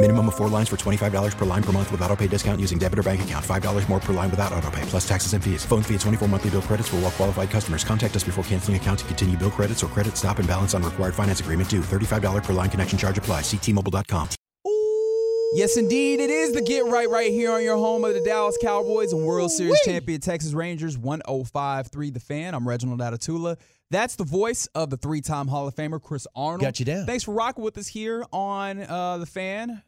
Minimum 0.00 0.28
of 0.28 0.36
four 0.36 0.48
lines 0.48 0.68
for 0.68 0.76
$25 0.76 1.36
per 1.36 1.44
line 1.44 1.62
per 1.62 1.72
month 1.72 1.90
with 1.90 2.00
auto 2.02 2.14
pay 2.14 2.28
discount 2.28 2.60
using 2.60 2.78
debit 2.78 3.00
or 3.00 3.02
bank 3.02 3.22
account. 3.22 3.44
$5 3.44 3.88
more 3.88 3.98
per 3.98 4.12
line 4.12 4.30
without 4.30 4.52
auto 4.52 4.70
pay, 4.70 4.82
plus 4.82 5.06
taxes 5.08 5.32
and 5.32 5.42
fees. 5.42 5.64
Phone 5.64 5.82
fee 5.82 5.94
at 5.96 6.00
24 6.02 6.28
monthly 6.28 6.50
bill 6.50 6.62
credits 6.62 6.88
for 6.88 6.96
all 6.96 7.02
well 7.02 7.10
qualified 7.10 7.50
customers. 7.50 7.82
Contact 7.82 8.14
us 8.14 8.22
before 8.22 8.44
canceling 8.44 8.76
account 8.76 9.00
to 9.00 9.04
continue 9.06 9.36
bill 9.36 9.50
credits 9.50 9.82
or 9.82 9.88
credit 9.88 10.16
stop 10.16 10.38
and 10.38 10.46
balance 10.46 10.72
on 10.72 10.84
required 10.84 11.16
finance 11.16 11.40
agreement 11.40 11.68
due. 11.68 11.80
$35 11.80 12.44
per 12.44 12.52
line 12.52 12.70
connection 12.70 12.96
charge 12.96 13.18
apply. 13.18 13.40
Ctmobile.com. 13.40 14.28
Yes, 15.54 15.76
indeed. 15.76 16.20
It 16.20 16.30
is 16.30 16.52
the 16.52 16.60
Get 16.62 16.84
Right 16.84 17.10
right 17.10 17.32
here 17.32 17.50
on 17.50 17.64
your 17.64 17.76
home 17.78 18.04
of 18.04 18.14
the 18.14 18.20
Dallas 18.20 18.56
Cowboys 18.60 19.12
and 19.12 19.24
World 19.24 19.50
Series 19.50 19.80
champion 19.82 20.20
Texas 20.20 20.52
Rangers 20.52 20.96
105.3 20.96 22.12
The 22.14 22.20
Fan. 22.20 22.54
I'm 22.54 22.68
Reginald 22.68 23.00
Atatula. 23.00 23.56
That's 23.90 24.16
the 24.16 24.24
voice 24.24 24.66
of 24.74 24.90
the 24.90 24.98
three-time 24.98 25.48
Hall 25.48 25.66
of 25.66 25.74
Famer 25.74 26.02
Chris 26.02 26.26
Arnold. 26.36 26.60
Got 26.60 26.78
you 26.78 26.84
down. 26.84 27.06
Thanks 27.06 27.24
for 27.24 27.32
rocking 27.32 27.64
with 27.64 27.78
us 27.78 27.86
here 27.86 28.26
on 28.30 28.82
uh, 28.82 29.16
The 29.16 29.24
Fan. 29.26 29.82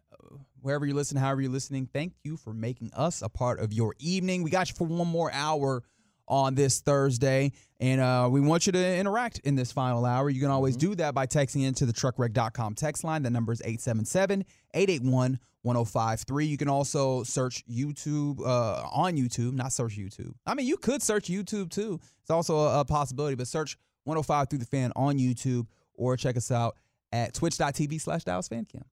Wherever 0.63 0.87
you 0.87 0.95
listen, 0.95 1.17
however 1.17 1.41
you're 1.41 1.51
listening, 1.51 1.89
thank 1.93 2.15
you 2.23 2.37
for 2.37 2.53
making 2.53 2.93
us 2.95 3.23
a 3.23 3.29
part 3.29 3.61
of 3.61 3.73
your 3.73 3.95
evening. 3.99 4.43
We 4.43 4.51
got 4.51 4.69
you 4.69 4.75
for 4.75 4.87
one 4.87 5.09
more 5.09 5.31
hour 5.33 5.83
on 6.29 6.55
this 6.55 6.81
Thursday, 6.81 7.53
and 7.81 8.01
uh, 8.01 8.29
we 8.31 8.41
want 8.41 8.67
you 8.67 8.73
to 8.73 8.97
interact 8.97 9.41
in 9.41 9.57
this 9.57 9.73
final 9.73 10.05
hour. 10.05 10.31
You 10.31 10.41
can 10.41 10.51
always 10.51 10.77
do 10.77 10.95
that 10.95 11.15
by 11.15 11.27
texting 11.27 11.67
into 11.67 11.87
the 11.87 11.93
truckwreck.com 11.93 12.75
text 12.75 13.03
line. 13.05 13.23
The 13.23 13.31
number 13.31 13.53
is 13.53 13.61
877 13.63 14.45
881 14.75 15.39
1053. 15.63 16.47
You 16.47 16.57
can 16.57 16.69
also 16.69 17.23
search 17.25 17.65
YouTube 17.67 18.41
uh, 18.41 18.87
on 18.93 19.17
YouTube, 19.17 19.53
not 19.55 19.73
search 19.73 19.99
YouTube. 19.99 20.33
I 20.47 20.55
mean, 20.55 20.67
you 20.67 20.77
could 20.77 21.03
search 21.03 21.29
YouTube 21.29 21.71
too. 21.71 22.01
It's 22.23 22.31
also 22.31 22.59
a, 22.59 22.81
a 22.81 22.85
possibility, 22.85 23.35
but 23.35 23.49
search 23.49 23.77
105 24.05 24.49
through 24.49 24.61
the 24.61 24.67
fan 24.67 24.93
on 24.97 25.19
YouTube 25.19 25.67
or 25.95 26.17
check 26.17 26.37
us 26.37 26.51
out 26.51 26.77
at 27.13 27.35
twitch.tv 27.35 28.01
slash 28.01 28.25
Dallas 28.25 28.49
Fan 28.49 28.65
Cam. 28.65 28.85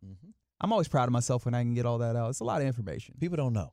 I'm 0.61 0.73
always 0.73 0.89
proud 0.89 1.05
of 1.05 1.13
myself 1.13 1.45
when 1.45 1.55
I 1.55 1.63
can 1.63 1.75
get 1.75 1.87
all 1.87 1.99
that 1.99 2.17
out. 2.17 2.31
It's 2.31 2.41
a 2.41 2.45
lot 2.45 2.61
of 2.61 2.67
information, 2.67 3.15
People 3.21 3.37
don't 3.37 3.53
know. 3.53 3.73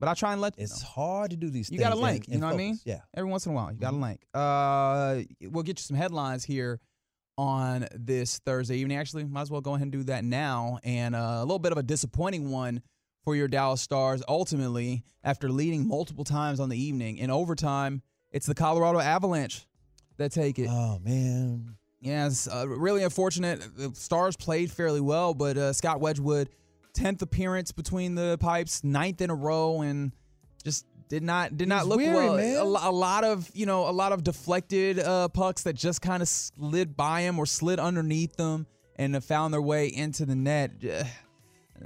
but 0.00 0.08
I 0.08 0.14
try 0.14 0.32
and 0.32 0.40
let 0.40 0.56
them 0.56 0.64
It's 0.64 0.82
know. 0.82 0.88
hard 0.88 1.30
to 1.30 1.36
do 1.36 1.48
these 1.50 1.70
You 1.70 1.78
things. 1.78 1.88
got 1.90 1.96
a 1.96 2.00
link, 2.00 2.24
and 2.26 2.34
you 2.34 2.40
know 2.40 2.46
what 2.46 2.54
I 2.54 2.58
mean? 2.58 2.74
focus. 2.74 2.82
Yeah. 2.86 3.00
Every 3.14 3.30
once 3.30 3.46
in 3.46 3.52
a 3.52 3.54
while, 3.54 3.72
you 3.72 3.78
got 3.78 3.92
Mm-hmm. 3.94 4.02
a 4.02 4.06
link. 4.06 4.20
Uh, 4.34 5.48
we'll 5.50 5.62
get 5.62 5.78
you 5.78 5.82
some 5.82 5.96
headlines 5.96 6.44
here 6.44 6.80
on 7.38 7.86
this 7.94 8.38
Thursday 8.40 8.76
evening. 8.78 8.96
Actually, 8.98 9.24
might 9.24 9.42
as 9.42 9.50
well 9.50 9.60
go 9.60 9.72
ahead 9.74 9.82
and 9.82 9.92
do 9.92 10.02
that 10.04 10.24
now. 10.24 10.78
And 10.84 11.14
uh, 11.14 11.38
a 11.38 11.40
little 11.44 11.58
bit 11.58 11.72
of 11.72 11.78
a 11.78 11.82
disappointing 11.82 12.50
one 12.50 12.82
for 13.24 13.34
your 13.34 13.48
Dallas 13.48 13.80
Stars. 13.80 14.22
Ultimately, 14.28 15.04
after 15.24 15.48
leading 15.50 15.86
multiple 15.88 16.24
times 16.24 16.60
on 16.60 16.68
the 16.68 16.76
evening 16.80 17.16
in 17.18 17.30
overtime, 17.30 18.02
it's 18.30 18.46
the 18.46 18.54
Colorado 18.54 18.98
Avalanche 19.00 19.66
that 20.16 20.30
take 20.32 20.58
it. 20.58 20.68
Oh 20.70 20.98
man. 21.02 21.76
Yeah, 22.04 22.26
it's 22.26 22.46
uh, 22.46 22.68
really 22.68 23.02
unfortunate. 23.02 23.62
The 23.76 23.90
Stars 23.94 24.36
played 24.36 24.70
fairly 24.70 25.00
well, 25.00 25.32
but 25.32 25.56
uh, 25.56 25.72
Scott 25.72 26.00
Wedgewood, 26.00 26.50
tenth 26.92 27.22
appearance 27.22 27.72
between 27.72 28.14
the 28.14 28.36
pipes, 28.38 28.84
ninth 28.84 29.22
in 29.22 29.30
a 29.30 29.34
row, 29.34 29.80
and 29.80 30.12
just 30.62 30.84
did 31.08 31.22
not 31.22 31.56
did 31.56 31.66
not 31.66 31.86
look 31.86 31.96
weary, 31.96 32.12
well. 32.14 32.76
A, 32.76 32.90
a 32.90 32.92
lot 32.92 33.24
of 33.24 33.50
you 33.54 33.64
know 33.64 33.88
a 33.88 33.92
lot 33.92 34.12
of 34.12 34.22
deflected 34.22 34.98
uh, 34.98 35.28
pucks 35.28 35.62
that 35.62 35.76
just 35.76 36.02
kind 36.02 36.22
of 36.22 36.28
slid 36.28 36.94
by 36.94 37.22
him 37.22 37.38
or 37.38 37.46
slid 37.46 37.80
underneath 37.80 38.36
them 38.36 38.66
and 38.96 39.24
found 39.24 39.54
their 39.54 39.62
way 39.62 39.86
into 39.88 40.26
the 40.26 40.34
net. 40.34 40.72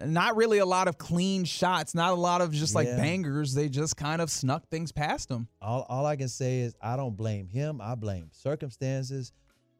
Not 0.04 0.36
really 0.36 0.58
a 0.58 0.66
lot 0.66 0.86
of 0.88 0.98
clean 0.98 1.44
shots. 1.44 1.94
Not 1.94 2.10
a 2.12 2.16
lot 2.16 2.40
of 2.40 2.52
just 2.52 2.74
like 2.74 2.86
Yeah. 2.88 2.96
bangers. 2.96 3.54
They 3.54 3.68
just 3.68 3.96
kind 3.96 4.20
of 4.20 4.30
snuck 4.30 4.68
things 4.68 4.92
past 4.92 5.30
him. 5.30 5.48
All, 5.62 5.86
all 5.88 6.04
I 6.04 6.16
can 6.16 6.28
say 6.28 6.60
is 6.60 6.74
I 6.82 6.96
don't 6.96 7.16
blame 7.16 7.48
him. 7.48 7.80
I 7.80 7.94
blame 7.94 8.30
circumstances. 8.32 9.32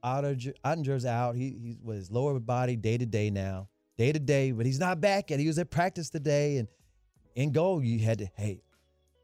Oettinger's 0.05 1.05
out. 1.05 1.37
He 1.37 1.57
he's 1.61 1.79
with 1.83 1.97
his 1.97 2.11
lower 2.11 2.39
body 2.39 2.77
day 2.77 2.99
to 2.99 3.07
day 3.07 3.31
now, 3.31 3.69
day 3.97 4.13
to 4.13 4.19
day. 4.19 4.53
But 4.53 4.67
he's 4.67 4.81
not 4.81 5.01
back 5.01 5.31
yet. 5.31 5.41
He 5.41 5.47
was 5.47 5.59
at 5.59 5.71
practice 5.71 6.11
today, 6.11 6.59
and 6.59 6.69
in 7.35 7.53
goal 7.53 7.83
you 7.83 7.99
had 7.99 8.19
to 8.19 8.31
hey, 8.37 8.63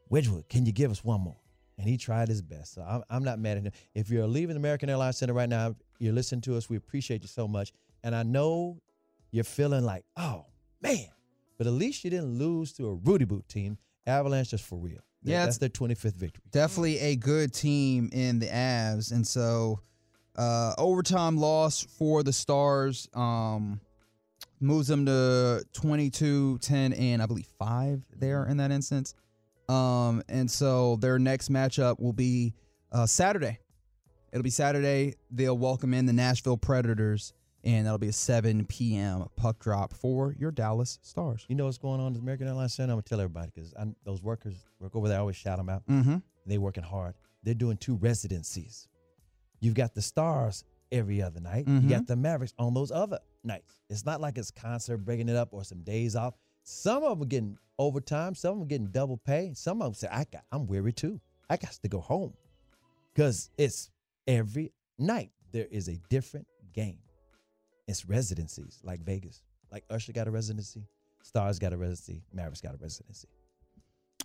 Wedgewood, 0.09 0.49
can 0.49 0.65
you 0.65 0.71
give 0.71 0.91
us 0.91 1.03
one 1.03 1.21
more? 1.21 1.37
And 1.77 1.87
he 1.87 1.97
tried 1.97 2.29
his 2.29 2.41
best. 2.41 2.73
So 2.75 2.81
I'm, 2.81 3.03
I'm 3.09 3.23
not 3.23 3.37
mad 3.37 3.57
at 3.57 3.63
him. 3.63 3.73
If 3.93 4.09
you're 4.09 4.27
leaving 4.27 4.55
American 4.55 4.89
Airlines 4.89 5.17
Center 5.17 5.33
right 5.33 5.49
now, 5.49 5.75
you're 5.99 6.13
listening 6.13 6.41
to 6.41 6.55
us. 6.55 6.69
We 6.69 6.77
appreciate 6.77 7.21
you 7.21 7.27
so 7.27 7.49
much. 7.49 7.73
And 8.03 8.15
I 8.15 8.23
know 8.23 8.79
you're 9.31 9.43
feeling 9.43 9.83
like, 9.83 10.05
oh 10.15 10.45
man, 10.81 11.07
but 11.57 11.67
at 11.67 11.73
least 11.73 12.03
you 12.03 12.09
didn't 12.09 12.37
lose 12.37 12.71
to 12.73 12.87
a 12.87 12.93
Rudy 12.93 13.25
Boot 13.25 13.47
team. 13.49 13.77
Avalanche 14.07 14.51
just 14.51 14.65
for 14.65 14.77
real. 14.77 14.99
Yeah, 15.23 15.43
that's 15.43 15.57
their 15.57 15.69
25th 15.69 16.15
victory. 16.15 16.43
definitely 16.51 16.99
a 16.99 17.15
good 17.15 17.51
team 17.51 18.09
in 18.13 18.37
the 18.37 18.45
Avs, 18.45 19.11
and 19.11 19.25
so 19.25 19.79
uh, 20.37 20.73
overtime 20.77 21.37
loss 21.37 21.83
for 21.97 22.23
the 22.23 22.33
Stars 22.33 23.07
um, 23.13 23.79
moves 24.59 24.87
them 24.87 25.05
to 25.05 25.63
22, 25.73 26.59
10, 26.59 26.93
and 26.93 27.21
I 27.21 27.25
believe 27.25 27.47
five 27.57 28.01
there 28.17 28.45
in 28.45 28.57
that 28.57 28.71
instance. 28.71 29.15
Um, 29.69 30.21
and 30.29 30.49
so 30.49 30.97
their 30.97 31.17
next 31.17 31.51
matchup 31.51 31.99
will 31.99 32.13
be 32.13 32.53
uh, 32.91 33.05
Saturday. 33.05 33.59
It'll 34.31 34.43
be 34.43 34.49
Saturday. 34.49 35.15
They'll 35.31 35.57
welcome 35.57 35.93
in 35.93 36.05
the 36.05 36.13
Nashville 36.13 36.57
Predators, 36.57 37.33
and 37.63 37.85
that'll 37.85 37.97
be 37.97 38.09
a 38.09 38.13
7 38.13 38.65
p.m. 38.65 39.27
puck 39.37 39.59
drop 39.59 39.93
for 39.93 40.35
your 40.37 40.51
Dallas 40.51 40.99
Stars. 41.01 41.45
You 41.47 41.55
know 41.55 41.65
what's 41.65 41.77
going 41.77 42.01
on 42.01 42.13
at 42.13 42.19
American 42.19 42.47
Airlines 42.47 42.73
Center? 42.73 42.91
I'm 42.91 42.97
gonna 42.97 43.03
tell 43.03 43.21
everybody 43.21 43.51
because 43.55 43.73
those 44.03 44.21
workers 44.21 44.65
work 44.79 44.95
over 44.95 45.07
there. 45.07 45.17
I 45.17 45.21
always 45.21 45.37
shout 45.37 45.57
them 45.57 45.69
out. 45.69 45.87
Mm-hmm. 45.87 46.17
They 46.45 46.57
working 46.57 46.83
hard. 46.83 47.15
They're 47.43 47.53
doing 47.53 47.77
two 47.77 47.95
residencies. 47.95 48.87
You've 49.65 49.73
got 49.73 49.95
the 49.95 50.01
Stars 50.03 50.63
every 50.91 51.23
other 51.23 51.39
night. 51.39 51.65
Mhm. 51.65 51.83
You 51.83 51.89
got 51.89 52.05
the 52.05 52.15
Mavericks 52.15 52.53
on 52.59 52.75
those 52.75 52.91
other 52.91 53.19
nights. 53.43 53.81
It's 53.89 54.05
not 54.05 54.21
like 54.21 54.37
it's 54.37 54.51
concert 54.51 54.99
breaking 54.99 55.27
it 55.27 55.35
up 55.35 55.49
or 55.53 55.63
some 55.63 55.81
days 55.81 56.15
off. 56.15 56.35
Some 56.61 57.03
of 57.03 57.17
them 57.17 57.27
getting 57.27 57.57
overtime. 57.79 58.35
Some 58.35 58.53
of 58.53 58.59
them 58.59 58.67
getting 58.67 58.87
double 58.91 59.17
pay. 59.17 59.53
Some 59.55 59.81
of 59.81 59.87
them 59.87 59.93
say, 59.95 60.07
"I 60.11 60.25
got, 60.25 60.45
I'm 60.51 60.67
weary 60.67 60.93
too. 60.93 61.19
I 61.49 61.57
got 61.57 61.71
to 61.71 61.87
go 61.87 61.99
home," 61.99 62.33
because 63.13 63.49
it's 63.57 63.89
every 64.27 64.71
night 64.99 65.31
there 65.51 65.65
is 65.71 65.87
a 65.87 65.97
different 66.09 66.45
game. 66.73 66.99
It's 67.87 68.05
residencies 68.05 68.79
like 68.83 69.01
Vegas. 69.01 69.41
Like 69.71 69.83
Usher 69.89 70.13
got 70.13 70.27
a 70.27 70.31
residency, 70.31 70.87
Stars 71.23 71.57
got 71.57 71.73
a 71.73 71.77
residency, 71.77 72.23
Mavericks 72.31 72.61
got 72.61 72.75
a 72.75 72.77
residency. 72.77 73.27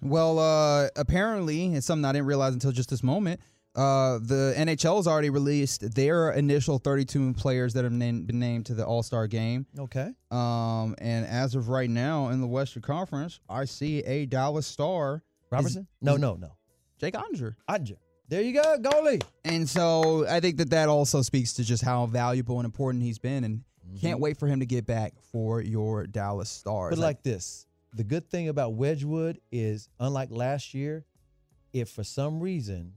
Well, 0.03 0.39
uh, 0.39 0.89
apparently, 0.97 1.75
it's 1.75 1.87
something 1.87 2.05
I 2.05 2.13
didn't 2.13 2.27
realize 2.27 2.53
until 2.55 2.73
just 2.73 2.91
this 2.91 3.03
moment. 3.03 3.41
Uh, 3.77 4.19
the 4.19 4.53
NHL 4.57 4.97
has 4.97 5.07
already 5.07 5.31
released 5.31 5.95
their 5.95 6.33
initial 6.33 6.79
32 6.79 7.35
players 7.35 7.73
that 7.75 7.85
have 7.85 7.93
named, 7.93 8.27
been 8.27 8.41
named 8.41 8.67
to 8.67 8.75
the 8.75 8.85
All 8.85 9.03
Star 9.03 9.27
game. 9.27 9.67
Okay. 9.79 10.11
Um, 10.31 10.95
and 10.99 11.25
as 11.27 11.55
of 11.55 11.69
right 11.69 11.89
now 11.89 12.29
in 12.29 12.41
the 12.41 12.47
Western 12.49 12.83
Conference, 12.83 13.39
I 13.49 13.65
see 13.67 14.01
a 14.01 14.27
Dallas 14.27 14.67
Star, 14.67 15.23
Robertson? 15.51 15.87
no, 16.01 16.15
is- 16.15 16.21
no, 16.21 16.35
no. 16.35 16.53
Jake 16.99 17.15
Oettinger. 17.15 17.55
Odger. 17.69 17.97
There 18.29 18.43
you 18.43 18.53
go, 18.53 18.77
goalie. 18.81 19.23
And 19.45 19.69
so 19.69 20.27
I 20.29 20.39
think 20.41 20.59
that 20.59 20.71
that 20.71 20.89
also 20.89 21.23
speaks 21.23 21.55
to 21.55 21.65
just 21.65 21.83
how 21.83 22.07
valuable 22.07 22.59
and 22.59 22.65
important 22.65 23.03
he's 23.03 23.19
been, 23.19 23.43
and 23.43 23.63
can't 24.01 24.21
wait 24.21 24.37
for 24.39 24.47
him 24.47 24.61
to 24.61 24.67
get 24.67 24.87
back 24.87 25.15
for 25.33 25.61
your 25.61 26.07
Dallas 26.07 26.49
Stars. 26.49 26.91
But 26.91 26.99
like 27.01 27.23
this, 27.25 27.67
the 27.95 28.05
good 28.05 28.31
thing 28.31 28.49
about 28.49 28.75
Wedgewood 28.75 29.41
is, 29.51 29.89
unlike 29.99 30.29
last 30.31 30.75
year, 30.75 31.05
if 31.73 31.89
for 31.89 32.05
some 32.05 32.39
reason 32.41 32.93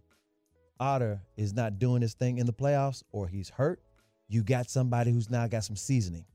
Otter 0.83 1.21
is 1.37 1.53
not 1.53 1.79
doing 1.79 2.01
his 2.01 2.13
thing 2.13 2.37
in 2.39 2.45
the 2.45 2.53
playoffs 2.53 3.03
or 3.13 3.27
he's 3.27 3.49
hurt, 3.49 3.81
you 4.27 4.43
got 4.43 4.69
somebody 4.69 5.11
who's 5.11 5.29
now 5.29 5.47
got 5.47 5.63
some 5.63 5.77
seasoning. 5.77 6.25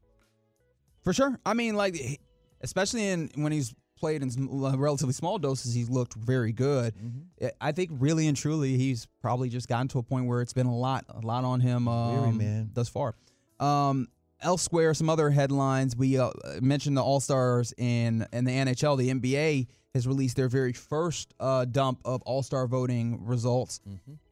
For 1.05 1.13
sure. 1.13 1.39
I 1.45 1.53
mean, 1.55 1.75
like, 1.75 2.21
especially 2.63 3.09
in 3.09 3.31
when 3.35 3.53
he's 3.53 3.75
played 3.99 4.23
in 4.23 4.31
uh, 4.65 4.77
relatively 4.79 5.13
small 5.13 5.39
doses, 5.39 5.75
he's 5.75 5.91
looked 5.91 6.15
very 6.15 6.53
good. 6.53 6.95
Mm-hmm. 6.95 7.47
I- 7.61 7.73
think 7.73 7.91
really 7.95 8.27
and 8.27 8.37
truly, 8.37 8.77
he's 8.79 9.07
probably 9.21 9.51
just 9.51 9.69
gotten 9.69 9.89
to 9.89 9.99
a 9.99 10.03
point 10.03 10.27
where 10.27 10.41
it's 10.41 10.55
been 10.55 10.67
a 10.67 10.77
lot, 10.77 11.05
a 11.11 11.21
lot 11.21 11.45
on 11.45 11.61
him 11.61 11.87
um, 11.87 12.21
Very, 12.21 12.33
man. 12.33 12.71
thus 12.73 12.89
far. 12.89 13.15
Um, 13.61 14.09
elsewhere, 14.41 14.95
some 14.95 15.09
other 15.11 15.31
headlines. 15.31 15.97
We 15.97 16.19
uh, 16.19 16.31
mentioned 16.61 16.97
the 16.97 17.03
All 17.03 17.21
Stars 17.21 17.73
in 17.79 18.27
in 18.33 18.45
the 18.45 18.53
NHL. 18.53 18.97
The 18.99 19.11
NBA 19.15 19.67
has 19.95 20.07
released 20.07 20.37
their 20.37 20.49
very 20.49 20.73
first 20.73 21.33
uh, 21.41 21.65
dump 21.65 22.01
of 22.05 22.23
All 22.23 22.43
Star 22.43 22.67
voting 22.67 23.25
results, 23.25 23.81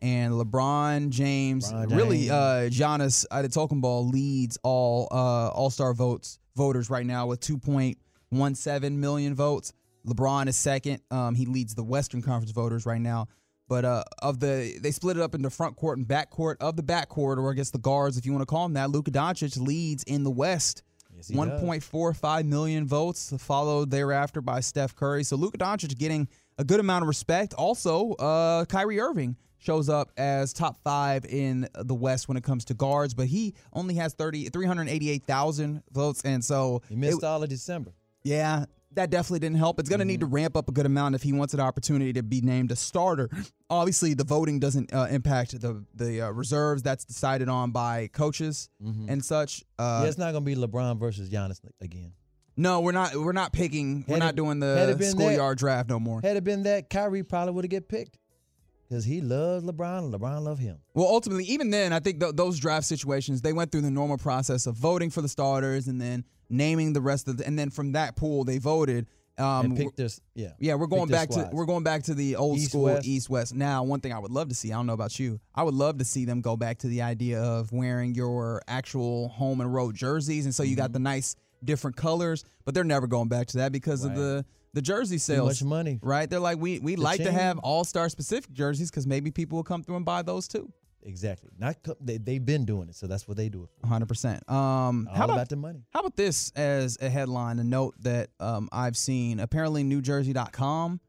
and 0.02 0.32
LeBron 0.34 1.10
James, 1.10 1.72
Mm-hmm. 1.72 1.92
LeBron 1.92 1.96
really, 1.96 2.18
James. 2.18 2.30
uh, 2.30 2.68
Giannis 2.70 3.26
Antetokounmpo 3.32 4.12
leads 4.12 4.58
all 4.62 5.08
uh, 5.10 5.48
All 5.48 5.70
Star 5.70 5.94
votes 5.94 6.38
voters 6.54 6.88
right 6.90 7.04
now 7.06 7.26
with 7.26 7.40
2.17 7.40 8.92
million 8.92 9.34
votes. 9.34 9.72
LeBron 10.06 10.46
is 10.48 10.56
second. 10.56 11.00
Um, 11.10 11.34
he 11.34 11.46
leads 11.46 11.74
the 11.74 11.82
Western 11.84 12.22
Conference 12.22 12.52
voters 12.52 12.86
right 12.86 13.00
now. 13.00 13.26
But 13.68 13.84
uh, 13.84 14.04
of 14.22 14.38
the, 14.40 14.78
they 14.80 14.90
split 14.92 15.16
it 15.16 15.22
up 15.22 15.34
into 15.34 15.50
front 15.50 15.76
court 15.76 15.98
and 15.98 16.06
back 16.06 16.30
court. 16.30 16.58
Of 16.60 16.76
the 16.76 16.82
back 16.82 17.08
court, 17.08 17.38
or 17.38 17.50
I 17.50 17.54
guess 17.54 17.70
the 17.70 17.78
guards, 17.78 18.16
if 18.16 18.24
you 18.24 18.32
want 18.32 18.42
to 18.42 18.46
call 18.46 18.64
them 18.64 18.74
that, 18.74 18.90
Luka 18.90 19.10
Doncic 19.10 19.58
leads 19.60 20.02
in 20.04 20.22
the 20.22 20.30
West. 20.30 20.82
Yes, 21.14 21.28
he 21.28 21.34
does. 21.34 21.60
1.45 21.62 22.44
million 22.44 22.86
votes, 22.86 23.32
followed 23.38 23.90
thereafter 23.90 24.40
by 24.40 24.60
Steph 24.60 24.94
Curry. 24.94 25.24
So 25.24 25.36
Luka 25.36 25.58
Doncic 25.58 25.96
getting 25.98 26.28
a 26.58 26.64
good 26.64 26.78
amount 26.78 27.02
of 27.02 27.08
respect. 27.08 27.54
Also, 27.54 28.12
uh, 28.12 28.64
Kyrie 28.66 29.00
Irving 29.00 29.36
shows 29.58 29.88
up 29.88 30.10
as 30.16 30.52
top 30.52 30.78
five 30.84 31.24
in 31.24 31.66
the 31.74 31.94
West 31.94 32.28
when 32.28 32.36
it 32.36 32.44
comes 32.44 32.64
to 32.66 32.74
guards, 32.74 33.14
but 33.14 33.26
he 33.26 33.54
only 33.72 33.94
has 33.94 34.12
30, 34.14 34.50
388,000 34.50 35.82
votes. 35.90 36.22
And 36.24 36.44
so 36.44 36.82
He 36.88 36.94
missed 36.96 37.18
it- 37.18 37.24
all 37.24 37.42
of 37.42 37.48
December. 37.48 37.92
yeah, 38.22 38.66
that 38.96 39.10
definitely 39.10 39.38
didn't 39.38 39.56
help. 39.58 39.78
It's 39.80 39.88
going 39.88 40.00
to 40.00 40.04
need 40.04 40.20
to 40.20 40.26
ramp 40.26 40.56
up 40.56 40.68
a 40.68 40.72
good 40.72 40.84
amount 40.86 41.14
if 41.14 41.22
he 41.22 41.32
wants 41.32 41.54
an 41.54 41.60
opportunity 41.60 42.12
to 42.14 42.22
be 42.22 42.40
named 42.40 42.72
a 42.72 42.76
starter. 42.76 43.30
Obviously, 43.70 44.14
the 44.14 44.24
voting 44.24 44.58
doesn't 44.58 44.92
uh, 44.92 45.06
impact 45.10 45.60
the 45.60 45.84
the 45.94 46.22
uh, 46.22 46.30
reserves. 46.30 46.82
That's 46.82 47.04
decided 47.04 47.48
on 47.48 47.70
by 47.70 48.08
coaches 48.08 48.68
and 48.80 49.24
such. 49.24 49.62
Uh, 49.78 50.00
yeah, 50.02 50.08
it's 50.08 50.18
not 50.18 50.32
going 50.32 50.44
to 50.44 50.50
be 50.50 50.56
LeBron 50.56 50.98
versus 50.98 51.30
Giannis 51.30 51.60
again. 51.80 52.12
no, 52.56 52.80
we're 52.80 52.92
not. 52.92 53.14
We're 53.14 53.32
not 53.32 53.52
picking. 53.52 54.04
We're 54.08 54.14
Had 54.16 54.20
not 54.20 54.30
it- 54.30 54.36
doing 54.36 54.58
the 54.60 54.96
schoolyard 55.10 55.58
draft 55.58 55.88
no 55.88 56.00
more. 56.00 56.20
Had 56.22 56.36
it 56.36 56.44
been 56.44 56.64
that, 56.64 56.90
Kyrie 56.90 57.22
probably 57.22 57.54
would 57.54 57.64
have 57.64 57.70
get 57.70 57.88
picked 57.88 58.18
because 58.88 59.04
he 59.04 59.20
loves 59.20 59.64
LeBron 59.64 59.98
and 59.98 60.14
LeBron 60.14 60.42
love 60.42 60.58
him. 60.58 60.78
Well, 60.94 61.06
ultimately, 61.06 61.44
even 61.44 61.70
then, 61.70 61.92
I 61.92 62.00
think 62.00 62.20
th- 62.20 62.34
those 62.34 62.58
draft 62.58 62.86
situations 62.86 63.42
they 63.42 63.52
went 63.52 63.72
through 63.72 63.82
the 63.82 63.90
normal 63.90 64.18
process 64.18 64.66
of 64.66 64.76
voting 64.76 65.10
for 65.10 65.22
the 65.22 65.28
starters 65.28 65.88
and 65.88 66.00
then 66.00 66.24
naming 66.48 66.92
the 66.92 67.00
rest 67.00 67.28
of 67.28 67.38
the, 67.38 67.46
and 67.46 67.58
then 67.58 67.70
from 67.70 67.92
that 67.92 68.16
pool 68.16 68.44
they 68.44 68.58
voted. 68.58 69.06
Um, 69.38 69.66
and 69.66 69.76
pick 69.76 69.94
this, 69.96 70.18
yeah. 70.34 70.52
Yeah, 70.58 70.76
we're 70.76 70.86
going 70.86 71.08
back 71.10 71.28
to 71.30 71.50
we're 71.52 71.66
going 71.66 71.82
back 71.82 72.04
to 72.04 72.14
the 72.14 72.36
old 72.36 72.56
East, 72.56 72.70
school 72.70 72.84
West. 72.84 73.06
East 73.06 73.28
West. 73.28 73.54
Now, 73.54 73.82
one 73.84 74.00
thing 74.00 74.12
I 74.14 74.18
would 74.18 74.30
love 74.30 74.48
to 74.48 74.54
see, 74.54 74.72
I 74.72 74.76
don't 74.76 74.86
know 74.86 74.94
about 74.94 75.18
you, 75.18 75.40
I 75.54 75.62
would 75.62 75.74
love 75.74 75.98
to 75.98 76.06
see 76.06 76.24
them 76.24 76.40
go 76.40 76.56
back 76.56 76.78
to 76.78 76.86
the 76.86 77.02
idea 77.02 77.42
of 77.42 77.70
wearing 77.70 78.14
your 78.14 78.62
actual 78.66 79.28
home 79.28 79.60
and 79.60 79.74
road 79.74 79.94
jerseys, 79.94 80.46
and 80.46 80.54
so 80.54 80.62
you 80.62 80.70
Mm-hmm. 80.70 80.76
got 80.82 80.92
the 80.92 81.00
nice 81.00 81.36
different 81.62 81.96
colors. 81.96 82.44
But 82.64 82.72
they're 82.74 82.82
never 82.84 83.06
going 83.06 83.28
back 83.28 83.48
to 83.48 83.58
that 83.58 83.72
because 83.72 84.04
of 84.04 84.14
the 84.14 84.46
the 84.76 84.82
jersey 84.82 85.16
sales. 85.16 85.48
much 85.48 85.62
money. 85.64 85.98
right? 86.02 86.28
They're 86.28 86.38
like 86.38 86.58
we 86.58 86.78
we 86.80 86.96
like 86.96 87.22
to 87.22 87.32
have 87.32 87.58
all 87.60 87.82
star 87.82 88.08
specific 88.10 88.52
jerseys 88.52 88.90
because 88.90 89.06
maybe 89.06 89.30
people 89.30 89.56
will 89.56 89.64
come 89.64 89.82
through 89.82 89.96
and 89.96 90.04
buy 90.04 90.20
those 90.20 90.46
too. 90.46 90.70
Exactly. 91.02 91.50
Not 91.58 91.76
they, 92.00 92.18
they've 92.18 92.44
been 92.44 92.64
doing 92.66 92.88
it, 92.90 92.94
so 92.96 93.06
that's 93.06 93.26
what 93.26 93.36
they 93.38 93.48
do 93.48 93.62
it 93.62 93.70
for. 93.70 93.80
100. 93.82 94.06
percent 94.06 94.50
Um, 94.50 95.08
how 95.14 95.24
about, 95.24 95.34
about 95.34 95.48
the 95.48 95.56
money. 95.56 95.84
How 95.94 96.00
about 96.00 96.14
this 96.16 96.50
as 96.56 96.98
a 97.00 97.08
headline, 97.08 97.58
a 97.58 97.64
note 97.64 97.94
that 98.00 98.30
um, 98.38 98.68
I've 98.70 98.96
seen? 98.96 99.40
Apparently, 99.40 99.82
NewJersey.com, 99.84 101.00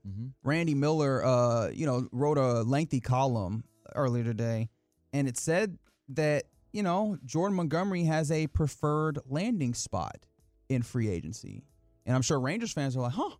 Randy 0.44 0.75
Miller, 0.75 1.25
uh, 1.25 1.69
you 1.69 1.86
know, 1.86 2.08
wrote 2.14 2.38
a 2.38 2.62
lengthy 2.62 3.02
column 3.02 3.64
earlier 3.96 4.24
today, 4.24 4.69
and 5.12 5.28
it 5.28 5.36
said 5.38 5.78
that 6.10 6.44
you 6.72 6.84
know 6.84 7.18
Jordan 7.25 7.58
Montgomery 7.58 8.04
has 8.04 8.31
a 8.31 8.48
preferred 8.48 9.19
landing 9.28 9.74
spot 9.74 10.25
in 10.69 10.84
free 10.84 11.10
agency, 11.10 11.66
and 12.06 12.16
I'm 12.16 12.22
sure 12.22 12.40
Rangers 12.40 12.72
fans 12.72 12.96
are 12.96 13.02
like, 13.02 13.14
"Huh." 13.14 13.31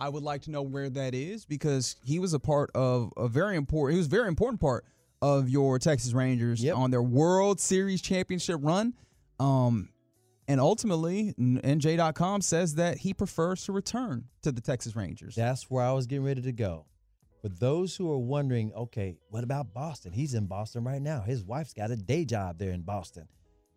I 0.00 0.08
would 0.08 0.22
like 0.22 0.42
to 0.42 0.50
know 0.50 0.62
where 0.62 0.88
that 0.90 1.14
is 1.14 1.44
because 1.44 1.96
he 2.02 2.18
was 2.18 2.32
a 2.34 2.38
part 2.40 2.70
of 2.74 3.12
a 3.16 3.28
very 3.28 3.56
important. 3.56 3.94
He 3.94 3.98
was 3.98 4.06
a 4.06 4.10
very 4.10 4.28
important 4.28 4.60
part 4.60 4.84
of 5.22 5.48
your 5.50 5.78
Texas 5.78 6.12
Rangers 6.14 6.62
Yep. 6.62 6.76
on 6.76 6.90
their 6.90 7.02
World 7.02 7.60
Series 7.60 8.00
championship 8.00 8.58
run. 8.62 8.94
Um, 9.38 9.90
and 10.48 10.58
ultimately, 10.60 11.34
NJ.com 11.38 12.40
says 12.40 12.74
that 12.76 12.98
he 12.98 13.14
prefers 13.14 13.64
to 13.66 13.72
return 13.72 14.24
to 14.42 14.50
the 14.50 14.60
Texas 14.60 14.96
Rangers. 14.96 15.34
That's 15.36 15.70
where 15.70 15.84
I 15.84 15.92
was 15.92 16.06
getting 16.06 16.24
ready 16.24 16.42
to 16.42 16.52
go. 16.52 16.86
For 17.42 17.48
those 17.48 17.94
who 17.96 18.10
are 18.10 18.18
wondering, 18.18 18.72
okay, 18.74 19.16
what 19.28 19.44
about 19.44 19.72
Boston? 19.72 20.12
He's 20.12 20.34
in 20.34 20.46
Boston 20.46 20.82
right 20.84 21.00
now. 21.00 21.20
His 21.20 21.44
wife's 21.44 21.72
got 21.72 21.90
a 21.90 21.96
day 21.96 22.24
job 22.24 22.58
there 22.58 22.72
in 22.72 22.82
Boston. 22.82 23.28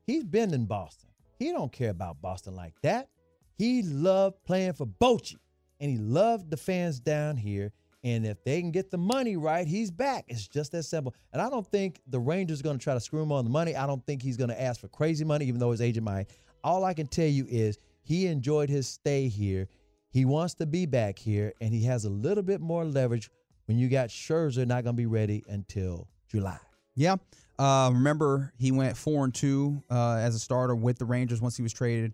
He's 0.08 0.24
been 0.24 0.54
in 0.54 0.66
Boston. 0.66 1.10
He 1.40 1.52
don't 1.52 1.72
care 1.72 1.90
about 1.92 2.22
Boston 2.22 2.56
like 2.56 2.74
that. 2.82 3.10
He 3.58 3.84
loved 3.84 4.44
playing 4.46 4.74
for 4.74 4.86
Bochy, 4.86 5.38
and 5.84 5.92
he 5.92 5.98
loved 5.98 6.50
the 6.50 6.56
fans 6.56 7.02
down 7.02 7.36
here. 7.36 7.74
And 8.06 8.26
if 8.26 8.42
they 8.46 8.62
can 8.62 8.72
get 8.72 8.90
the 8.90 8.98
money 8.98 9.36
right, 9.36 9.68
he's 9.68 9.92
back. 9.92 10.24
It's 10.30 10.48
just 10.48 10.72
that 10.72 10.84
simple. 10.84 11.14
And 11.34 11.42
I 11.42 11.50
don't 11.50 11.68
think 11.68 12.00
the 12.08 12.20
Rangers 12.20 12.62
are 12.62 12.64
going 12.64 12.78
to 12.78 12.84
try 12.84 12.94
to 12.94 13.02
screw 13.02 13.22
him 13.22 13.34
on 13.34 13.44
the 13.44 13.50
money. 13.52 13.76
I 13.76 13.86
don't 13.86 14.04
think 14.06 14.22
he's 14.22 14.38
going 14.38 14.50
to 14.50 14.60
ask 14.60 14.80
for 14.80 14.88
crazy 14.88 15.26
money, 15.26 15.46
even 15.46 15.60
though 15.60 15.72
his 15.72 15.82
agent 15.82 16.06
might. 16.06 16.30
All 16.64 16.86
I 16.86 16.94
can 16.94 17.08
tell 17.08 17.28
you 17.28 17.46
is 17.50 17.78
he 18.02 18.28
enjoyed 18.28 18.70
his 18.70 18.88
stay 18.88 19.28
here. 19.28 19.68
He 20.10 20.24
wants 20.24 20.54
to 20.56 20.66
be 20.66 20.86
back 20.86 21.20
here, 21.20 21.54
and 21.60 21.74
he 21.74 21.84
has 21.84 22.06
a 22.06 22.10
little 22.10 22.44
bit 22.44 22.62
more 22.62 22.86
leverage 22.86 23.30
when 23.66 23.78
you 23.78 23.90
got 23.90 24.08
Scherzer 24.08 24.66
not 24.66 24.86
going 24.86 24.96
to 24.96 25.02
be 25.02 25.06
ready 25.06 25.44
until 25.50 26.08
July. 26.30 26.60
Yeah. 26.96 27.18
Uh, 27.60 27.92
remember, 27.94 28.54
he 28.58 28.72
went 28.72 28.96
four 28.96 29.26
and 29.26 29.34
two 29.34 29.84
uh, 29.92 30.16
as 30.16 30.34
a 30.34 30.40
starter 30.40 30.76
with 30.76 30.98
the 30.98 31.06
Rangers 31.06 31.42
once 31.42 31.58
he 31.58 31.64
was 31.64 31.74
traded 31.74 32.14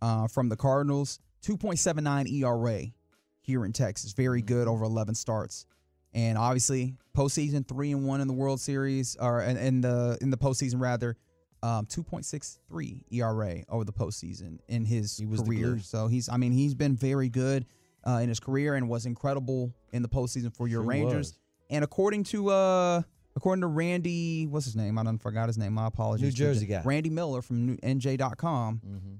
uh, 0.00 0.26
from 0.26 0.48
the 0.48 0.56
Cardinals. 0.56 1.20
2.79 1.42 2.30
ERA 2.30 2.92
here 3.40 3.64
in 3.64 3.72
Texas. 3.72 4.12
Very 4.12 4.42
good 4.42 4.68
over 4.68 4.84
11 4.84 5.14
starts. 5.14 5.66
And 6.12 6.36
obviously, 6.36 6.96
postseason 7.16 7.66
three 7.66 7.92
and 7.92 8.04
one 8.04 8.20
in 8.20 8.26
the 8.26 8.34
World 8.34 8.60
Series, 8.60 9.16
or 9.20 9.42
in, 9.42 9.56
in 9.56 9.80
the 9.80 10.18
in 10.20 10.30
the 10.30 10.36
postseason 10.36 10.80
rather, 10.80 11.16
um, 11.62 11.86
2.63 11.86 13.02
ERA 13.12 13.62
over 13.68 13.84
the 13.84 13.92
postseason 13.92 14.58
in 14.68 14.84
his 14.84 15.18
He 15.18 15.26
career. 15.26 15.78
So 15.80 16.08
he's, 16.08 16.28
I 16.28 16.36
mean, 16.36 16.52
he's 16.52 16.74
been 16.74 16.96
very 16.96 17.28
good 17.28 17.66
uh, 18.06 18.20
in 18.22 18.28
his 18.28 18.40
career 18.40 18.74
and 18.74 18.88
was 18.88 19.06
incredible 19.06 19.72
in 19.92 20.02
the 20.02 20.08
postseason 20.08 20.54
for 20.54 20.66
your 20.66 20.82
Sure 20.82 20.88
Rangers. 20.88 21.28
was. 21.28 21.38
And 21.70 21.84
according 21.84 22.24
to 22.24 22.50
uh 22.50 23.02
according 23.36 23.60
to 23.60 23.68
Randy, 23.68 24.46
what's 24.46 24.64
his 24.64 24.76
name? 24.76 24.98
I 24.98 25.04
don't 25.04 25.18
forgot 25.18 25.48
his 25.48 25.58
name. 25.58 25.74
My 25.74 25.86
apologies. 25.86 26.24
New 26.24 26.32
Jersey 26.32 26.66
guy. 26.66 26.82
Randy 26.84 27.10
Miller 27.10 27.42
from 27.42 27.76
NJ.com. 27.78 28.80
Mm-hmm. 28.84 29.14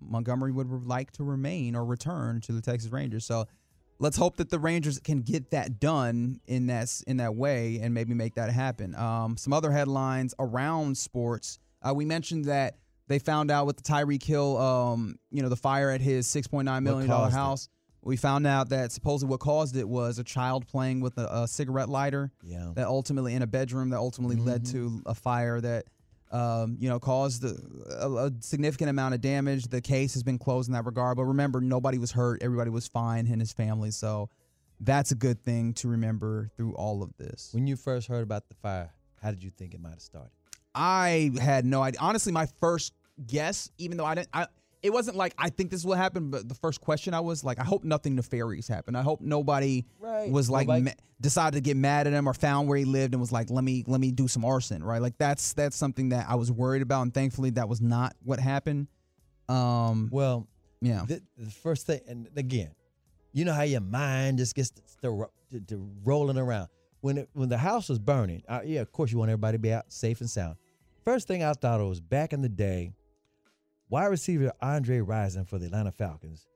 Montgomery 0.00 0.52
would 0.52 0.70
like 0.86 1.12
to 1.12 1.24
remain 1.24 1.74
or 1.74 1.84
return 1.84 2.40
to 2.42 2.52
the 2.52 2.60
Texas 2.60 2.90
Rangers. 2.90 3.24
So 3.24 3.46
let's 3.98 4.16
hope 4.16 4.36
that 4.36 4.50
the 4.50 4.58
Rangers 4.58 4.98
can 4.98 5.22
get 5.22 5.50
that 5.50 5.80
done 5.80 6.40
in 6.46 6.66
that 6.66 7.02
in 7.06 7.18
that 7.18 7.34
way 7.34 7.78
and 7.82 7.94
maybe 7.94 8.14
make 8.14 8.34
that 8.34 8.50
happen. 8.50 8.94
Um, 8.94 9.36
some 9.36 9.52
other 9.52 9.70
headlines 9.70 10.34
around 10.38 10.96
sports. 10.98 11.58
Uh, 11.82 11.94
we 11.94 12.04
mentioned 12.04 12.46
that 12.46 12.76
they 13.08 13.18
found 13.18 13.50
out 13.50 13.66
with 13.66 13.76
the 13.76 13.82
Tyreek 13.82 14.22
Hill, 14.22 14.56
um, 14.56 15.18
you 15.30 15.42
know, 15.42 15.48
the 15.48 15.56
fire 15.56 15.90
at 15.90 16.00
his 16.00 16.26
six 16.26 16.46
point 16.46 16.64
nine 16.66 16.82
million 16.84 17.08
dollar 17.08 17.24
caused 17.26 17.34
it? 17.34 17.38
house. 17.38 17.68
We 18.02 18.16
found 18.18 18.46
out 18.46 18.68
that 18.68 18.92
supposedly 18.92 19.30
what 19.30 19.40
caused 19.40 19.76
it 19.76 19.88
was 19.88 20.18
a 20.18 20.24
child 20.24 20.66
playing 20.66 21.00
with 21.00 21.16
a, 21.16 21.42
a 21.42 21.48
cigarette 21.48 21.88
lighter 21.88 22.30
Yeah. 22.42 22.72
that 22.74 22.86
ultimately 22.86 23.32
in 23.34 23.40
a 23.40 23.46
bedroom 23.46 23.90
that 23.90 23.96
ultimately 23.96 24.36
led 24.36 24.66
to 24.66 25.00
a 25.06 25.14
fire 25.14 25.58
that 25.62 25.86
um, 26.34 26.76
you 26.80 26.88
know 26.88 26.98
caused 26.98 27.44
a, 27.44 27.54
a, 28.06 28.32
significant 28.40 28.90
amount 28.90 29.14
of 29.14 29.20
damage. 29.20 29.68
The 29.68 29.80
case 29.80 30.14
has 30.14 30.22
been 30.22 30.38
closed 30.38 30.68
in 30.68 30.74
that 30.74 30.84
regard, 30.84 31.16
but 31.16 31.24
remember, 31.24 31.60
nobody 31.60 31.96
was 31.96 32.10
hurt. 32.10 32.42
Everybody 32.42 32.70
was 32.70 32.88
fine, 32.88 33.26
and 33.28 33.40
his 33.40 33.52
family. 33.52 33.92
So 33.92 34.28
that's 34.80 35.12
a 35.12 35.14
good 35.14 35.42
thing 35.44 35.72
to 35.74 35.88
remember 35.88 36.50
through 36.56 36.74
all 36.74 37.02
of 37.02 37.16
this. 37.16 37.50
When 37.52 37.68
you 37.68 37.76
first 37.76 38.08
heard 38.08 38.24
about 38.24 38.48
the 38.48 38.54
fire, 38.54 38.92
how 39.22 39.30
did 39.30 39.42
you 39.42 39.50
think 39.50 39.74
it 39.74 39.80
might 39.80 39.90
have 39.90 40.00
started? 40.00 40.32
I 40.74 41.30
had 41.40 41.64
no 41.64 41.82
idea. 41.82 42.00
Honestly, 42.00 42.32
my 42.32 42.48
first 42.60 42.92
guess, 43.24 43.70
even 43.78 43.96
though 43.96 44.04
I 44.04 44.16
didn't, 44.16 44.28
I, 44.34 44.48
it 44.84 44.92
wasn't 44.92 45.16
like 45.16 45.34
I 45.38 45.48
think 45.50 45.70
this 45.70 45.84
will 45.84 45.94
happen. 45.94 46.30
But 46.30 46.48
the 46.48 46.54
first 46.54 46.80
question 46.80 47.14
I 47.14 47.20
was 47.20 47.42
like, 47.42 47.58
I 47.58 47.64
hope 47.64 47.82
nothing 47.84 48.14
nefarious 48.14 48.68
happened. 48.68 48.96
I 48.96 49.02
hope 49.02 49.20
nobody 49.20 49.84
Right. 49.98 50.30
was 50.30 50.48
like 50.50 50.68
Nobody- 50.68 50.84
ma- 50.84 50.90
decided 51.20 51.56
to 51.56 51.60
get 51.62 51.76
mad 51.76 52.06
at 52.06 52.12
him 52.12 52.28
or 52.28 52.34
found 52.34 52.68
where 52.68 52.76
he 52.76 52.84
lived 52.84 53.14
and 53.14 53.20
was 53.20 53.32
like, 53.32 53.50
let 53.50 53.64
me 53.64 53.82
let 53.86 54.00
me 54.00 54.12
do 54.12 54.28
some 54.28 54.44
arson, 54.44 54.84
right? 54.84 55.00
Like 55.00 55.16
that's 55.18 55.54
that's 55.54 55.76
something 55.76 56.10
that 56.10 56.26
I 56.28 56.34
was 56.36 56.52
worried 56.52 56.82
about, 56.82 57.02
and 57.02 57.14
thankfully 57.14 57.50
that 57.50 57.68
was 57.68 57.80
not 57.80 58.14
what 58.22 58.38
happened. 58.38 58.88
Um, 59.48 60.08
Well, 60.12 60.46
yeah, 60.80 61.04
the, 61.06 61.20
the 61.38 61.50
first 61.50 61.86
thing, 61.86 62.00
and 62.06 62.28
again, 62.36 62.70
you 63.32 63.44
know 63.44 63.52
how 63.54 63.62
your 63.62 63.80
mind 63.80 64.38
just 64.38 64.54
gets 64.54 64.70
to, 65.02 65.28
to, 65.50 65.60
to, 65.60 65.90
rolling 66.04 66.36
around. 66.38 66.68
When 67.00 67.18
it, 67.18 67.28
when 67.32 67.48
the 67.48 67.58
house 67.58 67.88
was 67.88 67.98
burning, 67.98 68.42
uh, 68.48 68.60
yeah, 68.64 68.80
of 68.80 68.90
course 68.92 69.12
you 69.12 69.18
want 69.18 69.30
everybody 69.30 69.56
to 69.56 69.60
be 69.60 69.72
out 69.72 69.92
safe 69.92 70.20
and 70.20 70.28
sound. 70.30 70.56
First 71.04 71.26
thing 71.28 71.42
I 71.42 71.52
thought 71.52 71.80
of 71.80 71.88
was 71.88 72.00
back 72.00 72.32
in 72.32 72.40
the 72.42 72.48
day, 72.48 72.92
wide 73.88 74.06
receiver 74.06 74.52
Andre 74.60 74.98
Rison 74.98 75.46
for 75.48 75.58
the 75.58 75.66
Atlanta 75.66 75.92
Falcons. 75.92 76.46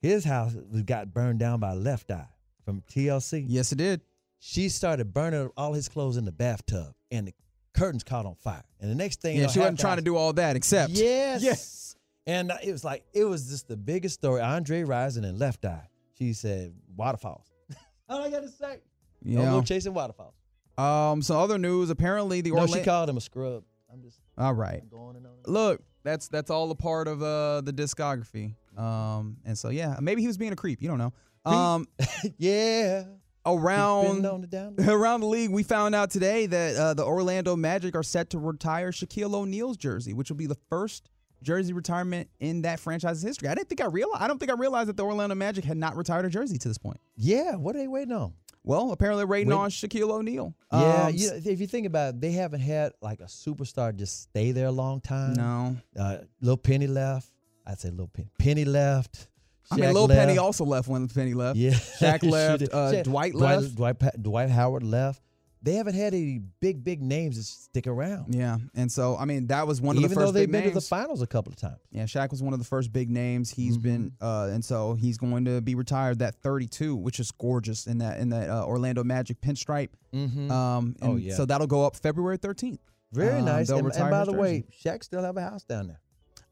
His 0.00 0.24
house 0.24 0.54
was- 0.54 0.82
got 0.82 1.12
burned 1.12 1.38
down 1.38 1.60
by 1.60 1.74
Left 1.74 2.10
Eye 2.10 2.28
from 2.64 2.82
TLC. 2.82 3.44
Yes, 3.48 3.72
it 3.72 3.76
did. 3.76 4.00
She 4.38 4.68
started 4.70 5.12
burning 5.12 5.46
up 5.46 5.52
all 5.56 5.74
his 5.74 5.88
clothes 5.88 6.16
in 6.16 6.24
the 6.24 6.32
bathtub, 6.32 6.94
and 7.10 7.26
the 7.28 7.34
curtains 7.74 8.02
caught 8.02 8.24
on 8.24 8.34
fire. 8.36 8.64
And 8.80 8.90
the 8.90 8.94
next 8.94 9.20
thing, 9.20 9.34
you 9.36 9.42
Yeah, 9.42 9.46
know, 9.48 9.52
she 9.52 9.58
wasn't 9.58 9.80
trying 9.80 9.96
to 9.96 10.02
do 10.02 10.16
all 10.16 10.32
that 10.34 10.56
except. 10.56 10.92
Yes. 10.92 11.42
Yes. 11.42 11.96
And 12.26 12.50
it 12.62 12.72
was 12.72 12.84
like 12.84 13.04
it 13.12 13.24
was 13.24 13.48
just 13.48 13.68
the 13.68 13.76
biggest 13.76 14.14
story. 14.14 14.40
Andre 14.40 14.82
Rison 14.82 15.24
and 15.26 15.38
Left 15.38 15.64
Eye. 15.64 15.88
She 16.18 16.32
said 16.32 16.74
waterfalls. 16.96 17.50
all 18.08 18.22
I 18.22 18.30
gotta 18.30 18.48
say. 18.48 18.78
Don't 19.24 19.32
Yeah. 19.34 19.50
go 19.50 19.62
chasing 19.62 19.92
waterfalls. 19.94 20.34
Um. 20.78 21.20
So 21.22 21.38
other 21.38 21.58
news. 21.58 21.90
Apparently, 21.90 22.40
the 22.40 22.52
No, 22.52 22.66
she 22.66 22.82
called 22.82 23.10
him 23.10 23.16
a 23.18 23.20
scrub. 23.20 23.64
I'm 23.92 24.02
just 24.02 24.18
all 24.40 24.54
right. 24.54 24.88
going 24.90 25.16
and 25.16 25.26
on. 25.26 25.32
Look, 25.46 25.82
that's 26.02 26.28
that's 26.28 26.50
all 26.50 26.70
a 26.70 26.74
part 26.74 27.08
of 27.08 27.22
uh 27.22 27.60
the 27.60 27.72
discography. 27.72 28.54
Um. 28.76 29.36
And 29.44 29.58
so 29.58 29.68
yeah, 29.68 29.96
maybe 30.00 30.22
he 30.22 30.26
was 30.26 30.38
being 30.38 30.52
a 30.52 30.56
creep. 30.56 30.82
You 30.82 30.88
don't 30.88 30.98
know. 30.98 31.12
Um. 31.44 31.86
yeah. 32.38 33.04
around 33.46 34.22
the 34.22 34.74
around 34.88 35.20
the 35.20 35.26
league, 35.26 35.50
we 35.50 35.62
found 35.62 35.94
out 35.94 36.10
today 36.10 36.46
that 36.46 36.76
uh, 36.76 36.94
the 36.94 37.04
Orlando 37.04 37.56
Magic 37.56 37.94
are 37.94 38.02
set 38.02 38.30
to 38.30 38.38
retire 38.38 38.90
Shaquille 38.90 39.34
O'Neal's 39.34 39.76
jersey, 39.76 40.12
which 40.12 40.30
will 40.30 40.36
be 40.36 40.46
the 40.46 40.58
first 40.68 41.10
jersey 41.42 41.72
retirement 41.72 42.28
in 42.38 42.62
that 42.62 42.80
franchise's 42.80 43.22
history. 43.22 43.48
I 43.48 43.54
didn't 43.54 43.68
think 43.68 43.80
I 43.80 43.86
realized. 43.86 44.22
I 44.22 44.28
don't 44.28 44.38
think 44.38 44.50
I 44.50 44.54
realized 44.54 44.88
that 44.88 44.96
the 44.96 45.04
Orlando 45.04 45.34
Magic 45.34 45.64
had 45.64 45.76
not 45.76 45.96
retired 45.96 46.24
a 46.26 46.28
jersey 46.28 46.58
to 46.58 46.68
this 46.68 46.78
point. 46.78 47.00
Yeah. 47.16 47.56
What 47.56 47.74
are 47.76 47.78
they 47.78 47.88
waiting 47.88 48.12
on? 48.12 48.34
Well, 48.62 48.92
apparently 48.92 49.24
Wait- 49.24 49.50
on 49.50 49.70
Shaquille 49.70 50.10
O'Neal. 50.10 50.54
Yeah. 50.72 51.06
Um, 51.06 51.14
you 51.14 51.28
know, 51.30 51.40
if 51.44 51.60
you 51.60 51.66
think 51.66 51.86
about 51.86 52.14
it, 52.14 52.20
they 52.20 52.32
haven't 52.32 52.60
had 52.60 52.92
like 53.00 53.20
a 53.20 53.24
superstar 53.24 53.94
just 53.94 54.22
stay 54.22 54.52
there 54.52 54.66
a 54.66 54.72
long 54.72 55.00
time. 55.00 55.34
no. 55.34 55.76
Uh, 55.98 56.18
Lil 56.40 56.56
Penny 56.56 56.86
left. 56.86 57.28
I'd 57.66 57.78
say 57.80 57.90
Little 57.90 58.08
Penny. 58.08 58.28
Penny 58.38 58.64
left. 58.64 59.28
I 59.70 59.76
mean, 59.76 59.84
Shaq 59.84 59.94
Lil 59.94 60.08
Penny 60.08 60.38
also 60.38 60.64
left 60.64 60.88
when 60.88 61.06
Penny 61.08 61.32
left. 61.34 61.56
Yeah. 61.56 61.70
Shaq 61.70 62.22
left. 62.30 62.62
Uh, 62.64 62.92
Shaq- 62.92 63.04
Dwight 63.04 63.32
Dwight 63.32 63.60
left. 63.60 63.74
Dwight, 63.76 63.98
Pa- 63.98 64.10
Dwight 64.20 64.50
Howard 64.50 64.82
left. 64.82 65.22
They 65.62 65.74
haven't 65.74 65.94
had 65.94 66.14
any 66.14 66.40
big, 66.60 66.82
big 66.82 67.02
names 67.02 67.36
that 67.36 67.42
stick 67.42 67.86
around. 67.86 68.34
Yeah, 68.34 68.56
and 68.74 68.90
so 68.90 69.16
I 69.18 69.26
mean 69.26 69.48
that 69.48 69.66
was 69.66 69.80
one 69.80 69.96
of 69.96 70.02
Even 70.02 70.08
the 70.10 70.14
first 70.14 70.22
Even 70.22 70.26
though 70.26 70.32
they've 70.40 70.50
been 70.50 70.60
names. 70.62 70.70
to 70.72 70.80
the 70.80 70.86
finals 70.86 71.20
a 71.20 71.26
couple 71.26 71.52
of 71.52 71.58
times. 71.58 71.78
Yeah, 71.90 72.04
Shaq 72.04 72.30
was 72.30 72.42
one 72.42 72.52
of 72.54 72.58
the 72.58 72.64
first 72.64 72.92
big 72.92 73.10
names. 73.10 73.50
He's 73.50 73.74
Mm-hmm. 73.76 73.82
been, 73.82 74.12
uh, 74.22 74.48
and 74.52 74.64
so 74.64 74.94
he's 74.94 75.18
going 75.18 75.44
to 75.44 75.60
be 75.60 75.74
retired 75.74 76.20
that 76.20 76.36
32, 76.36 76.96
which 76.96 77.20
is 77.20 77.30
gorgeous 77.30 77.86
in 77.86 77.98
that 77.98 78.18
in 78.20 78.30
that 78.30 78.48
uh, 78.48 78.64
Orlando 78.64 79.04
Magic 79.04 79.40
pinstripe. 79.42 79.90
Mm-hmm. 80.14 80.50
Um, 80.50 80.96
Oh, 81.02 81.12
and 81.12 81.20
yeah. 81.20 81.34
So 81.34 81.44
that'll 81.44 81.66
go 81.66 81.84
up 81.84 81.94
February 81.96 82.38
13th. 82.38 82.78
Very 83.12 83.40
Um, 83.40 83.44
nice. 83.44 83.68
And, 83.70 83.86
and 83.92 84.10
by 84.10 84.24
the 84.24 84.32
way, 84.32 84.60
jersey. 84.62 84.74
Shaq 84.98 85.04
still 85.04 85.22
have 85.22 85.36
a 85.36 85.42
house 85.42 85.64
down 85.64 85.88
there. 85.88 86.00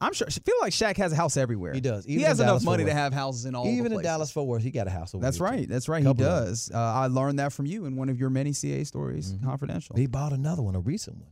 I'm 0.01 0.13
sure. 0.13 0.27
I 0.27 0.31
feel 0.31 0.55
like 0.61 0.71
Shaq 0.71 0.95
has 0.97 1.11
a 1.11 1.15
house 1.15 1.35
everywhere. 1.35 1.73
He 1.73 1.81
does. 1.81 2.05
He 2.05 2.21
has 2.21 2.39
enough 2.39 2.63
money 2.63 2.85
to 2.85 2.93
have 2.93 3.13
houses 3.13 3.45
in 3.45 3.53
all. 3.55 3.65
the 3.65 3.71
Even 3.71 3.91
in. 3.91 4.01
Dallas 4.01 4.31
Fort 4.31 4.47
Worth, 4.47 4.63
he 4.63 4.71
got 4.71 4.87
a 4.87 4.89
house 4.89 5.13
over 5.13 5.21
That's 5.21 5.37
too. 5.39 5.43
right. 5.43 5.67
That's 5.67 5.89
right. 5.89 5.99
He 5.99 6.05
Couple 6.05 6.23
does. 6.23 6.71
Uh, 6.73 6.77
I 6.77 7.07
learned 7.07 7.39
that 7.39 7.51
from 7.51 7.65
you 7.65 7.85
in 7.85 7.95
one 7.97 8.07
of 8.09 8.17
your 8.17 8.29
many 8.29 8.53
CA 8.53 8.83
stories, 8.85 9.35
confidential. 9.43 9.97
He 9.97 10.07
bought 10.07 10.31
another 10.31 10.61
one, 10.61 10.75
a 10.75 10.79
recent 10.79 11.17
one. 11.17 11.31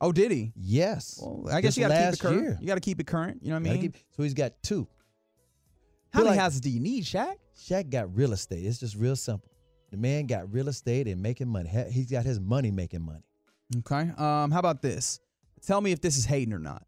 oh, 0.00 0.12
did 0.12 0.30
he? 0.30 0.52
Yes. 0.54 1.18
Well, 1.20 1.46
I 1.52 1.60
guess 1.60 1.74
Just 1.74 1.78
you 1.78 1.88
got 1.88 1.94
to 1.94 2.04
keep 2.04 2.12
it 2.14 2.20
current. 2.20 2.42
year. 2.42 2.58
You 2.60 2.66
got 2.68 2.74
to 2.76 2.80
keep 2.80 3.00
it 3.00 3.06
current. 3.08 3.38
You 3.42 3.48
know 3.50 3.54
what 3.58 3.68
I 3.68 3.72
mean? 3.72 3.80
keep- 3.82 3.96
so 4.16 4.22
he's 4.22 4.34
got 4.34 4.52
two. 4.62 4.86
How 6.12 6.20
many 6.20 6.30
like- 6.30 6.38
houses 6.38 6.60
do 6.60 6.70
you 6.70 6.78
need, 6.80 7.02
Shaq? 7.04 7.34
Shaq 7.60 7.90
got 7.90 8.14
real 8.16 8.32
estate. 8.32 8.64
It's 8.64 8.78
just 8.78 8.94
real 8.94 9.16
simple. 9.16 9.50
The 9.90 9.96
man 9.96 10.26
got 10.26 10.52
real 10.52 10.68
estate 10.68 11.08
and 11.08 11.20
making 11.20 11.48
money. 11.48 11.68
He- 11.68 11.90
He's 11.90 12.10
got 12.10 12.24
his 12.24 12.38
money 12.38 12.70
making 12.70 13.02
money. 13.02 13.24
Okay. 13.78 14.10
Um, 14.16 14.52
how 14.52 14.60
about 14.60 14.82
this? 14.82 15.18
Tell 15.66 15.80
me 15.80 15.90
if 15.90 16.00
this 16.00 16.16
is 16.16 16.24
hating 16.24 16.54
or 16.54 16.58
not. 16.60 16.84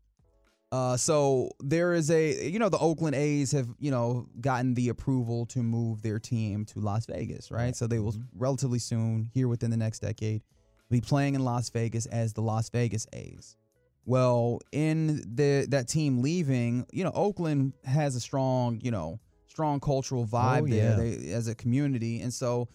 Uh, 0.73 0.97
so 0.97 1.51
there 1.59 1.95
is 1.95 2.11
a, 2.11 2.49
you 2.49 2.59
know, 2.59 2.69
the 2.69 2.79
Oakland 2.79 3.17
A's 3.17 3.51
have, 3.53 3.69
you 3.81 3.91
know, 3.91 4.29
gotten 4.41 4.75
the 4.75 4.89
approval 4.89 5.45
to 5.47 5.63
move 5.63 6.03
their 6.03 6.21
team 6.21 6.65
to 6.67 6.79
Las 6.79 7.07
Vegas, 7.07 7.51
right? 7.51 7.75
So 7.75 7.89
they 7.89 7.99
will 7.99 8.15
relatively 8.37 8.79
soon, 8.79 9.31
here 9.35 9.49
within 9.49 9.71
the 9.71 9.77
next 9.77 9.99
decade, 9.99 10.43
be 10.89 11.01
playing 11.01 11.35
in 11.35 11.45
Las 11.45 11.71
Vegas 11.71 12.07
as 12.07 12.35
the 12.35 12.43
Las 12.43 12.69
Vegas 12.71 13.07
A's. 13.13 13.57
Well, 14.05 14.61
in 14.73 15.23
the 15.35 15.67
that 15.71 15.89
team 15.89 16.23
leaving, 16.23 16.87
you 16.93 17.05
know, 17.05 17.13
Oakland 17.15 17.75
has 17.85 18.15
a 18.15 18.21
strong, 18.21 18.81
you 18.81 18.91
know, 18.91 19.21
strong 19.49 19.81
cultural 19.81 20.25
vibe 20.25 20.63
Oh, 20.63 20.67
there 20.67 20.97
they, 20.97 21.33
as 21.33 21.49
a 21.49 21.55
community, 21.55 22.21
and 22.21 22.33
so 22.33 22.69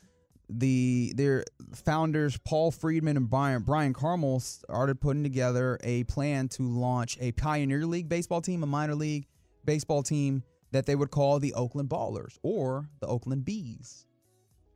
the 0.49 1.13
their 1.15 1.43
founders 1.73 2.37
Paul 2.37 2.71
Friedman 2.71 3.17
and 3.17 3.29
Brian 3.29 3.63
Bryan 3.63 3.93
Carmel 3.93 4.39
started 4.39 4.99
putting 5.01 5.23
together 5.23 5.79
a 5.83 6.03
plan 6.05 6.47
to 6.49 6.63
launch 6.63 7.17
a 7.19 7.31
Pioneer 7.33 7.85
League 7.85 8.09
baseball 8.09 8.41
team, 8.41 8.63
a 8.63 8.67
minor 8.67 8.95
league 8.95 9.27
baseball 9.65 10.03
team 10.03 10.43
that 10.71 10.85
they 10.85 10.95
would 10.95 11.11
call 11.11 11.39
the 11.39 11.53
Oakland 11.53 11.89
Ballers 11.89 12.37
or 12.43 12.89
the 12.99 13.07
Oakland 13.07 13.45
Bees. 13.45 14.05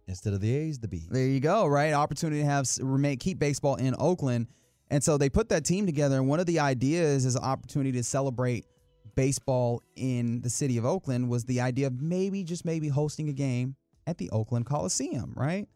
Instead 0.08 0.34
of 0.34 0.42
the 0.42 0.56
A's, 0.56 0.80
the 0.80 0.88
B's. 0.88 1.08
There 1.08 1.28
you 1.28 1.40
go, 1.40 1.68
right? 1.68 1.94
Opportunity 1.94 2.42
to 2.42 2.48
have 2.48 2.68
remain 2.82 3.18
keep 3.18 3.38
baseball 3.38 3.76
in 3.76 3.96
Oakland. 4.00 4.48
And 4.90 5.04
so 5.04 5.20
they 5.20 5.30
put 5.30 5.50
that 5.50 5.66
team 5.66 5.86
together 5.86 6.16
and 6.16 6.28
one 6.28 6.40
of 6.40 6.48
the 6.48 6.60
ideas 6.60 7.26
is 7.26 7.36
an 7.36 7.44
opportunity 7.44 7.92
to 7.92 8.04
celebrate 8.04 8.66
baseball 9.16 9.84
in 9.96 10.42
the 10.42 10.50
city 10.50 10.78
of 10.78 10.86
Oakland 10.86 11.30
was 11.30 11.44
the 11.46 11.62
idea 11.62 11.88
of 11.88 12.02
maybe 12.02 12.44
just 12.44 12.66
maybe 12.66 12.88
hosting 12.88 13.30
a 13.30 13.34
game 13.34 13.76
at 14.08 14.18
the 14.18 14.30
Oakland 14.32 14.66
Coliseum, 14.66 15.34
right? 15.36 15.68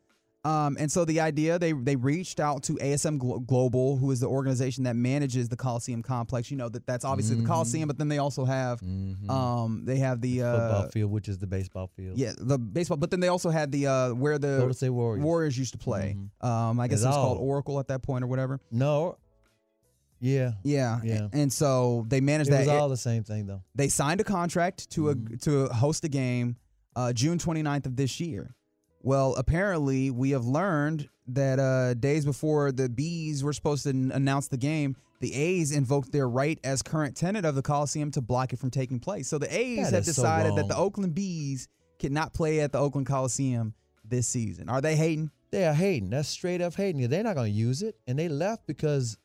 Um, 0.45 0.75
and 0.77 0.91
so 0.91 1.05
the 1.05 1.21
idea 1.21 1.57
they 1.57 1.71
they 1.71 1.95
reached 1.95 2.41
out 2.41 2.63
to 2.63 2.73
ASM 2.73 3.17
Glo- 3.17 3.39
Global, 3.39 3.95
who 3.95 4.11
is 4.11 4.19
the 4.19 4.27
organization 4.27 4.83
that 4.83 4.95
manages 4.97 5.47
the 5.47 5.55
Coliseum 5.55 6.03
complex. 6.03 6.51
You 6.51 6.57
know 6.57 6.67
that 6.67 6.85
that's 6.85 7.05
obviously 7.05 7.37
the 7.37 7.45
Coliseum, 7.47 7.87
but 7.87 7.97
then 7.97 8.09
they 8.09 8.17
also 8.17 8.43
have 8.43 8.81
um, 9.29 9.83
they 9.85 9.99
have 9.99 10.19
the, 10.19 10.41
uh, 10.43 10.51
Football 10.51 10.89
field, 10.89 11.11
which 11.11 11.29
is 11.29 11.37
the 11.37 11.47
baseball 11.47 11.89
field. 11.95 12.17
yeah, 12.17 12.33
the 12.37 12.59
baseball, 12.59 12.97
but 12.97 13.09
then 13.09 13.21
they 13.21 13.29
also 13.29 13.51
had 13.51 13.71
the 13.71 13.87
uh 13.87 14.09
where 14.13 14.37
the 14.37 14.57
Golden 14.57 14.73
State 14.73 14.89
Warriors. 14.89 15.57
used 15.57 15.71
to 15.73 15.77
play. 15.79 16.17
Um, 16.41 16.77
I 16.77 16.89
guess 16.89 16.99
It's 16.99 17.05
it 17.05 17.07
was 17.07 17.15
called 17.15 17.37
Oracle 17.37 17.79
at 17.79 17.87
that 17.87 18.01
point 18.03 18.25
or 18.25 18.27
whatever. 18.27 18.59
No. 18.69 19.17
Yeah. 20.19 20.53
Yeah, 20.63 20.99
Yeah. 21.03 21.27
And 21.33 21.51
so 21.51 22.05
they 22.07 22.21
managed 22.21 22.49
It 22.49 22.51
that. 22.51 22.59
was 22.61 22.67
all 22.69 22.87
the 22.89 22.95
same 22.97 23.23
thing, 23.23 23.45
though. 23.45 23.61
they 23.75 23.89
signed 23.89 24.21
a 24.21 24.23
contract 24.23 24.89
to 24.91 25.09
a 25.09 25.15
to 25.41 25.67
host 25.67 26.03
a 26.05 26.09
game 26.09 26.55
uh, 26.95 27.13
June 27.13 27.37
29th 27.37 27.85
of 27.85 27.95
this 27.95 28.19
year. 28.19 28.55
Well, 29.01 29.35
apparently 29.35 30.11
we 30.11 30.31
have 30.31 30.45
learned 30.45 31.09
that 31.27 31.59
uh, 31.59 31.93
days 31.95 32.25
before 32.25 32.71
the 32.71 32.89
Bees 32.89 33.43
were 33.43 33.53
supposed 33.53 33.83
to 33.83 33.89
n- 33.89 34.11
announce 34.13 34.47
the 34.47 34.57
game, 34.57 34.95
the 35.19 35.33
A's 35.33 35.71
invoked 35.71 36.11
their 36.11 36.27
right 36.27 36.59
as 36.63 36.81
current 36.81 37.15
tenant 37.15 37.45
of 37.45 37.55
the 37.55 37.61
Coliseum 37.61 38.11
to 38.11 38.21
block 38.21 38.53
it 38.53 38.59
from 38.59 38.71
taking 38.71 38.99
place. 38.99 39.27
So 39.27 39.37
the 39.37 39.53
A's 39.53 39.91
That 39.91 39.93
have 39.93 40.07
is 40.07 40.15
so 40.15 40.21
decided 40.21 40.55
that 40.55 40.67
the. 40.67 40.77
Oakland 40.77 41.15
Bees 41.15 41.67
cannot 41.99 42.33
play 42.33 42.59
at 42.59 42.71
the 42.71 42.79
Oakland 42.79 43.07
Coliseum 43.07 43.73
this 44.03 44.27
season. 44.27 44.67
Are 44.69 44.81
they 44.81 44.95
hating? 44.95 45.31
They 45.51 45.65
are 45.65 45.73
hating. 45.73 46.09
That's 46.09 46.27
straight 46.27 46.61
up 46.61 46.73
hating. 46.73 47.07
They're 47.09 47.23
not 47.23 47.35
going 47.35 47.51
to 47.51 47.57
use 47.57 47.83
it, 47.83 47.95
and 48.07 48.17
they 48.17 48.27
left 48.27 48.67
because 48.67 49.17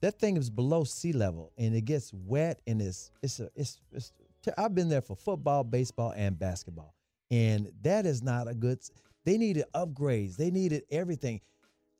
that 0.00 0.18
thing 0.18 0.36
is 0.36 0.50
below 0.50 0.84
sea 0.84 1.12
level, 1.12 1.52
and 1.58 1.74
it 1.74 1.82
gets 1.82 2.12
wet, 2.12 2.60
and 2.66 2.80
it's 2.80 3.10
it's 3.22 3.38
a 3.40 3.50
it's. 3.54 3.80
it's 3.92 4.12
I've 4.56 4.74
been 4.74 4.88
there 4.88 5.02
for 5.02 5.14
football, 5.14 5.62
baseball, 5.62 6.14
and 6.16 6.38
basketball, 6.38 6.94
and 7.30 7.70
that 7.82 8.06
is 8.06 8.22
not 8.22 8.48
a 8.48 8.54
good. 8.54 8.78
They 9.24 9.36
needed 9.38 9.64
upgrades. 9.74 10.36
They 10.36 10.50
needed 10.50 10.84
everything. 10.90 11.40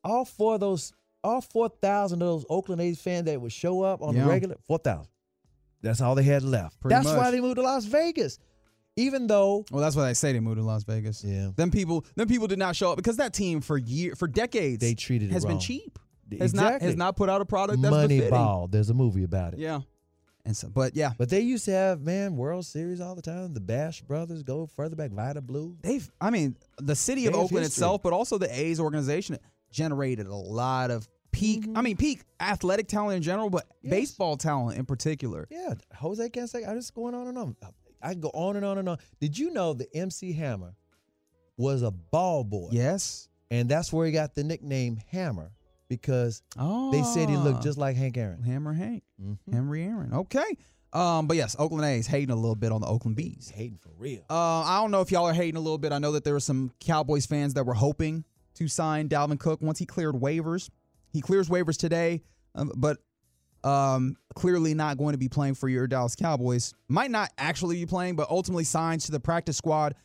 All 0.05 0.25
four 0.25 0.55
of 0.55 0.61
those, 0.61 0.93
all 1.23 1.41
four 1.41 1.69
thousand 1.69 2.23
of 2.23 2.29
those 2.29 2.47
Oakland 2.49 2.81
A's 2.81 3.01
fans 3.01 3.27
that 3.27 3.41
would 3.41 3.53
show 3.53 3.83
up 3.83 4.01
on 4.03 4.15
Yeah. 4.15 4.25
the 4.25 4.29
regular, 4.31 4.57
four 4.67 4.79
thousand. 4.79 5.11
That's 5.83 6.01
all 6.01 6.15
they 6.15 6.23
had 6.25 6.43
left. 6.43 6.81
Pretty 6.81 6.95
That's 6.95 7.07
much. 7.07 7.17
why 7.17 7.31
they 7.31 7.41
moved 7.41 7.57
to 7.57 7.63
Las 7.63 7.85
Vegas, 7.85 8.39
even 8.97 9.27
though 9.27 9.65
Well, 9.71 9.81
that's 9.83 9.95
why 9.95 10.07
they 10.07 10.15
say 10.15 10.33
they 10.33 10.41
moved 10.41 10.57
to 10.59 10.65
Las 10.65 10.83
Vegas. 10.85 11.23
Yeah. 11.23 11.51
Them 11.55 11.71
people, 11.71 12.05
them 12.17 12.27
people 12.29 12.47
did 12.49 12.59
not 12.59 12.75
show 12.75 12.91
up 12.93 12.97
because 12.97 13.17
that 13.19 13.33
team 13.33 13.61
for 13.61 13.77
year 13.79 14.15
for 14.17 14.27
decades 14.27 14.81
They 14.81 14.95
treated 14.95 15.31
it 15.31 15.33
has 15.35 15.45
been 15.45 15.61
cheap. 15.61 15.99
Has 16.41 16.53
not 16.53 16.65
Exactly. 16.67 16.87
has 16.89 16.97
not 16.97 17.17
put 17.17 17.29
out 17.31 17.41
a 17.41 17.45
product 17.47 17.81
that's 17.81 17.91
Money 17.91 18.17
befitting. 18.19 18.31
Ball. 18.31 18.67
There's 18.69 18.91
a 18.91 18.95
movie 18.95 19.23
about 19.25 19.55
it. 19.55 19.61
Yeah. 19.61 19.81
And 20.45 20.57
so, 20.57 20.69
but 20.69 20.97
yeah, 20.97 21.13
But 21.19 21.29
they 21.29 21.41
used 21.41 21.67
to 21.67 21.73
have 21.73 22.01
man 22.01 22.37
World 22.37 22.65
Series 22.65 23.01
all 23.01 23.15
the 23.15 23.23
time. 23.23 23.53
The 23.53 23.61
Bash 23.61 24.01
brothers 24.01 24.43
go 24.43 24.67
further 24.67 24.97
back, 24.97 25.11
Vida 25.11 25.41
Blue. 25.43 25.77
they've. 25.83 26.11
I 26.21 26.31
mean, 26.31 26.57
the 26.79 26.95
city 26.97 27.27
of 27.27 27.35
They 27.35 27.39
Oakland 27.39 27.67
itself, 27.67 28.03
but 28.03 28.13
also 28.15 28.39
the 28.39 28.49
A's 28.59 28.81
organization 28.81 29.37
generated 29.71 30.27
a 30.27 30.35
lot 30.35 30.91
of 30.91 31.07
peak. 31.33 31.63
Mm-hmm. 31.63 31.77
I 31.77 31.83
mean, 31.83 31.97
peak 31.99 32.23
athletic 32.41 32.89
talent 32.89 33.17
in 33.17 33.23
general, 33.23 33.51
but 33.51 33.67
Yes. 33.83 33.91
baseball 33.91 34.37
talent 34.39 34.79
in 34.79 34.87
particular. 34.87 35.47
Yeah, 35.51 35.75
Jose 35.97 36.27
Canseco. 36.31 36.67
I'm 36.67 36.77
just 36.77 36.95
going 36.95 37.15
on 37.15 37.27
and 37.29 37.37
on. 37.37 37.57
I 38.01 38.13
can 38.13 38.21
go 38.21 38.31
on 38.33 38.57
and 38.57 38.65
on 38.65 38.79
and 38.79 38.89
on. 38.89 38.99
Did 39.21 39.37
you 39.37 39.51
know 39.51 39.75
the 39.75 39.87
MC 39.95 40.33
Hammer 40.33 40.75
was 41.59 41.83
a 41.83 41.91
ball 41.91 42.45
boy? 42.45 42.69
Yes. 42.73 43.29
and 43.51 43.69
that's 43.69 43.93
where 43.93 44.07
he 44.07 44.13
got 44.13 44.35
the 44.35 44.45
nickname 44.45 44.99
Hammer 45.09 45.51
because 45.89 46.43
Oh, 46.59 46.91
they 46.91 47.03
said 47.03 47.29
he 47.29 47.37
looked 47.37 47.63
just 47.63 47.79
like 47.79 47.97
Hank 47.97 48.17
Aaron. 48.17 48.43
Hammer 48.43 48.73
Hank, 48.73 49.03
Mhm. 49.23 49.39
Henry 49.53 49.83
Aaron. 49.85 50.13
Okay. 50.13 50.57
Um, 50.93 51.27
but 51.27 51.37
yes, 51.37 51.55
Oakland 51.59 51.85
A's 51.85 52.07
hating 52.07 52.31
a 52.31 52.37
little 52.37 52.55
bit 52.55 52.73
on 52.73 52.81
the 52.81 52.87
Oakland 52.87 53.17
Bees. 53.17 53.53
Hating 53.55 53.79
for 53.79 53.91
real. 53.99 54.23
Uh, 54.31 54.61
I 54.63 54.81
don't 54.81 54.91
know 54.91 55.03
if 55.03 55.11
y'all 55.13 55.27
are 55.27 55.35
hating 55.35 55.57
a 55.57 55.61
little 55.61 55.77
bit. 55.79 55.93
I 55.93 55.99
know 55.99 56.13
that 56.13 56.25
there 56.25 56.33
were 56.33 56.41
some 56.41 56.73
Cowboys 56.81 57.27
fans 57.27 57.55
that 57.55 57.65
were 57.67 57.75
hoping 57.75 58.25
to 58.55 58.69
sign 58.69 59.09
Dalvin 59.09 59.39
Cook 59.39 59.61
once 59.61 59.79
he 59.79 59.85
cleared 59.87 60.15
waivers. 60.15 60.71
He 61.13 61.21
clears 61.21 61.49
waivers 61.49 61.77
today, 61.77 62.23
um, 62.55 62.73
but 62.77 62.99
Um, 63.65 64.17
clearly 64.37 64.73
not 64.73 64.99
going 64.99 65.15
to 65.15 65.19
be 65.19 65.29
playing 65.29 65.55
for 65.55 65.69
your 65.69 65.89
Dallas 65.89 66.15
Cowboys. 66.15 66.75
Might 66.87 67.11
not 67.11 67.33
actually 67.37 67.75
be 67.75 67.87
playing, 67.87 68.15
but 68.15 68.31
ultimately 68.31 68.63
signs 68.63 69.07
to 69.07 69.11
the 69.13 69.19
practice 69.19 69.57
squad 69.57 69.97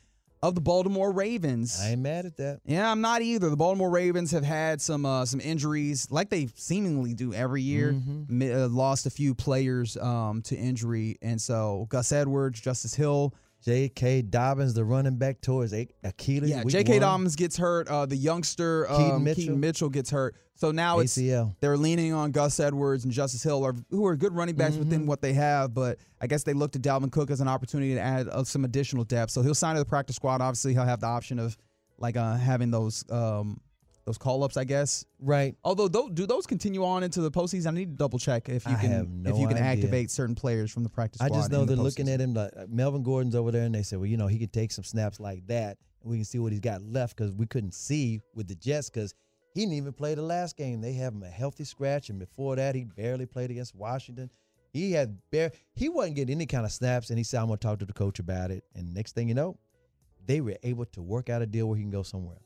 of 0.43 0.55
the 0.55 0.61
Baltimore 0.61 1.09
Ravens. 1.09 1.79
I 1.81 1.91
ain't 1.91 2.01
mad 2.01 2.25
at 2.25 2.35
that. 2.35 2.59
Yeah, 2.65 2.91
I'm 2.91 2.99
not 2.99 3.21
either. 3.21 3.49
The 3.49 3.55
Baltimore 3.55 3.89
Ravens 3.89 4.31
have 4.31 4.43
had 4.43 4.81
some 4.81 5.05
uh, 5.05 5.25
some 5.25 5.39
injuries, 5.39 6.11
like 6.11 6.29
they 6.29 6.49
seemingly 6.53 7.13
do 7.13 7.33
every 7.33 7.61
year. 7.61 7.93
Mm-hmm. 7.93 8.41
Uh, 8.53 8.67
lost 8.67 9.05
a 9.05 9.09
few 9.09 9.33
players 9.33 9.95
um, 9.97 10.41
to 10.43 10.55
injury, 10.55 11.17
and 11.21 11.41
so 11.41 11.87
Gus 11.89 12.11
Edwards, 12.11 12.59
Justice 12.59 12.93
Hill, 12.93 13.33
J.K. 13.63 14.23
Dobbins, 14.23 14.73
the 14.73 14.83
running 14.83 15.17
back 15.17 15.39
towards 15.41 15.73
Achilles. 15.73 16.49
yeah, 16.49 16.63
J.K. 16.67 16.93
one. 16.93 17.01
Dobbins 17.01 17.35
gets 17.35 17.57
hurt. 17.57 17.87
Uh, 17.87 18.05
the 18.05 18.15
youngster 18.17 18.89
um, 18.91 18.97
Keaton 18.97 19.09
Keaton, 19.09 19.23
Mitchell. 19.23 19.57
Mitchell. 19.57 19.89
gets 19.89 20.09
hurt. 20.09 20.35
So 20.55 20.71
now 20.71 20.99
it's 20.99 21.17
ACL. 21.17 21.55
they're 21.61 21.77
leaning 21.77 22.13
on 22.13 22.31
Gus 22.31 22.59
Edwards 22.59 23.05
and 23.05 23.13
Justice 23.13 23.41
Hill, 23.41 23.63
are, 23.65 23.73
who 23.89 24.05
are 24.05 24.15
good 24.15 24.33
running 24.33 24.55
backs 24.55 24.73
Mm-hmm. 24.73 24.79
within 24.83 25.05
what 25.07 25.21
they 25.21 25.33
have. 25.33 25.73
But 25.73 25.97
I 26.21 26.27
guess 26.27 26.43
they 26.43 26.53
look 26.53 26.73
to 26.73 26.79
Dalvin 26.79 27.11
Cook 27.11 27.31
as 27.31 27.41
an 27.41 27.47
opportunity 27.47 27.93
to 27.95 27.99
add 28.01 28.27
uh, 28.29 28.43
some 28.43 28.65
additional 28.65 29.03
depth. 29.03 29.31
So 29.31 29.41
he'll 29.41 29.55
sign 29.55 29.75
to 29.75 29.79
the 29.79 29.85
practice 29.85 30.15
squad. 30.17 30.41
Obviously, 30.41 30.73
he'll 30.73 30.83
have 30.85 30.99
the 30.99 31.07
option 31.07 31.39
of 31.39 31.57
like 31.97 32.17
uh, 32.17 32.35
having 32.35 32.69
those 32.69 33.03
um, 33.09 33.59
those 34.05 34.17
call 34.17 34.43
ups, 34.43 34.57
I 34.57 34.63
guess. 34.65 35.05
Right. 35.19 35.55
Although 35.63 35.87
tho- 35.87 36.09
do 36.09 36.25
those 36.25 36.45
continue 36.45 36.83
on 36.83 37.03
into 37.03 37.21
the 37.21 37.31
postseason? 37.31 37.67
I 37.67 37.71
need 37.71 37.91
to 37.91 37.95
double 37.95 38.19
check 38.19 38.49
if 38.49 38.65
you 38.65 38.73
I 38.73 38.81
can 38.81 38.91
have 38.91 39.09
no 39.09 39.29
if 39.31 39.37
you 39.39 39.47
can 39.47 39.57
idea. 39.57 39.69
activate 39.69 40.11
certain 40.11 40.35
players 40.35 40.71
from 40.71 40.83
the 40.83 40.89
practice 40.89 41.21
I 41.21 41.27
squad. 41.27 41.37
just 41.37 41.51
know 41.51 41.61
in 41.61 41.67
the 41.67 41.75
they're 41.75 41.83
looking 41.83 42.07
postseason. 42.07 42.13
at 42.13 42.21
him. 42.21 42.33
Like, 42.33 42.51
Melvin 42.69 43.03
Gordon's 43.03 43.35
over 43.35 43.51
there, 43.51 43.63
and 43.63 43.73
they 43.73 43.83
said, 43.83 43.99
well, 43.99 44.05
you 44.07 44.17
know, 44.17 44.27
he 44.27 44.37
can 44.37 44.49
take 44.49 44.71
some 44.71 44.83
snaps 44.83 45.19
like 45.19 45.47
that, 45.47 45.77
and 46.01 46.11
we 46.11 46.17
can 46.17 46.25
see 46.25 46.39
what 46.39 46.51
he's 46.51 46.59
got 46.61 46.81
left 46.81 47.15
because 47.15 47.33
we 47.33 47.45
couldn't 47.45 47.73
see 47.73 48.19
with 48.35 48.47
the 48.47 48.55
Jets 48.55 48.89
because 48.89 49.13
he 49.53 49.61
didn't 49.61 49.75
even 49.75 49.93
play 49.93 50.15
the 50.15 50.21
last 50.21 50.57
game. 50.57 50.81
They 50.81 50.93
have 50.93 51.13
him 51.13 51.23
a 51.23 51.29
healthy 51.29 51.63
scratch, 51.63 52.09
and 52.09 52.19
before 52.19 52.55
that, 52.57 52.75
he 52.75 52.83
barely 52.83 53.25
played 53.25 53.51
against 53.51 53.73
Washington. 53.75 54.29
He 54.73 54.91
had 54.91 55.17
bare. 55.31 55.51
He 55.75 55.87
wasn't 55.87 56.15
getting 56.15 56.35
any 56.35 56.47
kind 56.47 56.65
of 56.65 56.71
snaps, 56.71 57.09
and 57.09 57.17
he 57.19 57.23
said, 57.23 57.39
"I'm 57.39 57.45
going 57.47 57.59
to 57.59 57.67
talk 57.67 57.79
to 57.79 57.85
the 57.85 57.93
coach 57.93 58.17
about 58.19 58.49
it." 58.51 58.63
And 58.75 58.93
next 58.93 59.13
thing 59.13 59.27
you 59.27 59.35
know, 59.35 59.57
they 60.25 60.41
were 60.41 60.57
able 60.63 60.85
to 60.85 61.01
work 61.03 61.29
out 61.29 61.41
a 61.43 61.45
deal 61.45 61.67
where 61.67 61.77
he 61.77 61.83
can 61.83 61.91
go 61.91 62.01
somewhere 62.01 62.33
else. 62.35 62.43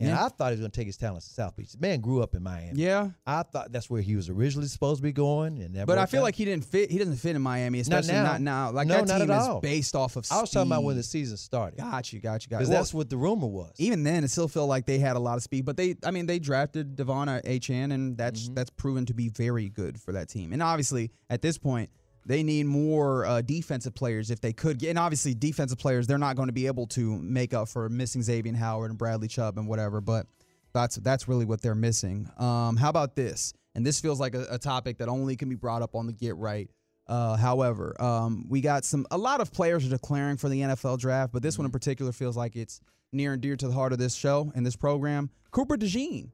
And 0.00 0.08
Yeah. 0.08 0.24
I 0.24 0.28
thought 0.30 0.46
he 0.46 0.52
was 0.52 0.60
going 0.60 0.70
to 0.70 0.76
take 0.80 0.86
his 0.86 0.96
talents 0.96 1.28
to 1.28 1.34
South 1.34 1.54
Beach. 1.56 1.72
The 1.72 1.78
man 1.78 2.00
grew 2.00 2.22
up 2.22 2.34
in 2.34 2.42
Miami. 2.42 2.72
Yeah, 2.80 3.10
I 3.26 3.42
thought 3.42 3.70
that's 3.70 3.90
where 3.90 4.00
he 4.00 4.16
was 4.16 4.30
originally 4.30 4.66
supposed 4.66 4.96
to 4.98 5.02
be 5.02 5.12
going, 5.12 5.60
and 5.60 5.86
but 5.86 5.98
I 5.98 6.06
feel 6.06 6.20
out. 6.20 6.24
like 6.24 6.34
he 6.34 6.44
didn't 6.46 6.64
fit. 6.64 6.90
He 6.90 6.96
doesn't 6.98 7.16
fit 7.16 7.36
in 7.36 7.42
Miami, 7.42 7.80
especially 7.80 8.14
now. 8.14 8.22
not 8.24 8.40
now. 8.40 8.70
Like 8.72 8.88
No, 8.88 9.04
that 9.04 9.08
not 9.08 9.18
team 9.20 9.30
is 9.30 9.60
based 9.60 9.94
off 9.94 10.16
of. 10.16 10.26
I 10.30 10.40
was 10.40 10.50
talking 10.50 10.70
about 10.72 10.84
when 10.84 10.96
the 10.96 11.02
season 11.02 11.36
started. 11.36 11.78
Got 11.78 12.12
you, 12.12 12.20
got 12.20 12.44
you, 12.44 12.48
got 12.50 12.56
you. 12.56 12.58
Because 12.60 12.68
Well, 12.70 12.78
that's 12.78 12.94
what 12.94 13.10
the 13.10 13.16
rumor 13.18 13.46
was. 13.46 13.72
even 13.78 14.02
then, 14.02 14.24
it 14.24 14.28
still 14.28 14.48
felt 14.48 14.68
like 14.68 14.86
they 14.86 14.98
had 14.98 15.16
a 15.16 15.20
lot 15.20 15.36
of 15.36 15.42
speed. 15.42 15.64
But 15.66 15.76
they, 15.76 15.96
I 16.04 16.10
mean, 16.10 16.26
they 16.26 16.38
drafted 16.38 16.96
De'Von 16.96 17.42
Achane, 17.44 17.92
and 17.92 18.16
that's 18.16 18.40
Mm-hmm. 18.44 18.54
that's 18.54 18.70
proven 18.70 19.04
to 19.06 19.12
be 19.14 19.28
very 19.28 19.68
good 19.68 20.00
for 20.00 20.12
that 20.12 20.28
team. 20.30 20.52
And 20.54 20.62
obviously, 20.62 21.10
at 21.28 21.42
this 21.42 21.58
point, 21.58 21.90
they 22.26 22.42
need 22.42 22.66
more 22.66 23.24
uh, 23.24 23.40
defensive 23.40 23.94
players 23.94 24.30
if 24.30 24.40
they 24.40 24.52
could 24.52 24.78
get. 24.78 24.90
And 24.90 24.98
obviously, 24.98 25.34
defensive 25.34 25.78
players 25.78 26.06
they're 26.06 26.18
not 26.18 26.36
going 26.36 26.48
to 26.48 26.52
be 26.52 26.66
able 26.66 26.86
to 26.88 27.16
make 27.18 27.54
up 27.54 27.68
for 27.68 27.88
missing 27.88 28.22
Xavier 28.22 28.54
Howard 28.54 28.90
and 28.90 28.98
Bradley 28.98 29.28
Chubb 29.28 29.58
and 29.58 29.66
whatever. 29.66 30.00
But 30.00 30.26
that's 30.72 30.96
that's 30.96 31.28
really 31.28 31.44
what 31.44 31.62
they're 31.62 31.74
missing. 31.74 32.28
Um, 32.38 32.76
how 32.76 32.90
about 32.90 33.16
this? 33.16 33.52
And 33.74 33.86
this 33.86 34.00
feels 34.00 34.20
like 34.20 34.34
a, 34.34 34.46
a 34.50 34.58
topic 34.58 34.98
that 34.98 35.08
only 35.08 35.36
can 35.36 35.48
be 35.48 35.54
brought 35.54 35.82
up 35.82 35.94
on 35.94 36.06
the 36.06 36.12
Get 36.12 36.36
Right. 36.36 36.70
Uh, 37.06 37.36
however, 37.36 38.00
um, 38.00 38.46
we 38.48 38.60
got 38.60 38.84
some 38.84 39.06
a 39.10 39.18
lot 39.18 39.40
of 39.40 39.52
players 39.52 39.84
are 39.86 39.90
declaring 39.90 40.36
for 40.36 40.48
the 40.48 40.60
NFL 40.60 40.98
draft, 40.98 41.32
but 41.32 41.42
this 41.42 41.58
one 41.58 41.64
in 41.64 41.72
particular 41.72 42.12
feels 42.12 42.36
like 42.36 42.54
it's 42.54 42.80
near 43.12 43.32
and 43.32 43.42
dear 43.42 43.56
to 43.56 43.66
the 43.66 43.74
heart 43.74 43.92
of 43.92 43.98
this 43.98 44.14
show 44.14 44.52
and 44.54 44.64
this 44.64 44.76
program. 44.76 45.30
Cooper 45.50 45.76
DeJean 45.76 46.30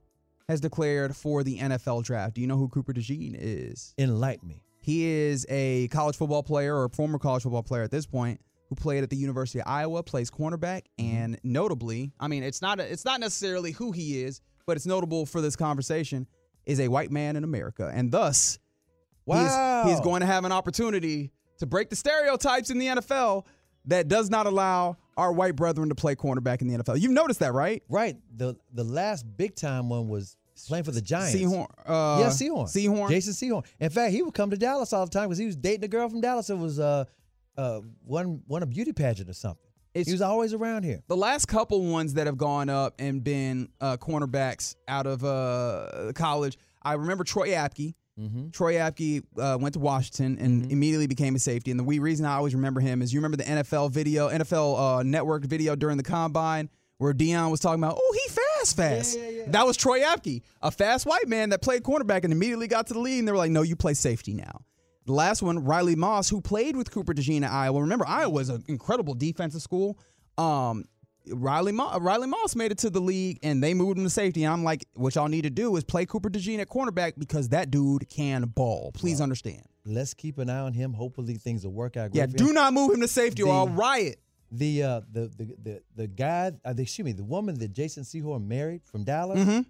has 0.49 0.61
declared 0.61 1.17
for 1.17 1.43
the 1.43 1.59
NFL 1.59 2.05
draft. 2.05 2.35
Do 2.35 2.41
you 2.41 2.47
know 2.47 2.57
who 2.57 2.69
Cooper 2.69 2.93
DeJean 2.93 3.35
is? 3.39 3.95
Enlighten 3.97 4.49
me. 4.49 4.66
He 4.87 5.05
is 5.05 5.45
a 5.49 5.89
college 5.89 6.17
football 6.17 6.45
player 6.45 6.77
or 6.77 6.85
a 6.85 6.89
former 6.89 7.19
college 7.19 7.43
football 7.43 7.65
player 7.65 7.83
at 7.83 7.91
this 7.91 8.07
point 8.07 8.41
who 8.69 8.77
played 8.77 9.03
at 9.03 9.11
the 9.11 9.17
University 9.17 9.59
of 9.59 9.67
Iowa, 9.67 10.05
plays 10.05 10.31
cornerback, 10.31 10.83
mm-hmm. 10.97 11.17
and 11.17 11.41
notably, 11.43 12.13
I 12.21 12.29
mean, 12.29 12.45
it's 12.45 12.63
not 12.63 12.79
a, 12.79 12.85
it's 12.85 13.05
not 13.05 13.19
necessarily 13.19 13.73
who 13.73 13.91
he 13.91 14.23
is, 14.23 14.41
but 14.65 14.77
it's 14.77 14.87
notable 14.87 15.27
for 15.27 15.41
this 15.41 15.57
conversation 15.57 16.29
is 16.67 16.79
a 16.79 16.87
white 16.87 17.11
man 17.11 17.35
in 17.35 17.43
America, 17.43 17.91
and 17.93 18.13
thus 18.13 18.61
Wow. 19.25 19.83
he's, 19.83 19.95
he's 19.95 20.01
going 20.05 20.21
to 20.21 20.27
have 20.27 20.45
an 20.45 20.53
opportunity 20.53 21.33
to 21.59 21.67
break 21.67 21.91
the 21.91 21.97
stereotypes 21.97 22.71
in 22.71 22.79
the 22.79 22.87
NFL 22.87 23.45
that 23.87 24.07
does 24.07 24.31
not 24.31 24.47
allow 24.47 24.99
our 25.17 25.33
white 25.33 25.57
brethren 25.57 25.89
to 25.89 25.97
play 25.97 26.15
cornerback 26.15 26.63
in 26.63 26.69
the 26.69 26.77
NFL. 26.79 27.01
You've 27.01 27.11
noticed 27.11 27.41
that, 27.41 27.55
right? 27.55 27.83
Right. 27.89 28.17
The 28.37 28.55
the 28.73 28.85
last 28.85 29.25
big 29.37 29.57
time 29.57 29.89
one 29.89 30.09
was 30.09 30.37
playing 30.67 30.85
for 30.85 30.91
the 30.93 31.01
Giants. 31.01 31.35
Sehorn. 31.39 31.67
Uh, 31.85 32.19
yeah, 32.21 32.29
Sehorn. 32.29 32.65
Sehorn. 32.65 33.09
Jason 33.09 33.33
Sehorn. 33.33 33.65
In 33.81 33.91
fact, 33.91 34.13
he 34.13 34.23
would 34.23 34.35
come 34.35 34.51
to 34.51 34.57
Dallas 34.57 34.93
all 34.93 35.05
the 35.05 35.11
time 35.11 35.29
because 35.29 35.39
he 35.39 35.47
was 35.47 35.57
dating 35.57 35.85
a 35.85 35.89
girl 35.89 36.09
from 36.09 36.21
Dallas 36.21 36.47
that 36.49 36.57
was 36.57 36.79
uh 36.81 37.05
uh 37.57 37.81
one 38.05 38.43
one 38.47 38.63
a 38.63 38.67
beauty 38.67 38.93
pageant 38.93 39.29
or 39.29 39.35
something. 39.35 39.63
It's- 39.95 40.07
he 40.07 40.13
was 40.13 40.23
always 40.23 40.53
around 40.53 40.85
here. 40.85 41.03
The 41.09 41.17
last 41.17 41.47
couple 41.47 41.83
ones 41.85 42.15
that 42.15 42.27
have 42.27 42.37
gone 42.37 42.69
up 42.69 42.95
and 42.99 43.25
been 43.25 43.71
uh, 43.81 43.97
cornerbacks 43.97 44.77
out 44.89 45.07
of 45.07 45.25
uh, 45.25 46.13
college, 46.15 46.59
I 46.83 46.95
remember 46.95 47.25
Troy 47.25 47.49
Apke. 47.51 47.95
Mm-hmm. 48.21 48.51
Troy 48.51 48.75
Apke 48.75 49.23
uh, 49.39 49.57
went 49.61 49.73
to 49.75 49.79
Washington 49.81 50.39
and 50.39 50.71
immediately 50.71 51.07
became 51.07 51.35
a 51.35 51.39
safety. 51.39 51.71
And 51.71 51.81
the 51.81 51.85
wee 51.85 51.99
reason 51.99 52.27
I 52.27 52.35
always 52.35 52.55
remember 52.55 52.81
him 52.81 53.01
is 53.01 53.13
you 53.13 53.21
remember 53.21 53.39
the 53.39 53.45
NFL 53.45 53.91
video, 53.91 54.29
NFL 54.29 55.01
uh, 55.01 55.03
Network 55.03 55.45
video 55.45 55.75
during 55.77 55.97
the 55.97 56.03
combine 56.03 56.69
where 56.99 57.13
Deion 57.15 57.51
was 57.51 57.61
talking 57.61 57.83
about, 57.83 57.99
oh, 58.01 58.19
he 58.23 58.29
fast, 58.33 58.47
fast. 58.73 59.19
That 59.49 59.67
was 59.67 59.77
Troy 59.77 60.01
Apke, 60.01 60.43
a 60.63 60.71
fast 60.71 61.07
white 61.07 61.29
man 61.29 61.51
that 61.51 61.63
played 61.63 61.83
cornerback 61.83 62.25
and 62.25 62.33
immediately 62.33 62.69
got 62.69 62.87
to 62.89 62.95
the 62.95 63.01
league. 63.01 63.21
And 63.21 63.29
they 63.29 63.33
were 63.33 63.39
like, 63.39 63.51
no, 63.51 63.63
you 63.63 63.77
play 63.77 63.95
safety 63.95 64.35
now. 64.35 64.63
The 65.07 65.13
last 65.13 65.41
one, 65.41 65.65
Riley 65.65 65.95
Moss, 65.95 66.29
who 66.29 66.41
played 66.41 66.77
with 66.77 66.91
Cooper 66.91 67.15
DeJean 67.15 67.45
at 67.45 67.53
Iowa. 67.53 67.81
Remember, 67.81 68.07
Iowa 68.07 68.31
was 68.31 68.49
an 68.49 68.65
incredible 68.67 69.15
defensive 69.15 69.63
school. 69.63 69.99
Um, 70.37 70.85
Riley 71.29 71.73
Mo- 71.73 71.99
Riley 72.01 72.27
Moss 72.27 72.55
made 72.57 72.73
it 72.73 72.79
to 72.79 72.91
the 72.91 73.01
league, 73.01 73.39
and 73.43 73.63
they 73.63 73.75
moved 73.75 73.99
him 73.99 74.05
to 74.05 74.11
safety. 74.11 74.45
And 74.45 74.53
I'm 74.53 74.65
like, 74.65 74.85
what 74.95 75.15
y'all 75.15 75.29
need 75.29 75.43
to 75.43 75.51
do 75.51 75.75
is 75.77 75.85
play 75.85 76.07
Cooper 76.07 76.31
DeJean 76.31 76.59
at 76.61 76.69
cornerback 76.69 77.15
because 77.19 77.49
that 77.51 77.71
dude 77.71 78.09
can 78.09 78.43
ball. 78.45 78.91
Please 78.95 79.21
understand. 79.21 79.63
Let's 79.85 80.15
keep 80.15 80.39
an 80.39 80.51
eye 80.51 80.59
on 80.59 80.73
him. 80.73 80.93
Hopefully 80.93 81.35
things 81.35 81.65
will 81.65 81.73
work 81.73 81.97
out. 81.97 82.13
Yeah, 82.13 82.27
great 82.27 82.39
for 82.39 82.43
him. 82.43 82.49
do 82.49 82.53
not 82.55 82.73
move 82.75 82.93
him 82.93 83.01
to 83.01 83.09
safety 83.09 83.43
or 83.43 83.53
I'll 83.53 83.69
riot. 83.69 84.19
The 84.53 84.83
uh 84.83 85.01
the 85.13 85.29
the 85.37 85.57
the, 85.63 85.83
the 85.97 86.07
guy 86.07 86.53
uh, 86.65 86.73
the, 86.73 86.83
excuse 86.83 87.05
me 87.05 87.13
the 87.13 87.25
woman 87.25 87.59
that 87.59 87.73
Jason 87.73 88.05
Sehorn 88.05 88.47
married 88.47 88.83
from 88.85 89.03
Dallas. 89.05 89.41
Mm-hmm. 89.41 89.61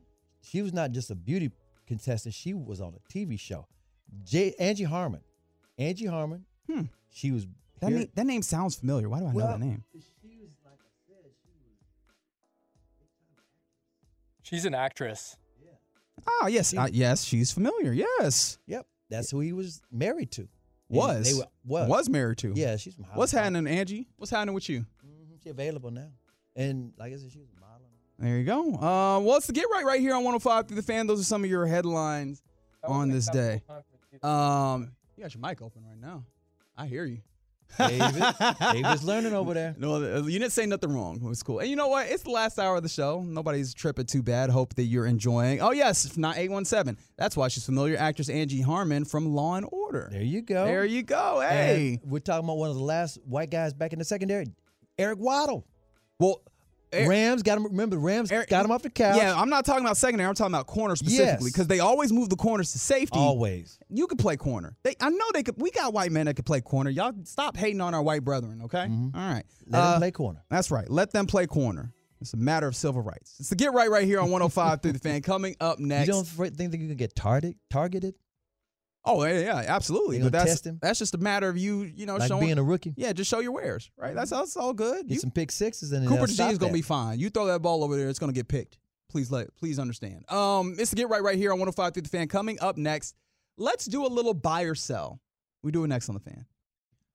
She 0.43 0.63
was 0.63 0.73
not 0.73 0.93
just 0.93 1.11
a 1.11 1.15
beauty 1.15 1.51
contestant. 1.87 2.35
She 2.35 2.53
was 2.55 2.81
on 2.81 2.95
a 2.95 3.13
TV 3.13 3.39
show. 3.41 3.67
J- 4.25 4.55
Angie 4.59 4.85
Harmon. 4.85 5.21
Angie 5.79 6.07
Harmon. 6.07 6.45
Hmm. 6.71 6.83
She 7.11 7.31
was 7.33 7.47
That, 7.81 7.89
here- 7.89 7.99
name, 8.01 8.09
that 8.15 8.27
name 8.27 8.43
sounds 8.43 8.77
familiar. 8.77 9.09
Why 9.09 9.21
do 9.21 9.27
I 9.27 9.33
know 9.33 9.39
that 9.47 9.61
name? 9.61 9.83
She's 14.43 14.65
an 14.65 14.75
actress. 14.75 15.37
Oh, 16.27 16.47
yes. 16.49 16.75
Uh, 16.77 16.89
yes, 16.91 17.25
she's 17.25 17.53
familiar. 17.53 17.93
Yes. 17.93 18.59
Yep, 18.67 18.87
that's 19.11 19.31
who 19.31 19.41
he 19.41 19.53
was 19.53 19.83
married 19.93 20.31
to. 20.33 20.49
And 20.89 20.99
Was. 20.99 21.27
they 21.33 21.35
were, 21.39 21.47
was 21.65 21.89
Was 21.89 22.09
married 22.09 22.39
to. 22.39 22.53
Yeah, 22.55 22.77
she's 22.77 22.95
from. 22.95 23.05
Highland 23.05 23.19
What's 23.19 23.33
happening, 23.33 23.67
Angie? 23.67 24.09
What's 24.17 24.31
happening 24.31 24.55
with 24.55 24.69
you? 24.69 24.81
Mhm, 25.05 25.43
She 25.43 25.49
available 25.51 25.91
now, 25.91 26.09
and 26.55 26.93
like 26.97 27.13
I 27.13 27.17
said, 27.17 27.33
she 27.33 27.39
was 27.41 27.49
modeling. 27.61 27.91
There 28.19 28.39
you 28.39 28.45
go. 28.45 28.75
Uh, 28.75 29.21
well, 29.21 29.37
it's 29.37 29.47
the 29.47 29.53
Get 29.53 29.67
Right 29.71 29.85
right 29.85 30.01
here 30.01 30.13
on 30.15 30.23
105 30.25 30.69
through 30.69 30.77
the 30.77 30.83
fan. 30.83 31.07
Those 31.07 31.21
are 31.21 31.25
some 31.25 31.45
of 31.45 31.51
your 31.51 31.67
headlines 31.67 32.43
on 32.85 33.11
this 33.11 33.29
day. 33.29 33.63
Um, 34.23 34.93
you 35.17 35.23
got 35.23 35.35
your 35.35 35.43
mic 35.43 35.61
open 35.61 35.83
right 35.85 35.99
now. 36.01 36.25
I 36.77 36.87
hear 36.87 37.05
you. 37.05 37.21
David, 37.79 38.23
David's 38.73 39.05
learning 39.05 39.35
over 39.35 39.53
there. 39.55 39.75
No, 39.79 39.97
uh, 39.97 40.23
you 40.23 40.39
didn't 40.39 40.53
say 40.53 40.65
nothing 40.67 40.95
wrong. 40.95 41.17
It 41.17 41.23
was 41.23 41.43
cool. 41.43 41.59
And 41.59 41.69
you 41.69 41.77
know 41.77 41.89
what? 41.89 42.07
It's 42.09 42.23
the 42.23 42.31
last 42.31 42.59
hour 42.59 42.77
of 42.77 42.83
the 42.83 42.89
show. 42.89 43.23
Nobody's 43.23 43.75
tripping 43.75 44.07
too 44.07 44.23
bad. 44.23 44.51
Hope 44.51 44.75
that 44.77 44.85
you're 44.85 45.07
enjoying. 45.07 45.61
Oh, 45.61 45.73
yes, 45.73 46.17
not 46.17 46.39
817. 46.39 46.97
That's 47.17 47.37
why 47.37 47.49
she's 47.49 47.67
familiar. 47.67 47.97
Actress 47.99 48.29
Angie 48.31 48.63
Harmon 48.63 49.05
from 49.05 49.27
Law 49.35 49.57
and 49.57 49.67
Order. 49.71 50.09
There 50.11 50.23
you 50.23 50.43
go. 50.43 50.65
There 50.65 50.85
you 50.85 51.03
go. 51.03 51.41
And 51.43 51.51
Hey. 51.51 52.01
we're 52.05 52.21
talking 52.21 52.45
about 52.47 52.57
one 52.59 52.71
of 52.71 52.77
the 52.77 52.83
last 52.83 53.19
white 53.27 53.51
guys 53.51 53.73
back 53.75 53.93
in 53.93 53.99
the 53.99 54.05
secondary, 54.05 54.47
Eric 54.99 55.19
Weddle. 55.19 55.65
Well, 56.19 56.41
Rams 57.07 57.43
got 57.43 57.59
him. 57.59 57.65
Remember, 57.65 57.97
the 57.97 58.01
Rams 58.01 58.31
Eric- 58.33 58.49
got 58.49 58.65
him 58.65 58.71
off 58.71 58.83
the 58.83 58.91
couch. 58.91 59.17
yeah, 59.17 59.35
I'm 59.39 59.49
not 59.51 59.65
talking 59.67 59.85
about 59.85 59.97
secondary. 59.97 60.29
I'm 60.29 60.35
talking 60.35 60.55
about 60.55 60.67
corner 60.67 60.97
specifically 60.97 61.27
Yes. 61.27 61.53
because 61.53 61.67
they 61.67 61.81
always 61.81 62.13
move 62.13 62.29
the 62.29 62.37
corners 62.37 62.73
to 62.73 62.79
safety. 62.79 63.19
always. 63.19 63.79
You 63.89 64.07
could 64.07 64.19
play 64.19 64.37
corner. 64.37 64.77
They, 64.85 64.95
I 65.01 65.11
know 65.11 65.25
they 65.35 65.43
could. 65.43 65.61
We 65.61 65.71
got 65.71 65.93
white 65.93 66.13
men 66.13 66.27
that 66.27 66.35
could 66.37 66.47
play 66.47 66.61
corner. 66.61 66.91
Y'all 66.91 67.13
stop 67.25 67.57
hating 67.57 67.81
on 67.81 67.95
our 67.95 68.03
white 68.03 68.25
brethren, 68.25 68.63
okay? 68.65 68.83
All 68.83 68.87
right. 69.15 69.45
Mm-hmm. 69.45 69.73
Let 69.75 69.79
Uh, 69.83 69.93
him 69.95 69.99
play 70.01 70.11
corner. 70.13 70.45
That's 70.49 70.71
right. 70.71 70.89
Let 70.89 71.13
them 71.13 71.27
play 71.27 71.47
corner. 71.47 71.93
It's 72.21 72.33
a 72.33 72.39
matter 72.39 72.67
of 72.67 72.75
civil 72.75 73.03
rights. 73.03 73.35
It's 73.39 73.51
the 73.51 73.57
Get 73.57 73.75
Right 73.75 73.91
right 73.91 74.05
here 74.07 74.21
on 74.21 74.31
105 74.31 74.81
through 74.81 74.93
the 74.93 74.99
fan. 74.99 75.21
Coming 75.21 75.55
up 75.61 75.79
next. 75.79 76.07
You 76.07 76.15
don't 76.15 76.27
think 76.27 76.71
that 76.73 76.79
you 76.79 76.89
can 76.89 76.97
get 76.97 77.15
targeted? 77.15 77.57
Targeted 77.71 78.15
oh, 79.07 79.25
yeah, 79.25 79.39
yeah, 79.41 79.65
absolutely. 79.69 80.21
But 80.21 80.33
that's 80.33 80.51
test 80.51 80.67
him? 80.67 80.79
that's 80.83 80.99
just 80.99 81.15
a 81.15 81.19
matter 81.19 81.49
of 81.49 81.57
you, 81.57 81.83
you 81.83 82.05
know, 82.07 82.17
like 82.17 82.29
showing. 82.29 82.45
being 82.45 82.59
a 82.59 82.63
rookie? 82.63 82.93
yeah, 82.97 83.13
just 83.13 83.31
show 83.31 83.39
your 83.41 83.53
wares, 83.53 83.91
right? 83.97 84.15
That's, 84.15 84.31
that's 84.31 84.57
all 84.57 84.73
good. 84.75 85.07
Get 85.09 85.15
You- 85.15 85.21
some 85.21 85.31
pick 85.31 85.51
sixes 85.51 85.93
and 85.93 86.07
Cooper 86.07 86.27
stop 86.27 86.53
is 86.53 86.59
gonna 86.59 86.73
that. 86.73 86.77
be 86.77 86.83
fine. 86.83 87.19
You 87.19 87.31
throw 87.31 87.47
that 87.47 87.63
ball 87.63 87.83
over 87.85 87.97
there, 87.97 88.09
it's 88.09 88.19
gonna 88.19 88.33
get 88.33 88.49
picked. 88.49 88.79
Please 89.09 89.31
let 89.31 89.55
please 89.57 89.79
understand. 89.79 90.31
Um, 90.31 90.75
it's 90.79 90.91
the 90.91 90.97
get 90.97 91.09
right 91.09 91.23
right 91.23 91.37
here 91.39 91.53
on 91.53 91.59
105 91.59 91.95
through 91.95 92.03
the 92.03 92.09
fan. 92.09 92.29
Coming 92.29 92.59
up 92.61 92.77
next, 92.77 93.15
let's 93.57 93.87
do 93.87 94.05
a 94.05 94.09
little 94.09 94.35
buy 94.35 94.63
or 94.63 94.75
sell. 94.75 95.21
We 95.63 95.71
do 95.73 95.85
it 95.85 95.89
next 95.89 96.09
on 96.09 96.15
the 96.17 96.21
fan. 96.21 96.45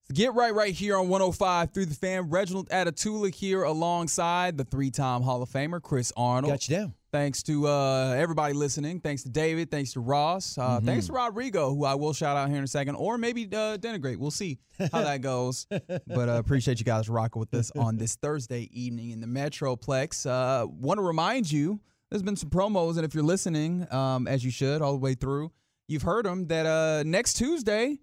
So 0.07 0.13
get 0.13 0.33
right 0.33 0.53
right 0.55 0.73
here 0.73 0.97
on 0.97 1.09
105 1.09 1.73
through 1.73 1.85
the 1.87 1.95
fan. 1.95 2.29
Reginald 2.29 2.69
Atatula 2.69 3.33
here 3.33 3.63
alongside 3.63 4.57
the 4.57 4.63
three-time 4.63 5.21
Hall 5.21 5.41
of 5.43 5.49
Famer 5.49 5.81
Chris 5.81 6.11
Arnold. 6.17 6.51
Got 6.53 6.69
you 6.69 6.77
down. 6.77 6.93
Thanks 7.11 7.43
to 7.43 7.67
uh, 7.67 8.13
everybody 8.17 8.53
listening. 8.53 9.01
Thanks 9.01 9.23
to 9.23 9.29
David. 9.29 9.69
Thanks 9.69 9.91
to 9.93 9.99
Ross. 9.99 10.57
Uh, 10.57 10.61
Mm-hmm. 10.77 10.85
Thanks 10.85 11.07
to 11.07 11.13
Rodrigo, 11.13 11.75
who 11.75 11.83
I 11.83 11.95
will 11.95 12.13
shout 12.13 12.37
out 12.37 12.47
here 12.47 12.57
in 12.57 12.63
a 12.63 12.67
second, 12.67 12.95
or 12.95 13.17
maybe 13.17 13.43
uh, 13.45 13.77
denigrate. 13.77 14.15
We'll 14.17 14.31
see 14.31 14.59
how 14.93 15.01
that 15.01 15.21
goes. 15.21 15.67
but 15.69 16.29
uh, 16.29 16.33
appreciate 16.39 16.79
you 16.79 16.85
guys 16.85 17.09
rocking 17.09 17.39
with 17.41 17.53
us 17.53 17.69
on 17.75 17.97
this 17.97 18.15
Thursday 18.15 18.69
evening 18.71 19.09
in 19.11 19.19
the 19.19 19.27
Metroplex. 19.27 20.25
Uh, 20.25 20.67
Want 20.67 20.99
to 20.99 21.01
remind 21.03 21.51
you, 21.51 21.81
there's 22.09 22.23
been 22.23 22.37
some 22.37 22.49
promos, 22.49 22.95
and 22.95 23.03
if 23.05 23.13
you're 23.13 23.23
listening, 23.25 23.85
um, 23.93 24.25
as 24.27 24.45
you 24.45 24.51
should, 24.51 24.81
all 24.81 24.93
the 24.93 24.99
way 24.99 25.13
through, 25.13 25.51
you've 25.89 26.03
heard 26.03 26.25
them 26.25 26.47
that 26.47 26.65
uh, 26.65 27.03
next 27.05 27.33
Tuesday. 27.33 27.99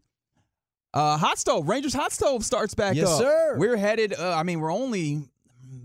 Uh, 0.95 1.17
hot 1.19 1.39
stove 1.39 1.69
Rangers 1.69 1.93
hot 1.93 2.13
stove 2.13 2.43
starts 2.45 2.75
back 2.75 2.95
Yes, 2.97 3.09
up. 3.09 3.21
sir. 3.21 3.57
We're 3.59 3.77
headed. 3.77 4.15
Uh, 4.19 4.35
I 4.35 4.43
mean, 4.43 4.59
we're 4.61 4.73
only 4.73 5.23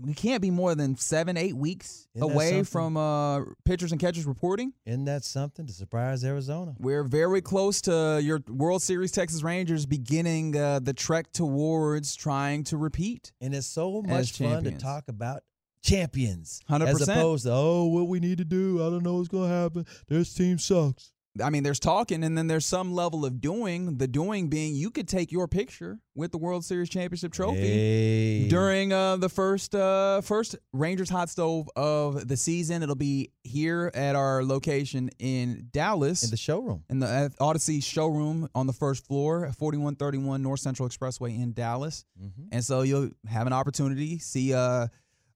we 0.02 0.14
can't 0.14 0.42
be 0.42 0.50
more 0.50 0.74
than 0.74 0.96
seven, 0.96 1.36
eight 1.36 1.56
weeks 1.56 2.08
Isn't 2.14 2.30
away 2.30 2.62
from 2.62 2.96
uh, 2.96 3.40
pitchers 3.64 3.92
and 3.92 4.00
catchers 4.00 4.24
reporting. 4.24 4.72
Isn't 4.86 5.04
that 5.06 5.24
something 5.24 5.66
to 5.66 5.72
surprise 5.72 6.24
Arizona? 6.24 6.74
We're 6.78 7.04
very 7.04 7.40
close 7.40 7.80
to 7.82 8.20
your 8.22 8.42
World 8.48 8.82
Series 8.82 9.12
Texas 9.12 9.42
Rangers 9.42 9.86
beginning 9.86 10.56
uh, 10.56 10.80
the 10.80 10.92
trek 10.92 11.32
towards 11.32 12.16
trying 12.16 12.64
to 12.64 12.76
repeat. 12.76 13.32
And 13.40 13.54
it's 13.54 13.66
so 13.66 14.02
much 14.02 14.32
fun 14.32 14.64
to 14.64 14.72
talk 14.72 15.04
about 15.08 15.42
champions. 15.82 16.60
100%. 16.68 16.86
As 16.88 17.08
opposed 17.08 17.44
to, 17.44 17.52
oh, 17.52 17.84
what 17.84 18.08
we 18.08 18.20
need 18.20 18.38
to 18.38 18.44
do. 18.44 18.84
I 18.84 18.90
don't 18.90 19.02
know 19.02 19.14
what's 19.14 19.28
going 19.28 19.48
to 19.48 19.54
happen. 19.54 19.86
This 20.08 20.32
team 20.34 20.58
sucks. 20.58 21.12
I 21.42 21.50
mean, 21.50 21.62
there's 21.62 21.80
talking, 21.80 22.22
and 22.22 22.38
then 22.38 22.46
there's 22.46 22.66
some 22.66 22.92
level 22.92 23.24
of 23.24 23.40
doing. 23.40 23.98
The 23.98 24.06
doing 24.06 24.48
being 24.48 24.74
you 24.74 24.90
could 24.90 25.08
take 25.08 25.32
your 25.32 25.48
picture 25.48 25.98
with 26.14 26.30
the 26.30 26.38
World 26.38 26.64
Series 26.64 26.88
championship 26.88 27.32
trophy. 27.32 27.60
Hey. 27.60 28.48
during 28.48 28.92
uh, 28.92 29.16
the 29.16 29.28
first 29.28 29.74
uh, 29.74 30.20
first 30.20 30.56
Rangers 30.72 31.10
hot 31.10 31.28
stove 31.28 31.68
of 31.74 32.28
the 32.28 32.36
season. 32.36 32.82
It'll 32.82 32.94
be 32.94 33.30
here 33.42 33.90
at 33.94 34.14
our 34.14 34.44
location 34.44 35.10
in 35.18 35.68
Dallas. 35.72 36.22
in 36.22 36.30
the 36.30 36.36
showroom. 36.36 36.84
in 36.88 37.00
the 37.00 37.32
Audacy 37.40 37.82
showroom 37.82 38.48
on 38.54 38.66
the 38.66 38.72
first 38.72 39.06
floor, 39.06 39.50
4131 39.58 40.42
North 40.42 40.60
Central 40.60 40.88
Expressway 40.88 41.40
in 41.40 41.52
Dallas. 41.52 42.04
Mm-hmm. 42.22 42.48
And 42.52 42.64
so 42.64 42.82
you'll 42.82 43.10
have 43.28 43.46
an 43.46 43.52
opportunity 43.52 44.18
see 44.18 44.54
uh, 44.54 44.86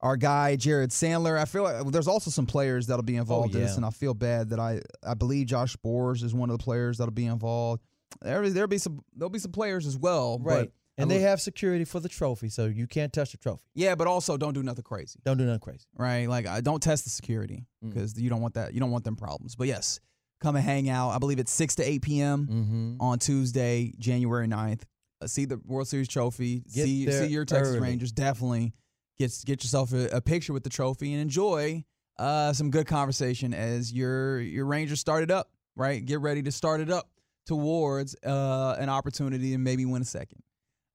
our 0.01 0.17
guy 0.17 0.57
Jared 0.57 0.91
Sandler. 0.91 1.39
I 1.39 1.45
feel 1.45 1.65
like 1.65 1.87
there's 1.89 2.09
also 2.09 2.31
some 2.31 2.47
players 2.47 2.87
that'll 2.87 3.03
be 3.05 3.17
involved 3.17 3.55
in 3.55 3.61
this, 3.63 3.77
and 3.77 3.85
I 3.85 3.91
feel 3.91 4.15
bad 4.15 4.51
that 4.51 4.61
I 4.61 4.81
I 5.07 5.15
believe 5.15 5.47
Josh 5.49 5.77
Sborz 5.77 6.23
is 6.23 6.35
one 6.35 6.51
of 6.51 6.59
the 6.59 6.63
players 6.65 6.99
that'll 6.99 7.13
be 7.13 7.27
involved. 7.27 7.83
There 8.23 8.49
there'll 8.49 8.69
be 8.69 8.79
some 8.79 9.03
there'll 9.17 9.31
be 9.31 9.39
some 9.39 9.53
players 9.53 9.87
as 9.87 9.97
well, 9.99 10.39
Right. 10.41 10.71
But 10.71 10.73
And 11.03 11.11
they 11.11 11.21
have 11.21 11.41
security 11.41 11.85
for 11.85 12.01
the 12.01 12.09
trophy, 12.09 12.49
so 12.49 12.67
you 12.67 12.87
can't 12.89 13.13
touch 13.13 13.31
the 13.33 13.39
trophy. 13.39 13.63
yeah, 13.75 13.95
but 13.95 14.07
also 14.09 14.37
don't 14.37 14.55
do 14.55 14.63
nothing 14.63 14.83
crazy. 14.83 15.21
Don't 15.25 15.37
do 15.39 15.45
nothing 15.45 15.61
crazy. 15.61 15.87
right? 15.97 16.29
Like, 16.29 16.47
I 16.47 16.61
don't 16.61 16.83
test 16.83 17.05
the 17.05 17.11
security 17.11 17.67
Mm. 17.85 17.91
because 17.91 18.19
you 18.21 18.29
don't 18.31 18.41
want 18.41 18.55
that. 18.55 18.75
You 18.75 18.81
don't 18.81 18.91
want 18.91 19.05
them 19.05 19.15
problems. 19.15 19.55
But 19.55 19.69
yes, 19.69 20.01
come 20.41 20.57
and 20.57 20.65
hang 20.65 20.89
out. 20.89 21.11
I 21.11 21.19
believe 21.19 21.39
it's 21.39 21.53
six 21.53 21.75
to 21.77 21.85
eight 21.89 22.03
p.m. 22.03 22.47
Mm-hmm. 22.47 22.97
on 23.01 23.19
Tuesday, 23.21 23.93
January 23.99 24.47
9th. 24.49 24.83
Uh, 25.21 25.27
see 25.27 25.45
the 25.45 25.61
World 25.67 25.87
Series 25.89 26.09
trophy. 26.09 26.61
Get 26.75 26.85
see 26.85 27.11
see 27.11 27.27
your 27.27 27.45
Texas 27.45 27.75
early. 27.75 27.81
Rangers. 27.81 28.11
Definitely 28.13 28.73
get 29.19 29.33
get 29.45 29.63
yourself 29.63 29.93
a, 29.93 30.09
a 30.09 30.21
picture 30.21 30.53
with 30.53 30.65
the 30.65 30.71
trophy 30.71 31.13
and 31.13 31.23
enjoy 31.23 31.85
uh, 32.19 32.53
some 32.53 32.71
good 32.71 32.87
conversation 32.87 33.55
as 33.55 33.93
your 33.93 34.41
your 34.41 34.67
Rangers 34.67 35.01
start 35.01 35.23
it 35.23 35.31
up. 35.31 35.51
Right, 35.77 36.05
get 36.05 36.21
ready 36.21 36.43
to 36.43 36.51
start 36.53 36.81
it 36.81 36.91
up 36.91 37.09
towards 37.47 38.17
uh, 38.25 38.77
an 38.79 38.89
opportunity 38.89 39.55
and 39.55 39.63
maybe 39.63 39.87
win 39.87 40.03
a 40.03 40.05
second. 40.05 40.43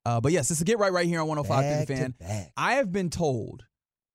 Uh, 0.06 0.20
but 0.20 0.34
yes, 0.34 0.50
this 0.50 0.58
is 0.58 0.64
get 0.64 0.78
right 0.78 0.92
right 0.92 1.08
here 1.08 1.22
on 1.22 1.28
105 1.28 1.62
Back 1.62 1.88
the 1.88 1.96
fan. 1.96 2.16
back. 2.20 2.52
I 2.58 2.74
have 2.74 2.92
been 2.92 3.10
told 3.10 3.64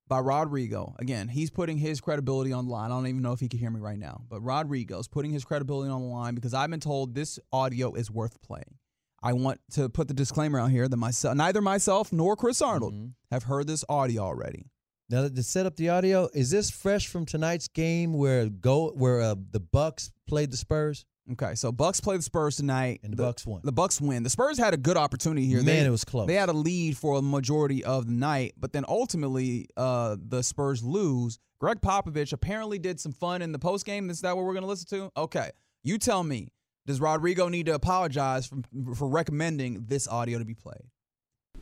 by 0.07 0.19
Rodrigo, 0.19 0.95
again, 0.99 1.27
he's 1.27 1.49
putting 1.49 1.77
his 1.77 2.01
credibility 2.01 2.53
on 2.53 2.65
the 2.65 2.71
line. 2.71 2.91
I 2.91 2.95
don't 2.95 3.07
even 3.07 3.21
know 3.21 3.31
if 3.31 3.39
he 3.39 3.47
can 3.47 3.59
hear 3.59 3.69
me 3.71 3.79
right 3.79 3.97
now, 3.97 4.21
but 4.29 4.41
Rodrigo's 4.41 5.07
putting 5.07 5.31
his 5.31 5.43
credibility 5.45 5.89
on 5.89 6.01
the 6.01 6.07
line 6.07 6.35
because 6.35 6.53
I've 6.53 6.69
been 6.69 6.79
told 6.79 7.15
this 7.15 7.39
audio 7.51 7.93
is 7.93 8.11
worth 8.11 8.41
playing. 8.41 8.75
I 9.21 9.33
want 9.33 9.59
to 9.71 9.89
put 9.89 10.07
the 10.07 10.13
disclaimer 10.13 10.59
out 10.59 10.71
here 10.71 10.87
that 10.87 10.97
myself, 10.97 11.35
neither 11.35 11.61
myself 11.61 12.11
nor 12.13 12.35
Chris 12.35 12.61
Arnold 12.61 12.93
Mhm. 12.93 13.13
have 13.31 13.43
heard 13.43 13.67
this 13.67 13.83
audio 13.89 14.23
already. 14.23 14.65
Now 15.09 15.27
to 15.27 15.43
set 15.43 15.65
up 15.65 15.75
the 15.75 15.89
audio, 15.89 16.29
is 16.33 16.51
this 16.51 16.69
fresh 16.69 17.07
from 17.07 17.25
tonight's 17.25 17.67
game 17.67 18.13
where 18.13 18.47
go 18.47 18.91
where 18.91 19.21
uh, 19.21 19.35
the 19.51 19.59
Bucks 19.59 20.11
played 20.27 20.51
the 20.51 20.57
Spurs 20.57 21.05
Okay, 21.33 21.53
so 21.53 21.71
Bucks 21.71 21.99
play 22.01 22.17
the 22.17 22.23
Spurs 22.23 22.55
tonight. 22.55 23.01
and 23.03 23.13
the, 23.13 23.17
Bucks 23.21 23.45
won? 23.45 23.61
The 23.63 23.71
Bucks 23.71 24.01
win. 24.01 24.23
The 24.23 24.31
Spurs 24.31 24.57
had 24.57 24.73
a 24.73 24.77
good 24.77 24.97
opportunity 24.97 25.45
here. 25.45 25.57
Man, 25.57 25.65
They- 25.65 25.85
it 25.85 25.89
was 25.91 26.03
close. 26.03 26.25
They 26.25 26.33
had 26.33 26.49
a 26.49 26.53
lead 26.53 26.97
for 26.97 27.19
a 27.19 27.21
majority 27.21 27.83
of 27.85 28.07
the 28.07 28.13
night, 28.13 28.55
but 28.57 28.73
then 28.73 28.83
ultimately 28.87 29.67
uh, 29.77 30.15
the 30.19 30.41
Spurs 30.41 30.81
lose. 30.83 31.37
Gregg 31.59 31.81
Popovich 31.81 32.33
apparently 32.33 32.79
did 32.79 32.99
some 32.99 33.11
fun 33.11 33.43
in 33.43 33.51
the 33.51 33.59
post 33.59 33.85
game. 33.85 34.09
Is 34.09 34.21
that 34.21 34.35
what 34.35 34.43
we're 34.45 34.53
going 34.53 34.63
to 34.63 34.67
listen 34.69 34.87
to? 34.89 35.11
Okay, 35.17 35.51
you 35.83 35.99
tell 35.99 36.23
me. 36.23 36.47
Does 36.89 36.99
Rodrigo 36.99 37.49
need 37.49 37.67
to 37.67 37.75
apologize 37.75 38.47
for, 38.47 38.95
for 38.95 39.07
recommending 39.07 39.85
this 39.87 40.07
audio 40.07 40.39
to 40.39 40.43
be 40.43 40.55
played? 40.55 40.81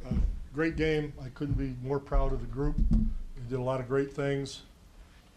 Uh, 0.05 0.13
great 0.53 0.77
game. 0.77 1.11
I 1.21 1.27
couldn't 1.27 1.57
be 1.57 1.75
more 1.85 1.99
proud 1.99 2.31
of 2.31 2.39
the 2.39 2.47
group. 2.47 2.77
They 2.89 3.49
did 3.49 3.59
a 3.59 3.61
lot 3.61 3.81
of 3.81 3.89
great 3.89 4.13
things, 4.13 4.61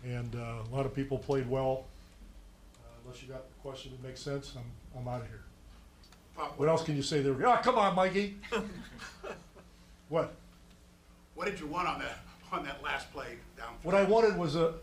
and 0.04 0.32
uh, 0.36 0.62
a 0.64 0.72
lot 0.72 0.86
of 0.86 0.94
people 0.94 1.18
played 1.18 1.50
well. 1.50 1.86
Uh, 2.76 2.86
unless 3.02 3.20
you 3.20 3.26
got 3.26 3.40
a 3.40 3.62
question 3.62 3.90
that 3.90 4.06
makes 4.06 4.20
sense, 4.20 4.54
I'm, 4.56 4.62
I'm 4.96 5.08
out 5.08 5.22
of 5.22 5.26
here. 5.26 5.42
What 6.56 6.68
else 6.68 6.84
can 6.84 6.94
you 6.94 7.02
say 7.02 7.20
there? 7.20 7.34
Ah, 7.44 7.56
come 7.56 7.76
on, 7.76 7.96
Mikey. 7.96 8.36
what? 10.08 10.36
What 11.34 11.46
did 11.46 11.58
you 11.58 11.66
want 11.66 11.88
on 11.88 11.98
that 11.98 12.20
on 12.52 12.62
that 12.62 12.80
last 12.80 13.12
play 13.12 13.38
down? 13.56 13.74
What 13.82 13.96
I 13.96 14.04
wanted 14.04 14.38
was 14.38 14.54
a, 14.54 14.74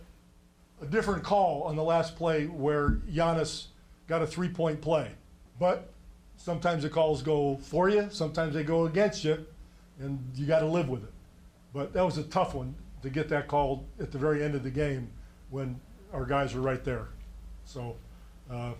a 0.81 0.85
different 0.85 1.23
call 1.23 1.63
on 1.63 1.77
the 1.77 1.83
last 1.83 2.17
play 2.17 2.47
where 2.47 2.89
Giannis 3.09 3.67
got 4.07 4.21
a 4.21 4.27
three 4.27 4.49
point 4.49 4.81
play. 4.81 5.11
But 5.59 5.89
sometimes 6.37 6.83
the 6.83 6.89
calls 6.89 7.21
go 7.21 7.57
for 7.57 7.89
you, 7.89 8.07
sometimes 8.11 8.53
they 8.53 8.63
go 8.63 8.85
against 8.85 9.23
you, 9.23 9.45
and 9.99 10.19
you 10.35 10.45
got 10.45 10.59
to 10.59 10.67
live 10.67 10.89
with 10.89 11.03
it. 11.03 11.13
But 11.73 11.93
that 11.93 12.03
was 12.03 12.17
a 12.17 12.23
tough 12.23 12.53
one 12.53 12.75
to 13.01 13.09
get 13.09 13.29
that 13.29 13.47
call 13.47 13.85
at 13.99 14.11
the 14.11 14.17
very 14.17 14.43
end 14.43 14.55
of 14.55 14.63
the 14.63 14.69
game 14.71 15.09
when 15.49 15.79
our 16.13 16.25
guys 16.25 16.53
were 16.53 16.61
right 16.61 16.83
there. 16.83 17.07
So, 17.65 17.95
uh, 18.49 18.71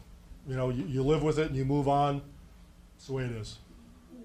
you 0.47 0.55
know, 0.55 0.69
you, 0.69 0.85
you 0.85 1.03
live 1.03 1.23
with 1.23 1.39
it 1.39 1.47
and 1.47 1.55
you 1.55 1.65
move 1.65 1.87
on. 1.87 2.21
That's 2.95 3.07
the 3.07 3.13
way 3.13 3.23
it 3.23 3.31
is. 3.31 3.59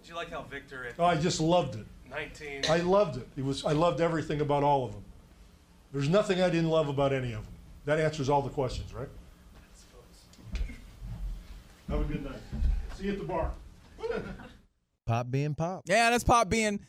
Did 0.01 0.09
you 0.09 0.15
like 0.15 0.31
how 0.31 0.43
Victor 0.43 0.87
at 0.87 0.95
Oh, 0.99 1.05
I 1.05 1.17
just 1.17 1.41
loved 1.41 1.77
it. 1.77 1.87
19? 2.11 2.63
I 2.69 2.79
loved 2.79 3.17
it. 3.17 3.27
It 3.37 3.45
was 3.45 3.65
I 3.65 3.73
loved 3.73 4.01
everything 4.01 4.41
about 4.41 4.63
all 4.63 4.85
of 4.85 4.93
them. 4.93 5.05
There's 5.93 6.09
nothing 6.09 6.41
I 6.41 6.49
didn't 6.49 6.71
love 6.71 6.89
about 6.89 7.13
any 7.13 7.33
of 7.33 7.45
them. 7.45 7.55
That 7.85 7.99
answers 7.99 8.29
all 8.29 8.43
the 8.43 8.51
questions, 8.51 8.95
right? 8.95 9.09
Have 11.93 12.01
a 12.01 12.05
good 12.05 12.25
night. 12.25 12.35
See 12.97 13.05
you 13.05 13.13
at 13.13 13.19
the 13.19 13.25
bar. 13.25 13.51
Pop 15.07 15.31
being 15.31 15.55
pop. 15.55 15.83
Yeah, 15.87 16.11
that's 16.11 16.25
Pop 16.25 16.49
being. 16.49 16.81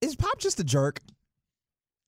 Is 0.00 0.14
Pop 0.16 0.38
just 0.38 0.60
a 0.60 0.64
jerk? 0.64 1.00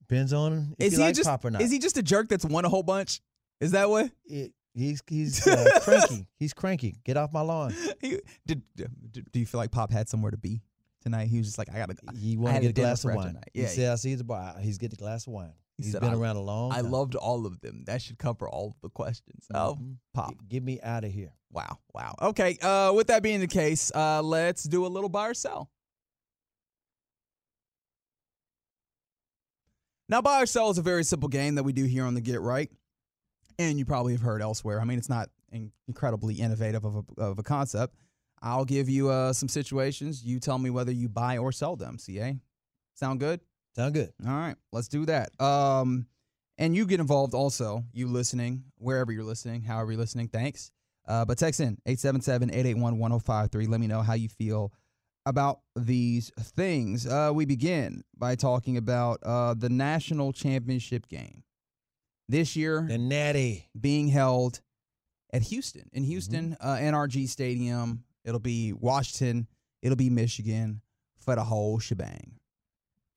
Depends 0.07 0.33
on 0.33 0.75
if 0.77 0.87
Is 0.87 0.93
you 0.93 0.99
he 0.99 1.05
like 1.05 1.15
just 1.15 1.27
pop 1.29 1.43
or 1.45 1.51
not. 1.51 1.61
is 1.61 1.71
he 1.71 1.79
just 1.79 1.97
a 1.97 2.03
jerk 2.03 2.27
that's 2.29 2.45
won 2.45 2.65
a 2.65 2.69
whole 2.69 2.83
bunch? 2.83 3.21
Is 3.59 3.71
that 3.71 3.89
what? 3.89 4.09
It- 4.25 4.53
he's 4.75 5.01
he's 5.07 5.45
uh, 5.47 5.65
cranky. 5.81 6.27
He's 6.37 6.53
cranky. 6.53 6.95
Get 7.03 7.17
off 7.17 7.31
my 7.33 7.41
lawn. 7.41 7.73
He, 8.01 8.19
did, 8.45 8.61
did 8.75 8.91
do 9.31 9.39
you 9.39 9.45
feel 9.45 9.59
like 9.59 9.71
Pop 9.71 9.91
had 9.91 10.07
somewhere 10.09 10.31
to 10.31 10.37
be 10.37 10.61
tonight? 11.03 11.27
He 11.27 11.37
was 11.37 11.47
just 11.47 11.57
like, 11.57 11.69
I 11.73 11.77
gotta. 11.79 11.95
He 12.17 12.35
I 12.35 12.39
want 12.39 12.55
to 12.55 12.61
get 12.61 12.69
a 12.69 12.73
dinner 12.73 12.87
glass 12.89 13.03
of 13.03 13.07
prep 13.09 13.17
wine. 13.17 13.27
tonight. 13.27 13.49
He 13.53 13.61
Yeah, 13.61 13.67
said, 13.67 13.91
"I 13.91 13.95
see 13.95 14.09
you 14.09 14.13
at 14.15 14.17
the 14.19 14.23
bar. 14.25 14.55
He's 14.61 14.77
getting 14.77 14.95
a 14.95 15.01
glass 15.01 15.25
of 15.27 15.33
wine. 15.33 15.53
He 15.79 15.85
He's 15.85 15.93
said, 15.93 16.01
been 16.01 16.09
I- 16.11 16.15
around 16.17 16.35
a 16.35 16.41
long 16.41 16.73
I 16.73 16.81
time. 16.81 16.91
loved 16.91 17.15
all 17.15 17.45
of 17.45 17.61
them. 17.61 17.85
That 17.85 18.01
should 18.01 18.17
cover 18.17 18.47
all 18.49 18.67
of 18.67 18.81
the 18.81 18.89
questions. 18.89 19.45
Oh, 19.53 19.77
Mhm. 19.81 19.95
Pop. 20.13 20.33
Get 20.49 20.61
me 20.61 20.81
out 20.81 21.05
of 21.05 21.11
here. 21.13 21.31
Wow. 21.51 21.77
Wow. 21.93 22.15
Okay. 22.21 22.57
Uh, 22.61 22.91
with 22.93 23.07
that 23.07 23.23
being 23.23 23.39
the 23.39 23.47
case, 23.47 23.89
uh, 23.95 24.21
let's 24.21 24.63
do 24.65 24.85
a 24.85 24.87
little 24.89 25.09
buy 25.09 25.29
or 25.29 25.33
sell. 25.33 25.71
Now, 30.07 30.21
buy 30.21 30.41
or 30.41 30.45
sell 30.45 30.69
is 30.69 30.77
a 30.77 30.81
very 30.81 31.03
simple 31.03 31.29
game 31.29 31.55
that 31.55 31.63
we 31.63 31.71
do 31.71 31.85
here 31.85 32.03
on 32.03 32.15
the 32.15 32.21
Get 32.21 32.41
Right, 32.41 32.71
and 33.59 33.77
you 33.77 33.85
probably 33.85 34.13
have 34.13 34.21
heard 34.21 34.41
elsewhere. 34.41 34.81
I 34.81 34.83
mean, 34.83 34.97
it's 34.97 35.09
not 35.09 35.29
in- 35.51 35.71
incredibly 35.87 36.35
innovative 36.35 36.83
of 36.83 36.95
a, 37.17 37.21
of 37.21 37.39
a 37.39 37.43
concept. 37.43 37.95
I'll 38.41 38.65
give 38.65 38.89
you 38.89 39.09
uh, 39.09 39.33
some 39.33 39.49
situations. 39.49 40.23
You 40.25 40.39
tell 40.39 40.57
me 40.57 40.69
whether 40.71 40.91
you 40.91 41.09
buy 41.09 41.37
or 41.37 41.51
sell 41.51 41.75
them. 41.75 41.97
Ca, 41.99 42.39
sound 42.95 43.19
good? 43.19 43.39
Sound 43.75 43.93
good. 43.93 44.11
All 44.25 44.33
right, 44.33 44.55
let's 44.71 44.87
do 44.87 45.05
that. 45.05 45.29
Um, 45.41 46.07
and 46.57 46.75
you 46.75 46.85
get 46.85 46.99
involved 46.99 47.33
also, 47.33 47.83
you 47.93 48.07
listening, 48.07 48.63
wherever 48.77 49.11
you're 49.11 49.23
listening, 49.23 49.61
however 49.61 49.91
you're 49.93 50.01
listening, 50.01 50.27
thanks. 50.27 50.71
Uh, 51.07 51.25
but 51.25 51.37
text 51.37 51.59
in 51.59 51.77
877-881-1053. 51.87 53.67
Let 53.67 53.79
me 53.79 53.87
know 53.87 54.01
how 54.01 54.13
you 54.13 54.29
feel 54.29 54.73
about 55.25 55.59
these 55.75 56.31
things. 56.55 57.07
Uh, 57.07 57.31
we 57.33 57.45
begin 57.45 58.03
by 58.17 58.35
talking 58.35 58.77
about 58.77 59.19
uh, 59.23 59.53
the 59.53 59.69
national 59.69 60.33
championship 60.33 61.07
game. 61.07 61.43
This 62.27 62.55
year 62.55 62.85
The 62.87 62.97
natty. 62.97 63.69
being 63.79 64.07
held 64.07 64.61
at 65.33 65.41
Houston. 65.43 65.89
In 65.93 66.03
Houston, 66.03 66.57
uh, 66.59 66.75
NRG 66.75 67.27
Stadium, 67.27 68.03
it'll 68.25 68.39
be 68.39 68.73
Washington, 68.73 69.47
it'll 69.81 69.95
be 69.95 70.09
Michigan 70.09 70.81
for 71.19 71.35
the 71.35 71.43
whole 71.43 71.79
shebang. 71.79 72.38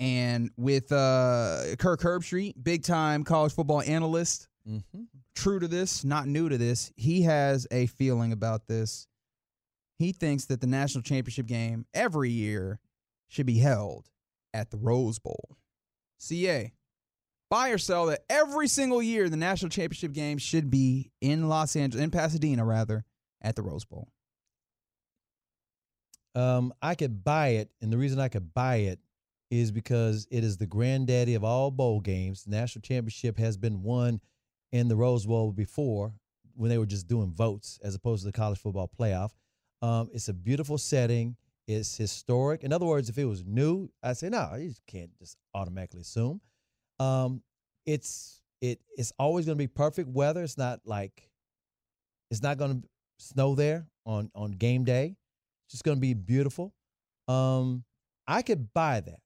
And 0.02 0.50
with 0.56 0.90
uh, 0.90 1.76
Kirk 1.78 2.00
Herbstreit, 2.00 2.54
big 2.60 2.82
time 2.82 3.22
college 3.22 3.52
football 3.54 3.82
analyst, 3.82 4.48
Mm-hmm. 4.68 5.02
true 5.34 5.58
to 5.58 5.66
this, 5.66 6.04
not 6.04 6.28
new 6.28 6.48
to 6.48 6.56
this, 6.56 6.92
he 6.96 7.22
has 7.22 7.66
a 7.72 7.86
feeling 7.86 8.30
about 8.30 8.68
this. 8.68 9.08
He 9.98 10.12
thinks 10.12 10.44
that 10.46 10.60
the 10.60 10.68
national 10.68 11.02
championship 11.02 11.46
game 11.46 11.84
every 11.92 12.30
year 12.30 12.78
should 13.26 13.46
be 13.46 13.58
held 13.58 14.08
at 14.54 14.70
the 14.70 14.76
Rose 14.76 15.18
Bowl. 15.18 15.56
CA, 16.18 16.72
buy 17.50 17.70
or 17.70 17.78
sell 17.78 18.06
that 18.06 18.24
every 18.30 18.68
single 18.68 19.02
year 19.02 19.28
the 19.28 19.36
national 19.36 19.70
championship 19.70 20.12
game 20.12 20.38
should 20.38 20.70
be 20.70 21.10
in 21.20 21.48
Los 21.48 21.74
Angeles, 21.74 22.04
in 22.04 22.12
Pasadena 22.12 22.64
rather, 22.64 23.04
at 23.40 23.56
the 23.56 23.62
Rose 23.62 23.84
Bowl. 23.84 24.06
Um, 26.36 26.72
I 26.80 26.94
could 26.94 27.24
buy 27.24 27.48
it, 27.48 27.70
and 27.80 27.92
the 27.92 27.98
reason 27.98 28.20
I 28.20 28.28
could 28.28 28.54
buy 28.54 28.76
it 28.76 29.00
is 29.52 29.70
because 29.70 30.26
it 30.30 30.42
is 30.42 30.56
the 30.56 30.66
granddaddy 30.66 31.34
of 31.34 31.44
all 31.44 31.70
bowl 31.70 32.00
games. 32.00 32.42
The 32.42 32.50
national 32.50 32.80
championship 32.80 33.38
has 33.38 33.58
been 33.58 33.82
won 33.82 34.18
in 34.72 34.88
the 34.88 34.96
Rose 34.96 35.26
Bowl 35.26 35.52
before 35.52 36.14
when 36.54 36.70
they 36.70 36.78
were 36.78 36.86
just 36.86 37.06
doing 37.06 37.30
votes 37.30 37.78
as 37.84 37.94
opposed 37.94 38.22
to 38.22 38.26
the 38.26 38.32
college 38.32 38.58
football 38.58 38.90
playoff. 38.98 39.32
Um, 39.82 40.08
it's 40.14 40.28
a 40.28 40.32
beautiful 40.32 40.78
setting. 40.78 41.36
It's 41.68 41.94
historic. 41.94 42.64
In 42.64 42.72
other 42.72 42.86
words, 42.86 43.10
if 43.10 43.18
it 43.18 43.26
was 43.26 43.44
new, 43.44 43.90
I'd 44.02 44.16
say 44.16 44.30
no. 44.30 44.54
You 44.58 44.72
can't 44.86 45.10
just 45.18 45.36
automatically 45.54 46.00
assume. 46.00 46.40
Um, 46.98 47.42
it's 47.84 48.40
it 48.62 48.80
it's 48.96 49.12
always 49.18 49.44
going 49.44 49.58
to 49.58 49.62
be 49.62 49.68
perfect 49.68 50.08
weather. 50.08 50.42
It's 50.42 50.56
not 50.56 50.80
like 50.86 51.28
it's 52.30 52.42
not 52.42 52.56
going 52.56 52.80
to 52.80 52.88
snow 53.18 53.54
there 53.54 53.86
on 54.06 54.30
on 54.34 54.52
game 54.52 54.84
day. 54.84 55.14
It's 55.66 55.72
just 55.72 55.84
going 55.84 55.98
to 55.98 56.00
be 56.00 56.14
beautiful. 56.14 56.72
Um, 57.28 57.84
I 58.26 58.42
could 58.42 58.72
buy 58.72 59.00
that, 59.00 59.20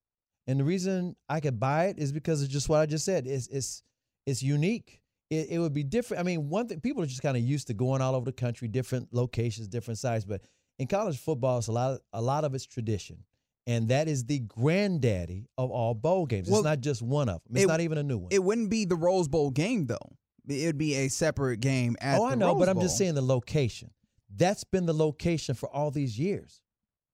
and 0.46 0.60
the 0.60 0.64
reason 0.64 1.16
I 1.28 1.40
could 1.40 1.58
buy 1.58 1.86
it 1.86 1.98
is 1.98 2.12
because 2.12 2.42
of 2.42 2.48
just 2.48 2.68
what 2.68 2.80
I 2.80 2.86
just 2.86 3.04
said. 3.04 3.26
It's 3.26 3.48
it's 3.48 3.82
it's 4.26 4.42
unique. 4.42 5.00
It, 5.28 5.48
it 5.50 5.58
would 5.58 5.74
be 5.74 5.82
different. 5.82 6.20
I 6.20 6.24
mean, 6.24 6.48
one 6.48 6.68
thing 6.68 6.80
people 6.80 7.02
are 7.02 7.06
just 7.06 7.22
kind 7.22 7.36
of 7.36 7.42
used 7.42 7.66
to 7.66 7.74
going 7.74 8.00
all 8.00 8.14
over 8.14 8.24
the 8.24 8.32
country, 8.32 8.68
different 8.68 9.08
locations, 9.12 9.66
different 9.66 9.98
sites. 9.98 10.24
But 10.24 10.42
in 10.78 10.86
college 10.86 11.18
football, 11.18 11.58
it's 11.58 11.66
a 11.66 11.72
lot. 11.72 12.00
A 12.12 12.22
lot 12.22 12.44
of 12.44 12.54
it's 12.54 12.66
tradition, 12.66 13.24
and 13.66 13.88
that 13.88 14.06
is 14.06 14.24
the 14.24 14.40
granddaddy 14.40 15.48
of 15.58 15.70
all 15.70 15.94
bowl 15.94 16.26
games. 16.26 16.48
Well, 16.48 16.60
it's 16.60 16.64
not 16.64 16.80
just 16.80 17.02
one 17.02 17.28
of 17.28 17.42
them. 17.44 17.56
It's 17.56 17.64
it- 17.64 17.68
not 17.68 17.80
even 17.80 17.98
a 17.98 18.02
new 18.02 18.18
one. 18.18 18.28
It 18.30 18.42
wouldn't 18.42 18.70
be 18.70 18.84
the 18.84 18.96
Rose 18.96 19.28
Bowl 19.28 19.50
game 19.50 19.86
though. 19.86 20.16
It 20.48 20.66
would 20.66 20.78
be 20.78 20.94
a 20.94 21.08
separate 21.08 21.58
game 21.58 21.96
at 22.00 22.20
oh, 22.20 22.24
I 22.24 22.36
know, 22.36 22.52
Rose 22.52 22.58
but 22.60 22.68
I'm 22.68 22.80
just 22.80 22.96
saying 22.96 23.14
the 23.14 23.22
location. 23.22 23.90
That's 24.36 24.62
been 24.62 24.86
the 24.86 24.94
location 24.94 25.56
for 25.56 25.68
all 25.68 25.90
these 25.90 26.16
years. 26.18 26.62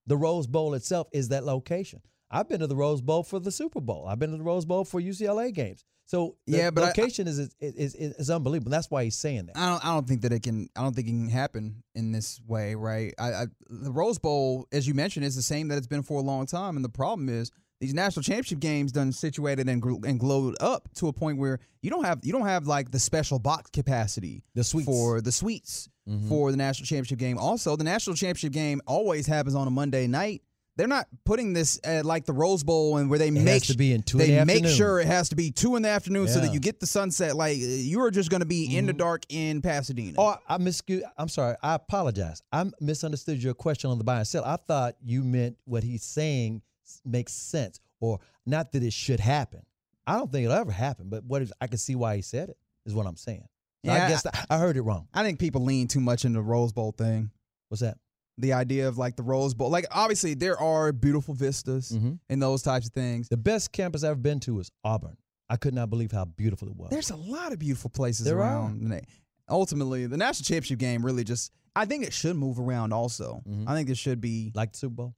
The 0.07 0.17
Rose 0.19 0.47
Bowl 0.47 0.75
itself 0.75 1.09
is 1.13 1.29
that 1.29 1.45
location. 1.45 2.03
I've 2.33 2.49
been 2.49 2.61
to 2.61 2.67
the 2.67 2.77
Rose 2.77 3.01
Bowl 3.03 3.23
for 3.23 3.39
the 3.39 3.53
Super 3.53 3.81
Bowl. 3.81 4.07
I've 4.09 4.19
been 4.19 4.31
to 4.33 4.37
the 4.39 4.43
Rose 4.43 4.65
Bowl 4.65 4.85
for 4.85 5.01
UCLA 5.01 5.53
games. 5.53 5.85
So 6.07 6.37
the 6.47 6.57
Yeah, 6.59 6.71
but 6.71 6.85
I- 6.85 6.87
location 6.89 7.29
is, 7.29 7.39
is, 7.39 7.53
is 7.61 7.95
is 7.95 8.31
unbelievable. 8.31 8.71
That's 8.71 8.91
why 8.91 9.05
he's 9.05 9.15
saying 9.17 9.47
that. 9.47 9.57
I 9.57 9.69
don't. 9.71 9.85
I 9.85 9.95
don't 9.95 10.07
think 10.09 10.23
that 10.23 10.33
it 10.33 10.43
can. 10.43 10.69
I 10.77 10.83
don't 10.83 10.95
think 10.95 11.07
it 11.09 11.11
can 11.13 11.29
happen 11.29 11.83
in 11.95 12.11
this 12.13 12.41
way, 12.47 12.75
right? 12.75 13.15
I, 13.19 13.33
I 13.33 13.47
the 13.71 13.93
Rose 13.93 14.19
Bowl, 14.19 14.67
as 14.73 14.87
you 14.89 14.95
mentioned, 14.95 15.25
is 15.25 15.37
the 15.37 15.43
same 15.43 15.69
that 15.69 15.79
it's 15.79 15.87
been 15.87 16.03
for 16.03 16.19
a 16.19 16.23
long 16.25 16.45
time, 16.47 16.77
and 16.77 16.85
the 16.85 16.89
problem 16.91 17.29
is 17.29 17.51
these 17.81 17.95
national 17.95 18.23
championship 18.25 18.61
games 18.61 18.93
done 18.93 19.11
situated 19.13 19.69
and 19.69 19.81
gl- 19.83 20.05
and 20.05 20.19
glowed 20.21 20.55
up 20.61 20.89
to 20.95 21.09
a 21.09 21.13
point 21.13 21.39
where 21.39 21.61
you 21.83 21.91
don't 21.91 22.05
have 22.05 22.21
you 22.25 22.33
don't 22.33 22.47
have 22.47 22.67
like 22.67 22.91
the 22.91 22.99
special 22.99 23.39
box 23.39 23.71
capacity 23.71 24.43
The 24.55 24.65
suites. 24.65 24.87
for 24.87 25.21
the 25.21 25.33
suites 25.33 25.89
Mhm. 26.09 26.29
for 26.29 26.51
the 26.51 26.57
national 26.57 26.87
championship 26.87 27.19
game. 27.21 27.39
Also, 27.39 27.75
the 27.77 27.85
national 27.85 28.17
championship 28.17 28.53
game 28.53 28.81
always 28.87 29.27
happens 29.27 29.55
on 29.55 29.67
a 29.67 29.71
Monday 29.71 30.07
night. 30.09 30.43
They're 30.77 30.89
not 30.89 31.07
putting 31.25 31.53
this 31.53 31.79
at 31.85 32.07
like 32.07 32.25
the 32.25 32.33
Rose 32.33 32.65
Bowl 32.65 32.97
and 32.97 33.11
where 33.11 33.19
they 33.19 33.29
It 33.29 33.33
make 33.33 33.65
to 33.65 33.77
be 33.77 33.93
in 33.93 34.03
two 34.03 34.19
in 34.19 34.27
they 34.27 34.35
the 34.37 34.47
make 34.47 34.57
afternoon. 34.57 34.77
sure 34.77 35.01
it 35.01 35.07
has 35.07 35.29
to 35.29 35.37
be 35.37 35.51
two 35.51 35.77
in 35.77 35.83
the 35.83 35.91
afternoon 35.91 36.29
so 36.29 36.41
that 36.41 36.55
you 36.55 36.61
get 36.61 36.81
the 36.81 36.87
sunset. 36.87 37.37
Like 37.37 37.59
you 37.59 38.01
are 38.03 38.11
just 38.11 38.31
going 38.31 38.41
to 38.41 38.47
be 38.47 38.77
in 38.77 38.87
the 38.87 38.93
mm-hmm. 38.93 38.99
dark 38.99 39.25
in 39.29 39.61
Pasadena. 39.61 40.15
Oh, 40.17 40.37
I 40.49 40.59
miscu- 40.59 41.03
I'm 41.19 41.29
sorry. 41.29 41.57
I 41.63 41.75
apologize. 41.75 42.43
I 42.51 42.71
misunderstood 42.81 43.43
your 43.43 43.55
question 43.55 43.91
on 43.91 43.99
the 43.99 44.05
buy 44.05 44.19
and 44.19 44.27
sell. 44.27 44.45
I 44.45 44.57
thought 44.57 44.97
you 45.03 45.23
meant 45.23 45.59
what 45.65 45.83
he's 45.83 46.05
saying 46.05 46.63
makes 47.05 47.33
sense, 47.35 47.79
or 48.01 48.21
not 48.47 48.73
that 48.73 48.83
it 48.83 48.93
should 48.93 49.21
happen. 49.21 49.63
I 50.07 50.17
don't 50.17 50.33
think 50.33 50.47
it'll 50.47 50.57
ever 50.57 50.73
happen, 50.73 51.09
but 51.11 51.25
what 51.25 51.43
is, 51.43 51.53
I 51.61 51.67
can 51.67 51.79
see 51.79 51.95
why 51.95 52.17
he 52.17 52.23
said 52.23 52.49
it. 52.49 52.57
Is 52.85 52.95
what 52.95 53.07
I'm 53.07 53.17
saying. 53.17 53.47
So 53.85 53.93
Yeah, 53.93 54.07
I 54.07 54.09
guess 54.09 54.27
I, 54.27 54.57
I 54.57 54.59
heard 54.59 54.77
it 54.77 54.83
wrong. 54.83 55.07
I 55.15 55.23
think 55.23 55.39
people 55.39 55.63
lean 55.63 55.87
too 55.87 56.01
much 56.01 56.25
into 56.25 56.39
the 56.39 56.43
Rose 56.43 56.73
Bowl 56.73 56.93
thing. 56.93 57.31
What's 57.69 57.83
that? 57.83 57.99
The 58.39 58.53
idea 58.55 58.89
of 58.89 58.97
like 58.99 59.17
the 59.17 59.23
Rose 59.23 59.53
Bowl, 59.55 59.69
like 59.71 59.87
obviously 59.91 60.35
there 60.35 60.59
are 60.59 60.91
beautiful 60.93 61.35
vistas 61.35 61.93
Mhm. 61.93 62.19
and 62.31 62.43
those 62.43 62.63
types 62.63 62.87
of 62.87 62.93
things. 62.93 63.29
The 63.29 63.37
best 63.37 63.73
campus 63.73 64.03
I've 64.05 64.13
ever 64.13 64.21
been 64.21 64.41
to 64.41 64.59
is 64.61 64.71
Auburn. 64.85 65.17
I 65.51 65.57
could 65.57 65.75
not 65.75 65.91
believe 65.91 66.13
how 66.13 66.25
beautiful 66.25 66.69
it 66.69 66.75
was. 66.77 66.91
There's 66.91 67.11
a 67.11 67.17
lot 67.17 67.53
of 67.53 67.59
beautiful 67.59 67.91
places 67.91 68.25
There 68.25 68.39
around. 68.39 68.89
they- 68.91 69.05
Ultimately, 69.51 70.07
the 70.07 70.17
national 70.17 70.45
championship 70.45 70.79
game 70.79 71.05
really 71.05 71.25
just. 71.25 71.53
I 71.77 71.85
think 71.85 72.05
it 72.05 72.13
should 72.13 72.37
move 72.37 72.59
around. 72.59 72.93
Also, 72.93 73.43
Mhm. 73.47 73.65
I 73.69 73.75
think 73.75 73.91
it 73.91 73.97
should 73.99 74.21
be 74.21 74.51
like 74.55 74.73
the 74.73 74.79
Super 74.79 74.95
Bowl. 74.95 75.15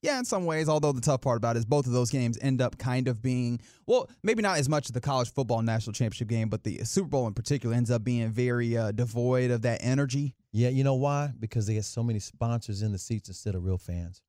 Yeah, 0.00 0.18
in 0.18 0.24
some 0.24 0.44
ways. 0.44 0.68
Although 0.68 0.92
the 0.92 1.00
tough 1.00 1.22
part 1.22 1.38
about 1.38 1.56
it 1.56 1.60
is 1.60 1.64
both 1.64 1.86
of 1.86 1.92
those 1.92 2.10
games 2.10 2.38
end 2.40 2.62
up 2.62 2.78
kind 2.78 3.08
of 3.08 3.20
being 3.20 3.60
well, 3.86 4.08
maybe 4.22 4.42
not 4.42 4.58
as 4.58 4.68
much 4.68 4.88
the 4.88 5.00
college 5.00 5.32
football 5.32 5.60
national 5.62 5.92
championship 5.92 6.28
game, 6.28 6.48
but 6.48 6.62
the 6.62 6.84
Super 6.84 7.08
Bowl 7.08 7.26
in 7.26 7.34
particular 7.34 7.74
ends 7.74 7.90
up 7.90 8.04
being 8.04 8.28
very 8.30 8.76
uh, 8.76 8.92
devoid 8.92 9.50
of 9.50 9.62
that 9.62 9.80
energy. 9.82 10.34
Yeah, 10.52 10.68
you 10.68 10.84
know 10.84 10.94
why? 10.94 11.32
Because 11.38 11.66
they 11.66 11.74
get 11.74 11.84
so 11.84 12.02
many 12.02 12.20
sponsors 12.20 12.82
in 12.82 12.92
the 12.92 12.98
seats 12.98 13.28
instead 13.28 13.54
of 13.54 13.64
real 13.64 13.78
fans. 13.78 14.22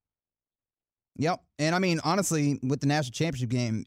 Yep. 1.18 1.42
And 1.60 1.76
I 1.76 1.80
mean, 1.80 2.00
honestly, 2.04 2.60
with 2.64 2.80
the 2.80 2.88
national 2.88 3.12
championship 3.12 3.50
game, 3.50 3.84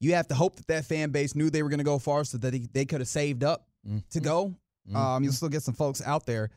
you 0.00 0.14
have 0.14 0.28
to 0.28 0.34
hope 0.34 0.56
that 0.56 0.66
that 0.68 0.84
fan 0.84 1.10
base 1.10 1.34
knew 1.34 1.50
they 1.50 1.62
were 1.62 1.68
going 1.68 1.78
to 1.78 1.84
go 1.84 1.98
far 1.98 2.24
so 2.24 2.38
that 2.38 2.50
they, 2.50 2.66
they 2.72 2.84
could 2.84 3.00
have 3.00 3.08
saved 3.08 3.42
up 3.42 3.66
to 4.10 4.20
go. 4.20 4.54
Um, 4.94 5.24
you'll 5.24 5.32
still 5.32 5.48
get 5.48 5.62
some 5.62 5.74
folks 5.74 6.00
out 6.00 6.26
there, 6.26 6.50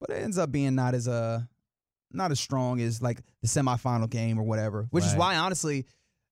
but 0.00 0.10
it 0.10 0.22
ends 0.22 0.38
up 0.38 0.50
being 0.50 0.74
not 0.74 0.94
as 0.94 1.06
uh, 1.06 1.42
not 2.14 2.30
as 2.30 2.40
strong 2.40 2.80
as 2.80 3.02
like 3.02 3.20
the 3.42 3.48
semifinal 3.48 4.08
game 4.08 4.38
or 4.38 4.42
whatever. 4.44 4.86
Which 4.90 5.04
is 5.04 5.14
why, 5.14 5.36
honestly, 5.36 5.86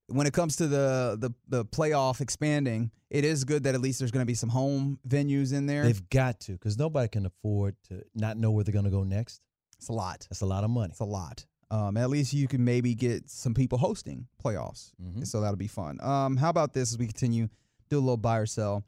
when 0.08 0.26
it 0.26 0.32
comes 0.32 0.56
to 0.56 0.66
the 0.66 1.16
the 1.18 1.30
the 1.48 1.64
playoff 1.64 2.20
expanding, 2.20 2.90
it 3.10 3.24
is 3.24 3.44
good 3.44 3.64
that 3.64 3.74
at 3.74 3.80
least 3.80 3.98
there's 3.98 4.10
going 4.10 4.22
to 4.22 4.26
be 4.26 4.34
some 4.34 4.48
home 4.48 4.98
venues 5.08 5.52
in 5.52 5.66
there. 5.66 5.84
They've 5.84 6.08
got 6.10 6.40
to, 6.40 6.52
because 6.52 6.78
nobody 6.78 7.08
can 7.08 7.26
afford 7.26 7.76
to 7.88 8.02
not 8.14 8.36
know 8.36 8.50
where 8.50 8.64
they're 8.64 8.72
going 8.72 8.84
to 8.84 8.90
go 8.90 9.04
next. 9.04 9.40
It's 9.78 9.88
a 9.88 9.92
lot. 9.92 10.26
That's 10.30 10.42
a 10.42 10.46
lot 10.46 10.64
of 10.64 10.70
money. 10.70 10.90
It's 10.90 11.00
a 11.00 11.04
lot. 11.04 11.44
Um, 11.70 11.96
at 11.96 12.10
least 12.10 12.34
you 12.34 12.46
can 12.48 12.64
maybe 12.64 12.94
get 12.94 13.30
some 13.30 13.54
people 13.54 13.78
hosting 13.78 14.26
playoffs. 14.44 14.92
Mhm. 15.02 15.26
So 15.26 15.40
that'll 15.40 15.56
be 15.56 15.66
fun. 15.68 15.98
Um, 16.02 16.36
how 16.36 16.50
about 16.50 16.74
this 16.74 16.92
as 16.92 16.98
we 16.98 17.06
continue? 17.06 17.48
Do 17.88 17.98
a 17.98 18.00
little 18.00 18.16
buy 18.18 18.38
or 18.38 18.46
sell. 18.46 18.84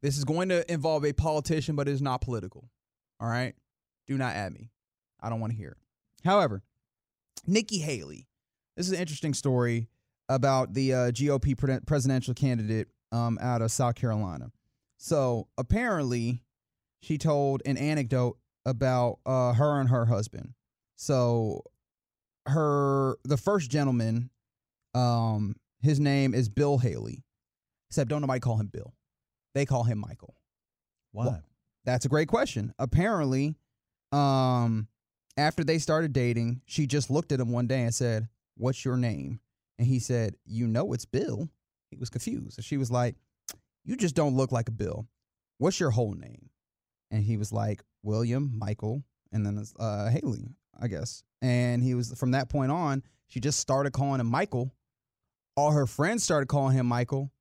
This 0.00 0.16
is 0.16 0.24
going 0.24 0.48
to 0.50 0.70
involve 0.72 1.04
a 1.04 1.12
politician, 1.12 1.74
but 1.76 1.88
it 1.88 1.92
is 1.92 2.00
not 2.00 2.20
political. 2.20 2.70
All 3.18 3.28
right? 3.28 3.54
Do 4.06 4.16
not 4.16 4.34
add 4.34 4.52
me. 4.52 4.70
I 5.20 5.28
don't 5.28 5.40
want 5.40 5.52
to 5.52 5.56
hear 5.56 5.72
it. 5.72 5.78
However, 6.24 6.62
Nikki 7.46 7.78
Haley. 7.78 8.26
This 8.76 8.86
is 8.86 8.92
an 8.92 9.00
interesting 9.00 9.34
story 9.34 9.88
about 10.28 10.74
the 10.74 10.94
uh, 10.94 10.96
GOP 11.10 11.56
pre- 11.56 11.80
presidential 11.80 12.34
candidate 12.34 12.88
um, 13.12 13.38
out 13.40 13.62
of 13.62 13.70
South 13.72 13.94
Carolina. 13.94 14.50
So 14.96 15.48
apparently, 15.58 16.42
she 17.02 17.18
told 17.18 17.62
an 17.64 17.76
anecdote 17.76 18.38
about 18.64 19.18
uh, 19.26 19.54
her 19.54 19.80
and 19.80 19.88
her 19.88 20.06
husband. 20.06 20.54
So 20.96 21.62
her 22.46 23.16
the 23.24 23.36
first 23.36 23.70
gentleman, 23.70 24.30
um, 24.94 25.56
his 25.80 25.98
name 25.98 26.34
is 26.34 26.48
Bill 26.48 26.78
Haley. 26.78 27.24
Except 27.88 28.08
don't 28.08 28.20
nobody 28.20 28.40
call 28.40 28.56
him 28.56 28.68
Bill. 28.68 28.94
They 29.54 29.66
call 29.66 29.82
him 29.82 29.98
Michael. 29.98 30.36
Why? 31.12 31.24
Well, 31.24 31.42
that's 31.84 32.04
a 32.04 32.08
great 32.08 32.28
question. 32.28 32.72
Apparently, 32.78 33.56
um, 34.12 34.86
after 35.36 35.64
they 35.64 35.78
started 35.78 36.12
dating, 36.12 36.62
she 36.66 36.86
just 36.86 37.10
looked 37.10 37.32
at 37.32 37.40
him 37.40 37.50
one 37.50 37.66
day 37.66 37.82
and 37.82 37.94
said, 37.94 38.28
What's 38.56 38.84
your 38.84 38.96
name? 38.96 39.40
And 39.78 39.86
he 39.86 39.98
said, 39.98 40.36
You 40.44 40.66
know 40.66 40.92
it's 40.92 41.04
Bill. 41.04 41.48
He 41.90 41.96
was 41.96 42.10
confused. 42.10 42.58
And 42.58 42.64
she 42.64 42.76
was 42.76 42.90
like, 42.90 43.16
You 43.84 43.96
just 43.96 44.14
don't 44.14 44.36
look 44.36 44.52
like 44.52 44.68
a 44.68 44.72
Bill. 44.72 45.06
What's 45.58 45.80
your 45.80 45.90
whole 45.90 46.14
name? 46.14 46.50
And 47.10 47.22
he 47.22 47.36
was 47.36 47.52
like, 47.52 47.82
William, 48.02 48.52
Michael, 48.56 49.02
and 49.32 49.44
then 49.44 49.62
uh, 49.78 50.08
Haley, 50.10 50.54
I 50.80 50.88
guess. 50.88 51.22
And 51.42 51.82
he 51.82 51.94
was 51.94 52.12
from 52.18 52.32
that 52.32 52.48
point 52.48 52.70
on, 52.70 53.02
she 53.28 53.40
just 53.40 53.58
started 53.60 53.92
calling 53.92 54.20
him 54.20 54.26
Michael. 54.26 54.72
All 55.56 55.72
her 55.72 55.86
friends 55.86 56.24
started 56.24 56.46
calling 56.46 56.76
him 56.76 56.86
Michael. 56.86 57.32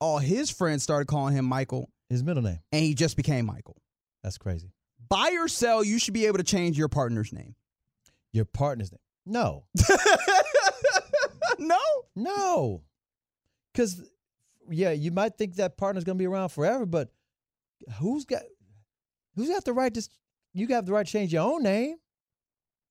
All 0.00 0.18
his 0.18 0.50
friends 0.50 0.82
started 0.82 1.06
calling 1.06 1.34
him 1.34 1.44
Michael. 1.44 1.90
His 2.08 2.22
middle 2.22 2.42
name. 2.42 2.60
And 2.72 2.82
he 2.82 2.94
just 2.94 3.16
became 3.16 3.46
Michael. 3.46 3.76
That's 4.22 4.38
crazy. 4.38 4.72
Buy 5.08 5.36
or 5.38 5.48
sell, 5.48 5.82
you 5.84 5.98
should 5.98 6.14
be 6.14 6.26
able 6.26 6.38
to 6.38 6.44
change 6.44 6.76
your 6.78 6.88
partner's 6.88 7.32
name. 7.32 7.54
Your 8.32 8.44
partner's 8.44 8.92
name. 8.92 8.98
No. 9.26 9.64
no. 11.58 11.78
No. 12.14 12.82
Because, 13.72 14.02
yeah, 14.70 14.90
you 14.92 15.10
might 15.10 15.36
think 15.36 15.56
that 15.56 15.76
partner's 15.76 16.04
going 16.04 16.16
to 16.16 16.22
be 16.22 16.26
around 16.26 16.50
forever, 16.50 16.86
but 16.86 17.10
who's 17.98 18.24
got 18.24 18.42
Who's 19.38 19.48
got 19.48 19.64
the 19.64 19.72
right 19.72 19.94
to? 19.94 20.02
You 20.52 20.66
got 20.66 20.84
the 20.84 20.92
right 20.92 21.06
to 21.06 21.12
change 21.12 21.32
your 21.32 21.42
own 21.42 21.62
name, 21.62 21.94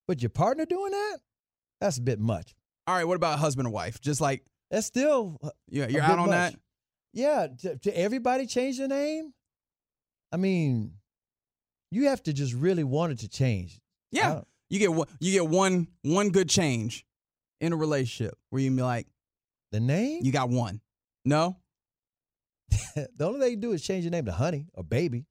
but 0.06 0.22
your 0.22 0.30
partner 0.30 0.64
doing 0.64 0.92
that? 0.92 1.18
That's 1.78 1.98
a 1.98 2.00
bit 2.00 2.18
much. 2.18 2.54
All 2.86 2.94
right, 2.94 3.04
what 3.04 3.16
about 3.16 3.38
husband 3.38 3.66
and 3.66 3.74
wife? 3.74 4.00
Just 4.00 4.22
like 4.22 4.46
That's 4.70 4.86
still. 4.86 5.38
yeah, 5.68 5.88
you're 5.88 6.00
out 6.00 6.18
on 6.18 6.30
much. 6.30 6.52
that. 6.52 6.54
Yeah, 7.12 7.48
to, 7.60 7.76
to 7.76 7.98
everybody 7.98 8.46
change 8.46 8.78
their 8.78 8.88
name. 8.88 9.34
I 10.32 10.38
mean, 10.38 10.92
you 11.90 12.08
have 12.08 12.22
to 12.24 12.32
just 12.32 12.52
really 12.54 12.84
want 12.84 13.12
it 13.12 13.18
to 13.20 13.28
change. 13.28 13.80
Yeah, 14.10 14.42
you 14.68 14.78
get 14.78 14.92
one. 14.92 15.08
You 15.20 15.32
get 15.32 15.46
one 15.48 15.88
one 16.02 16.30
good 16.30 16.48
change 16.48 17.04
in 17.60 17.72
a 17.72 17.76
relationship 17.76 18.34
where 18.50 18.62
you 18.62 18.68
can 18.70 18.76
be 18.76 18.82
like, 18.82 19.06
The 19.72 19.80
name? 19.80 20.20
you 20.22 20.32
got 20.32 20.48
one. 20.50 20.80
No, 21.24 21.56
the 22.94 23.08
only 23.26 23.40
thing 23.40 23.50
you 23.50 23.56
do 23.56 23.72
is 23.72 23.82
change 23.82 24.04
your 24.04 24.10
name 24.10 24.24
to 24.26 24.32
Honey 24.32 24.66
or 24.74 24.84
Baby, 24.84 25.26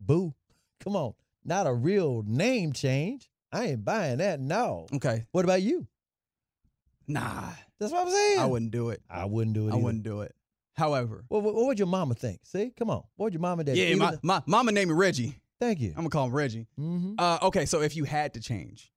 Boo. 0.00 0.34
Come 0.82 0.96
on, 0.96 1.14
not 1.44 1.66
a 1.66 1.72
real 1.72 2.22
name 2.26 2.72
change. 2.72 3.28
I 3.52 3.66
ain't 3.66 3.84
buying 3.84 4.18
that. 4.18 4.38
No. 4.40 4.86
okay, 4.94 5.26
What 5.32 5.44
about 5.44 5.60
you? 5.62 5.86
nah, 7.08 7.50
That's 7.78 7.92
what 7.92 8.06
I'm 8.06 8.12
saying. 8.12 8.38
I 8.38 8.46
wouldn't 8.46 8.70
do 8.70 8.90
it. 8.90 9.02
I 9.10 9.24
wouldn't 9.24 9.54
do 9.54 9.66
it. 9.66 9.70
I 9.70 9.74
either. 9.74 9.82
wouldn't 9.82 10.04
do 10.04 10.20
it. 10.20 10.34
However, 10.74 11.24
What, 11.28 11.42
what, 11.42 11.54
what 11.54 11.66
would 11.66 11.78
your 11.78 11.88
mama 11.88 12.14
think? 12.14 12.40
See, 12.44 12.72
come 12.78 12.90
on. 12.90 13.02
What 13.16 13.24
would 13.26 13.32
your 13.34 13.40
mama 13.40 13.60
and 13.60 13.66
daddy? 13.66 13.80
yeah, 13.80 13.94
my, 13.96 14.18
my 14.22 14.42
mama 14.46 14.70
named 14.72 14.90
me 14.90 14.94
Reggie. 14.96 15.39
Thank 15.60 15.80
you. 15.80 15.90
I'm 15.90 15.96
gonna 15.96 16.10
call 16.10 16.26
him 16.26 16.32
Reggie. 16.32 16.66
hmm 16.76 17.14
Uh, 17.18 17.38
okay, 17.42 17.66
so 17.66 17.80
if 17.82 17.94
you 17.96 18.04
had 18.04 18.34
to 18.34 18.40
change 18.40 18.90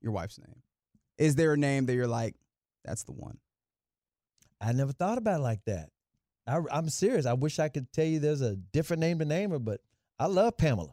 your 0.00 0.12
wife's 0.12 0.38
name, 0.38 0.62
is 1.18 1.34
there 1.34 1.52
a 1.52 1.56
name 1.56 1.86
that 1.86 1.94
you're 1.94 2.06
like, 2.06 2.34
that's 2.84 3.04
the 3.04 3.12
one? 3.12 3.38
I 4.60 4.72
never 4.72 4.92
thought 4.92 5.18
about 5.18 5.40
it 5.40 5.42
like 5.42 5.64
that. 5.66 5.90
I, 6.46 6.60
I'm 6.70 6.88
serious. 6.88 7.26
I 7.26 7.32
wish 7.32 7.58
I 7.58 7.68
could 7.68 7.90
tell 7.92 8.04
you 8.04 8.18
there's 8.20 8.40
a 8.42 8.56
different 8.56 9.00
name 9.00 9.18
to 9.18 9.24
name 9.24 9.50
her, 9.50 9.58
but 9.58 9.80
I 10.18 10.26
love 10.26 10.56
Pamela. 10.56 10.92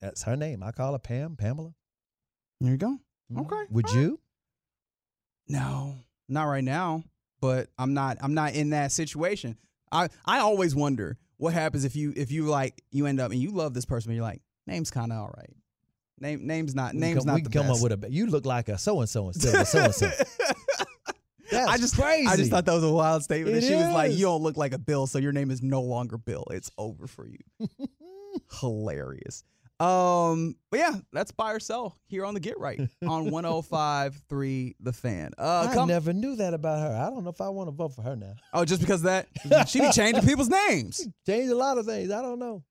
That's 0.00 0.22
her 0.24 0.36
name. 0.36 0.62
I 0.62 0.72
call 0.72 0.92
her 0.92 0.98
Pam, 0.98 1.36
Pamela. 1.36 1.72
There 2.60 2.72
you 2.72 2.76
go. 2.78 2.98
Mhm. 3.32 3.40
Okay. 3.46 3.66
Would 3.70 3.90
you? 3.92 4.20
No, 5.48 5.94
not 6.28 6.44
right 6.44 6.64
now. 6.64 7.04
But 7.40 7.70
I'm 7.78 7.94
not. 7.94 8.18
I'm 8.20 8.34
not 8.34 8.54
in 8.54 8.70
that 8.70 8.92
situation. 8.92 9.56
I 9.90 10.08
I 10.26 10.40
always 10.40 10.74
wonder 10.74 11.16
what 11.40 11.52
happens 11.54 11.84
if 11.84 11.96
you 11.96 12.12
if 12.16 12.30
you 12.30 12.44
like 12.44 12.82
you 12.90 13.06
end 13.06 13.18
up 13.20 13.32
and 13.32 13.40
you 13.40 13.50
love 13.50 13.74
this 13.74 13.84
person, 13.86 14.10
but 14.10 14.14
you're 14.14 14.22
like 14.24 14.42
name's 14.66 14.90
kind 14.90 15.10
of 15.12 15.18
all 15.18 15.34
right. 15.36 15.50
Name 16.18 16.46
name's 16.46 16.74
not 16.74 16.92
We 16.92 17.00
name's 17.00 17.18
come- 17.20 17.26
not 17.28 17.34
we 17.36 17.42
the 17.42 17.50
come 17.50 17.66
best. 17.68 17.82
up 17.84 17.90
with 17.90 18.04
a. 18.04 18.12
You 18.12 18.26
look 18.26 18.44
like 18.44 18.68
a 18.68 18.76
so 18.78 19.00
and 19.00 19.08
so 19.08 19.28
instead 19.28 19.54
of 19.54 19.66
so 19.66 19.84
and 19.84 19.94
so. 19.94 20.10
That's 21.50 21.68
I 21.68 21.78
just 21.78 21.96
crazy. 21.96 22.28
I 22.28 22.36
just 22.36 22.50
thought 22.50 22.64
that 22.66 22.74
was 22.74 22.84
a 22.84 22.92
wild 22.92 23.24
statement. 23.24 23.56
It 23.56 23.60
that 23.62 23.66
she 23.66 23.74
was 23.74 23.92
like, 23.92 24.12
"You 24.12 24.26
don't 24.26 24.42
look 24.42 24.56
like 24.56 24.72
a 24.72 24.78
Bill, 24.78 25.06
so 25.08 25.18
your 25.18 25.32
name 25.32 25.50
is 25.50 25.62
no 25.62 25.80
longer 25.82 26.16
Bill. 26.18 26.44
It's 26.52 26.70
over 26.78 27.06
for 27.08 27.26
you." 27.26 27.38
Hilarious. 28.60 29.42
Um, 29.80 30.56
but 30.70 30.78
yeah, 30.78 30.96
that's 31.12 31.32
buy 31.32 31.52
or 31.52 31.60
sell 31.60 31.96
here 32.06 32.24
on 32.26 32.34
the 32.34 32.40
Get 32.40 32.58
Right 32.58 32.78
on 33.06 33.30
105.3 33.30 34.74
The 34.80 34.92
Fan. 34.92 35.32
Uh, 35.38 35.68
I 35.70 35.74
come, 35.74 35.88
never 35.88 36.12
knew 36.12 36.36
that 36.36 36.52
about 36.54 36.80
her. 36.80 36.94
I 36.94 37.08
don't 37.10 37.24
know 37.24 37.30
if 37.30 37.40
I 37.40 37.48
want 37.48 37.68
to 37.68 37.72
vote 37.72 37.94
for 37.94 38.02
her 38.02 38.14
now. 38.14 38.34
oh, 38.52 38.64
just 38.64 38.80
because 38.80 39.00
of 39.00 39.24
that 39.44 39.68
she 39.68 39.80
be 39.80 39.90
changing 39.90 40.22
people's 40.24 40.50
names. 40.50 41.06
Changed 41.26 41.50
a 41.50 41.56
lot 41.56 41.78
of 41.78 41.86
things. 41.86 42.10
I 42.10 42.20
don't 42.22 42.38
know. 42.38 42.62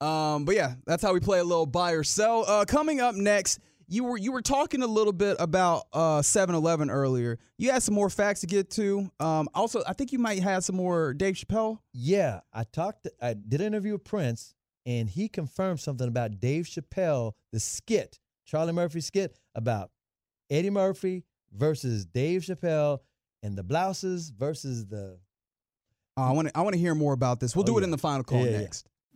Um, 0.00 0.44
but 0.44 0.54
yeah, 0.54 0.74
that's 0.86 1.02
how 1.02 1.12
we 1.12 1.20
play 1.20 1.38
a 1.38 1.44
little 1.44 1.66
buy 1.66 1.92
or 1.92 2.04
sell. 2.04 2.44
Uh, 2.46 2.64
coming 2.64 3.00
up 3.00 3.14
next, 3.14 3.58
you 3.88 4.04
were 4.04 4.16
you 4.16 4.32
were 4.32 4.42
talking 4.42 4.82
a 4.82 4.86
little 4.86 5.12
bit 5.12 5.36
about 5.40 5.84
uh 5.92 6.20
7-Eleven 6.20 6.90
earlier. 6.90 7.38
You 7.56 7.70
had 7.70 7.82
some 7.82 7.94
more 7.94 8.10
facts 8.10 8.40
to 8.40 8.46
get 8.46 8.70
to. 8.72 9.10
Um, 9.18 9.48
also, 9.54 9.82
I 9.86 9.94
think 9.94 10.12
you 10.12 10.18
might 10.18 10.42
have 10.42 10.62
some 10.64 10.76
more 10.76 11.14
Dave 11.14 11.34
Chappelle. 11.34 11.78
Yeah, 11.92 12.40
I 12.52 12.64
talked. 12.64 13.08
I 13.22 13.34
did 13.34 13.60
an 13.60 13.68
interview 13.68 13.92
with 13.92 14.04
Prince, 14.04 14.54
and 14.86 15.08
he 15.08 15.28
confirmed 15.28 15.80
something 15.80 16.08
about 16.08 16.40
Dave 16.40 16.64
Chappelle, 16.64 17.32
the 17.52 17.60
skit, 17.60 18.18
Charlie 18.44 18.72
Murphy 18.72 19.00
skit 19.00 19.36
about 19.54 19.90
Eddie 20.50 20.70
Murphy 20.70 21.24
versus 21.52 22.04
Dave 22.06 22.42
Chappelle, 22.42 23.00
and 23.42 23.56
the 23.56 23.62
blouses 23.62 24.30
versus 24.30 24.86
the. 24.86 25.18
Uh, 26.16 26.20
I 26.22 26.32
want 26.32 26.48
to 26.48 26.58
I 26.58 26.62
want 26.62 26.74
to 26.74 26.80
hear 26.80 26.94
more 26.94 27.12
about 27.12 27.38
this. 27.40 27.54
We'll 27.54 27.62
Oh, 27.62 27.66
do 27.66 27.78
it 27.78 27.80
yeah. 27.82 27.84
in 27.84 27.90
the 27.90 27.98
final 27.98 28.24
call 28.24 28.44
Yeah, 28.44 28.50
yeah. 28.60 28.66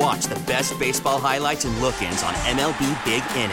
And 0.00 0.06
watch 0.06 0.26
the 0.26 0.34
best 0.46 0.78
baseball 0.78 1.18
highlights 1.18 1.64
and 1.64 1.76
look-ins 1.80 2.22
on 2.22 2.34
MLB 2.34 3.04
Big 3.04 3.22
Inning. 3.36 3.50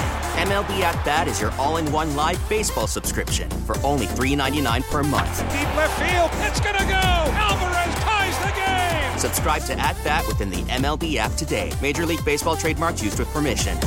MLB 0.48 0.82
At 0.82 1.04
Bat 1.06 1.28
is 1.28 1.42
your 1.42 1.52
all-in-one 1.54 2.16
live 2.16 2.40
baseball 2.50 2.88
subscription 2.88 3.50
for 3.66 3.78
only 3.84 4.06
$3.99 4.06 4.90
per 4.90 5.04
month. 5.04 5.40
Deep 5.52 5.76
left 5.76 6.00
field, 6.00 6.30
it's 6.48 6.60
gonna 6.60 6.80
go. 6.80 7.32
Alvarez 7.34 7.96
ties 7.96 8.38
the 8.40 8.54
game. 8.56 9.20
Subscribe 9.20 9.64
to 9.64 9.78
At 9.80 10.02
Bat 10.04 10.28
within 10.28 10.50
the 10.50 10.62
MLB 10.64 11.18
app 11.18 11.34
today. 11.34 11.72
Major 11.82 12.06
League 12.06 12.24
Baseball 12.26 12.56
trademarks 12.56 13.04
used 13.04 13.20
with 13.20 13.30
permission. 13.30 13.78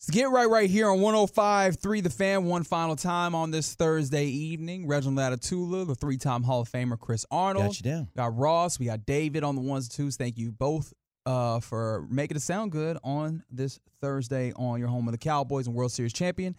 So 0.00 0.12
get 0.12 0.30
right 0.30 0.48
right 0.48 0.70
here 0.70 0.88
on 0.88 1.00
105.3 1.00 2.02
The 2.02 2.08
Fan 2.08 2.44
one 2.46 2.62
final 2.62 2.96
time 2.96 3.34
on 3.34 3.50
this 3.50 3.74
Thursday 3.74 4.26
evening. 4.26 4.86
Reginald 4.86 5.18
Atatula, 5.18 5.86
the 5.86 5.94
three-time 5.94 6.44
Hall 6.44 6.62
of 6.62 6.70
Famer 6.70 6.98
Chris 6.98 7.26
Arnold. 7.30 7.66
Got 7.66 7.80
you 7.80 7.90
down. 7.90 8.08
Got 8.16 8.38
Ross. 8.38 8.78
We 8.78 8.86
got 8.86 9.04
David 9.04 9.44
on 9.44 9.54
the 9.54 9.60
ones 9.60 9.84
and 9.84 9.92
twos. 9.92 10.16
Thank 10.16 10.38
you 10.38 10.50
both 10.50 10.94
uh, 11.28 11.60
for 11.60 12.06
making 12.08 12.38
it 12.38 12.40
sound 12.40 12.72
good 12.72 12.96
on 13.04 13.42
this 13.50 13.78
Thursday 14.00 14.50
on 14.56 14.78
your 14.80 14.88
home 14.88 15.06
of 15.06 15.12
the 15.12 15.18
Cowboys 15.18 15.66
and 15.66 15.76
World 15.76 15.92
Series 15.92 16.14
champion, 16.14 16.56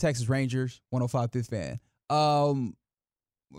Texas 0.00 0.28
Rangers, 0.28 0.80
105 0.90 1.30
The 1.30 1.42
Fan. 1.44 1.80
Um, 2.10 2.76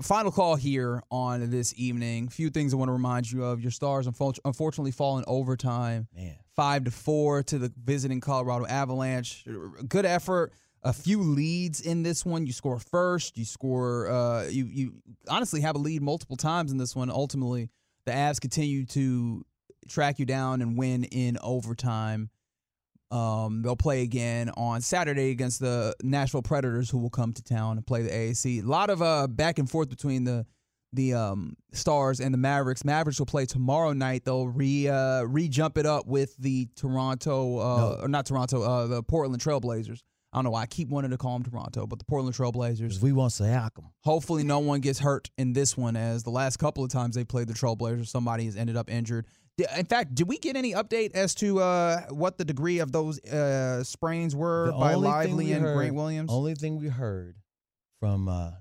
final 0.01 0.33
call 0.33 0.57
here 0.57 1.01
on 1.09 1.49
this 1.49 1.73
evening. 1.77 2.27
Few 2.27 2.49
things 2.49 2.73
I 2.73 2.77
want 2.77 2.89
to 2.89 2.93
remind 2.93 3.31
you 3.31 3.45
of. 3.45 3.61
Your 3.61 3.71
stars 3.71 4.07
unfortunately 4.07 4.91
fall 4.91 5.17
in 5.19 5.23
overtime 5.25 6.09
Man. 6.13 6.35
five 6.53 6.83
to 6.83 6.91
four 6.91 7.41
to 7.43 7.57
the 7.57 7.71
visiting 7.81 8.19
Colorado 8.19 8.65
Avalanche. 8.65 9.45
Good 9.87 10.05
effort. 10.05 10.51
A 10.83 10.91
few 10.91 11.21
leads 11.21 11.79
in 11.79 12.03
this 12.03 12.25
one. 12.25 12.45
You 12.45 12.51
score 12.51 12.77
first. 12.79 13.37
You 13.37 13.45
score. 13.45 14.09
Uh, 14.09 14.47
you 14.49 14.65
you 14.65 14.93
honestly 15.29 15.61
have 15.61 15.75
a 15.75 15.79
lead 15.79 16.01
multiple 16.01 16.35
times 16.37 16.73
in 16.73 16.77
this 16.77 16.93
one. 16.93 17.09
Ultimately, 17.09 17.69
the 18.05 18.11
Avs 18.11 18.39
continue 18.41 18.85
to 18.87 19.45
track 19.89 20.19
you 20.19 20.25
down 20.25 20.61
and 20.61 20.77
win 20.77 21.03
in 21.05 21.37
overtime. 21.41 22.29
Um, 23.11 23.63
they'll 23.63 23.75
play 23.75 24.03
again 24.03 24.49
on 24.55 24.81
Saturday 24.81 25.31
against 25.31 25.59
the 25.59 25.95
Nashville 26.03 26.43
Predators, 26.43 26.89
who 26.89 26.99
will 26.99 27.09
come 27.09 27.33
to 27.33 27.43
town 27.43 27.77
and 27.77 27.85
play 27.85 28.03
the 28.03 28.09
AAC. 28.11 28.63
A 28.63 28.67
lot 28.67 28.89
of 28.91 29.01
uh, 29.01 29.27
back 29.27 29.57
and 29.57 29.69
forth 29.69 29.89
between 29.89 30.23
the 30.25 30.45
the 30.93 31.13
um, 31.13 31.55
Stars 31.71 32.19
and 32.19 32.33
the 32.33 32.37
Mavericks. 32.37 32.83
Mavericks 32.83 33.19
will 33.19 33.25
play 33.27 33.45
tomorrow 33.45 33.93
night. 33.93 34.25
They'll 34.25 34.47
re 34.47 34.87
uh, 34.87 35.23
re 35.23 35.47
jump 35.47 35.77
it 35.77 35.85
up 35.85 36.05
with 36.07 36.35
the 36.37 36.67
Toronto 36.75 37.57
uh, 37.59 37.77
No. 37.77 37.99
or 38.03 38.07
not 38.07 38.25
Toronto, 38.25 38.61
uh, 38.63 38.87
the 38.87 39.03
Portland 39.03 39.41
Trailblazers. 39.41 40.01
I 40.31 40.37
don't 40.37 40.43
know 40.45 40.51
why 40.51 40.61
I 40.61 40.65
keep 40.67 40.89
wanting 40.89 41.09
to 41.09 41.17
call 41.17 41.33
them 41.39 41.49
Toronto, 41.49 41.87
but 41.87 41.97
the 41.97 42.05
Portland 42.05 42.35
Trailblazers. 42.35 43.01
we 43.01 43.11
want 43.11 43.33
Siakam. 43.33 43.85
Hopefully, 44.03 44.43
no 44.43 44.59
one 44.59 44.79
gets 44.81 44.99
hurt 44.99 45.29
in 45.39 45.53
this 45.53 45.75
one, 45.75 45.95
as 45.95 46.21
the 46.23 46.29
last 46.29 46.57
couple 46.57 46.83
of 46.83 46.91
times 46.91 47.15
they 47.15 47.23
played 47.23 47.47
the 47.47 47.53
Trailblazers, 47.55 48.07
somebody 48.07 48.45
has 48.45 48.55
ended 48.55 48.77
up 48.77 48.91
injured. 48.91 49.25
In 49.77 49.85
fact, 49.85 50.15
did 50.15 50.27
we 50.27 50.37
get 50.37 50.55
any 50.55 50.73
update 50.73 51.11
as 51.15 51.35
to 51.35 51.59
uh, 51.59 52.01
what 52.09 52.37
the 52.37 52.45
degree 52.45 52.79
of 52.79 52.91
those 52.91 53.19
uh, 53.25 53.83
sprains 53.83 54.35
were 54.35 54.67
The 54.67 54.73
by 54.73 54.93
Lively 54.95 55.45
we 55.45 55.51
and 55.53 55.63
heard- 55.63 55.75
Grant 55.75 55.95
Williams? 55.95 56.31
Only 56.31 56.55
thing 56.55 56.77
we 56.77 56.87
heard 56.87 57.35
from 57.99 58.27
uh, 58.29 58.51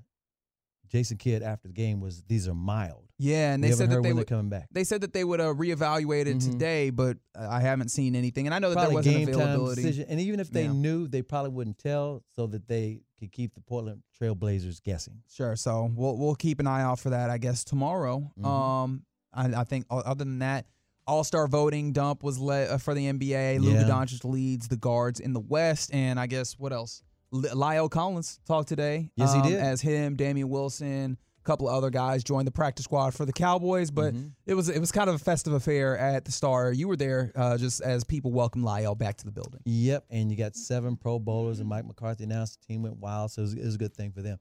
Jason 0.89 1.17
Kidd 1.19 1.43
after 1.43 1.69
the 1.69 1.75
game 1.75 2.01
was 2.01 2.23
these 2.25 2.49
are 2.49 2.55
mild. 2.55 3.05
yeah, 3.19 3.53
and 3.53 3.63
We 3.63 3.69
they 3.69 3.75
said 3.75 3.91
that 3.91 4.03
they 4.03 4.13
would 4.13 4.27
coming 4.27 4.49
back. 4.49 4.69
They 4.73 4.85
said 4.85 5.03
that 5.03 5.13
they 5.13 5.23
would 5.25 5.41
uh, 5.41 5.53
reevaluate 5.55 6.27
it 6.27 6.39
Mhm. 6.39 6.53
today, 6.53 6.91
but 6.91 7.19
uh, 7.39 7.47
I 7.51 7.61
haven't 7.61 7.91
seen 7.91 8.17
anything. 8.17 8.47
And 8.47 8.55
I 8.55 8.59
know 8.59 8.71
that 8.71 8.77
Probably 8.77 9.03
there 9.03 9.13
wasn't 9.13 9.17
game 9.17 9.27
time 9.35 9.43
availability. 9.51 9.83
decision. 9.83 10.07
And 10.09 10.21
even 10.21 10.41
if 10.41 10.51
they 10.51 10.65
Yeah. 10.65 10.73
knew, 10.73 11.07
they 11.09 11.21
probably 11.23 11.51
wouldn't 11.51 11.79
tell 11.79 12.23
so 12.35 12.47
that 12.49 12.69
they 12.69 13.03
could 13.19 13.33
keep 13.33 13.55
the 13.55 13.61
Portland 13.61 14.03
Trailblazers 14.19 14.83
guessing. 14.83 15.21
Sure. 15.29 15.57
So 15.57 15.91
we'll 15.95 16.17
we'll 16.17 16.37
keep 16.37 16.59
an 16.61 16.67
eye 16.67 16.83
out 16.83 16.99
for 17.01 17.11
that. 17.11 17.29
I 17.31 17.37
guess 17.39 17.65
tomorrow. 17.65 18.33
Mhm. 18.41 18.45
Um, 18.47 19.03
I, 19.35 19.61
I 19.61 19.65
think 19.65 19.85
other 19.91 20.25
than 20.25 20.39
that, 20.39 20.65
All 21.09 21.25
Star 21.25 21.49
voting 21.49 21.93
dump 21.93 22.23
was 22.23 22.39
led 22.39 22.71
uh, 22.71 22.79
for 22.79 22.95
the 22.95 23.07
NBA. 23.11 23.61
Luka 23.61 23.81
Yeah. 23.81 23.83
Doncic 23.89 24.25
leads 24.25 24.69
the 24.69 24.77
guards 24.77 25.19
in 25.21 25.33
the 25.33 25.41
West, 25.41 25.93
and 25.93 26.21
I 26.21 26.27
guess 26.27 26.59
what 26.59 26.73
else? 26.73 27.03
L- 27.35 27.41
La'el 27.43 27.91
Collins 27.91 28.39
talked 28.47 28.69
today. 28.69 29.11
Yes, 29.17 29.33
he 29.33 29.41
um, 29.41 29.49
did. 29.49 29.59
As 29.59 29.81
him, 29.81 30.17
Damien 30.17 30.49
Wilson, 30.49 31.17
a 31.41 31.45
couple 31.45 31.69
of 31.69 31.75
other 31.75 31.91
guys 31.91 32.23
joined 32.23 32.47
the 32.47 32.51
practice 32.53 32.85
squad 32.85 33.15
for 33.15 33.25
the 33.25 33.33
Cowboys. 33.33 33.91
But 33.91 34.15
Mhm. 34.15 34.33
it 34.47 34.55
was 34.55 34.69
it 34.69 34.79
was 34.81 34.93
kind 34.93 35.09
of 35.09 35.17
a 35.17 35.19
festive 35.19 35.53
affair 35.55 35.97
at 35.99 36.25
the 36.27 36.33
Star. 36.33 36.73
You 36.73 36.89
were 36.89 36.97
there 36.97 37.33
uh, 37.35 37.57
just 37.57 37.81
as 37.81 38.05
people 38.05 38.31
welcomed 38.33 38.65
La'el 38.67 38.97
back 38.97 39.17
to 39.17 39.25
the 39.25 39.33
building. 39.33 39.61
Yep, 39.65 40.05
and 40.11 40.31
you 40.31 40.37
got 40.37 40.57
seven 40.57 40.97
Pro 40.97 41.19
Bowlers, 41.19 41.59
and 41.61 41.69
Mike 41.69 41.87
McCarthy 41.87 42.25
announced 42.25 42.61
the 42.61 42.67
team 42.75 42.83
went 42.83 42.99
wild, 42.99 43.31
so 43.31 43.41
it 43.41 43.45
was, 43.45 43.55
it 43.55 43.65
was 43.65 43.75
a 43.77 43.79
good 43.79 43.95
thing 43.95 44.13
for 44.13 44.21
them. 44.23 44.39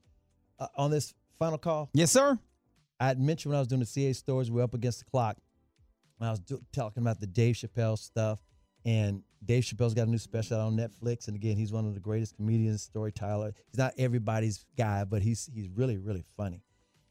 Uh, 0.59 0.67
on 0.75 0.91
this 0.91 1.13
final 1.39 1.57
call, 1.57 1.89
Yes, 1.93 2.11
sir. 2.11 2.37
I 2.99 3.07
had 3.07 3.19
mentioned 3.19 3.51
when 3.51 3.57
I 3.57 3.61
was 3.61 3.67
doing 3.67 3.79
the 3.81 3.85
CA 3.85 4.11
stories, 4.11 4.49
we 4.49 4.59
are 4.59 4.63
up 4.63 4.73
against 4.73 4.99
the 4.99 5.05
clock. 5.05 5.37
I 6.19 6.31
was 6.31 6.39
do- 6.39 6.61
talking 6.73 7.03
about 7.03 7.19
the 7.19 7.27
Dave 7.27 7.55
Chappelle 7.55 7.97
stuff, 7.97 8.39
and 8.85 9.21
Dave 9.45 9.63
Chappelle's 9.63 9.93
got 9.93 10.07
a 10.07 10.09
new 10.09 10.17
special 10.17 10.59
on 10.59 10.75
Netflix. 10.75 11.27
And 11.27 11.35
again, 11.35 11.57
he's 11.57 11.71
one 11.71 11.85
of 11.85 11.93
the 11.93 11.99
greatest 11.99 12.35
comedians, 12.35 12.81
storyteller. 12.81 13.53
He's 13.71 13.77
not 13.77 13.93
everybody's 13.97 14.65
guy, 14.77 15.03
but 15.03 15.21
he's 15.21 15.49
he's 15.53 15.69
really 15.69 15.97
really 15.97 16.23
funny. 16.35 16.63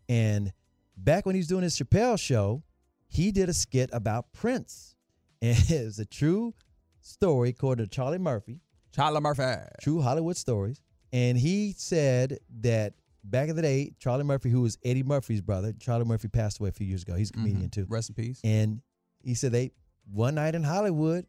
And 0.09 0.53
back 0.97 1.27
when 1.27 1.35
he 1.35 1.39
was 1.41 1.47
doing 1.49 1.63
his 1.63 1.77
Chappelle 1.77 2.19
show, 2.19 2.63
he 3.09 3.31
did 3.33 3.49
a 3.49 3.55
skit 3.55 3.91
about 3.93 4.33
Prince, 4.33 4.95
and 5.43 5.59
it 5.71 5.85
was 5.85 5.99
a 5.99 6.07
true 6.07 6.55
story 7.01 7.51
according 7.51 7.85
to 7.85 7.91
Charlie 7.91 8.19
Murphy. 8.19 8.61
Charlie 8.93 9.21
Murphy. 9.21 9.45
True 9.83 10.01
Hollywood 10.01 10.37
stories. 10.37 10.81
And 11.13 11.37
he 11.39 11.73
said 11.77 12.39
that 12.61 12.95
back 13.23 13.49
in 13.49 13.57
the 13.57 13.63
day, 13.63 13.93
Charlie 14.01 14.25
Murphy, 14.25 14.49
who 14.51 14.63
was 14.63 14.79
Eddie 14.85 15.03
Murphy's 15.03 15.41
brother, 15.41 15.73
Charlie 15.79 16.05
Murphy 16.07 16.29
passed 16.29 16.59
away 16.61 16.71
a 16.71 16.73
few 16.73 16.87
years 16.87 17.03
ago. 17.03 17.15
He's 17.15 17.31
a 17.31 17.35
comedian 17.35 17.69
Mhm. 17.69 17.73
too. 17.73 17.87
Rest 17.89 18.09
in 18.09 18.15
peace. 18.15 18.41
And 18.43 18.81
he 19.27 19.35
said 19.35 19.53
they 19.53 19.73
one 20.11 20.37
night 20.37 20.55
in 20.55 20.63
Hollywood, 20.63 21.27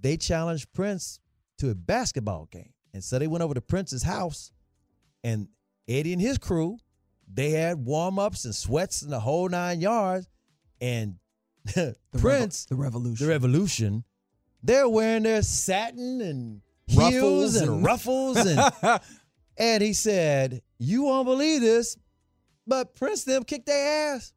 they 0.00 0.16
challenged 0.16 0.72
Prince 0.72 1.20
to 1.58 1.70
a 1.70 1.74
basketball 1.74 2.46
game. 2.50 2.72
And 2.94 3.02
so 3.04 3.18
they 3.18 3.26
went 3.26 3.42
over 3.44 3.54
to 3.54 3.60
Prince's 3.60 4.02
house, 4.04 4.50
and 5.22 5.48
Eddie 5.86 6.12
and 6.12 6.22
his 6.22 6.38
crew, 6.38 6.78
they 7.32 7.50
had 7.50 7.84
warm 7.84 8.18
ups 8.18 8.44
and 8.44 8.54
sweats 8.54 9.02
and 9.02 9.12
the 9.12 9.20
whole 9.20 9.48
nine 9.48 9.80
yards. 9.80 10.26
And 10.80 11.16
The 11.74 11.96
revo- 12.14 12.20
Prince, 12.20 12.64
the 12.66 12.76
revolution. 12.76 13.26
the 13.26 13.32
revolution, 13.32 14.04
they're 14.62 14.88
wearing 14.88 15.24
their 15.24 15.42
satin 15.42 16.20
and 16.20 16.62
Ruffles 16.96 17.12
heels 17.12 17.56
and, 17.56 17.70
and- 17.70 17.84
ruffles 17.84 18.36
and 18.38 18.60
and 19.58 19.82
he 19.82 19.92
said, 19.92 20.62
"You 20.78 21.02
won't 21.02 21.26
believe 21.26 21.60
this, 21.60 21.96
but 22.66 22.94
Prince 22.94 23.24
them 23.24 23.42
kicked 23.44 23.66
their 23.66 24.14
ass." 24.14 24.32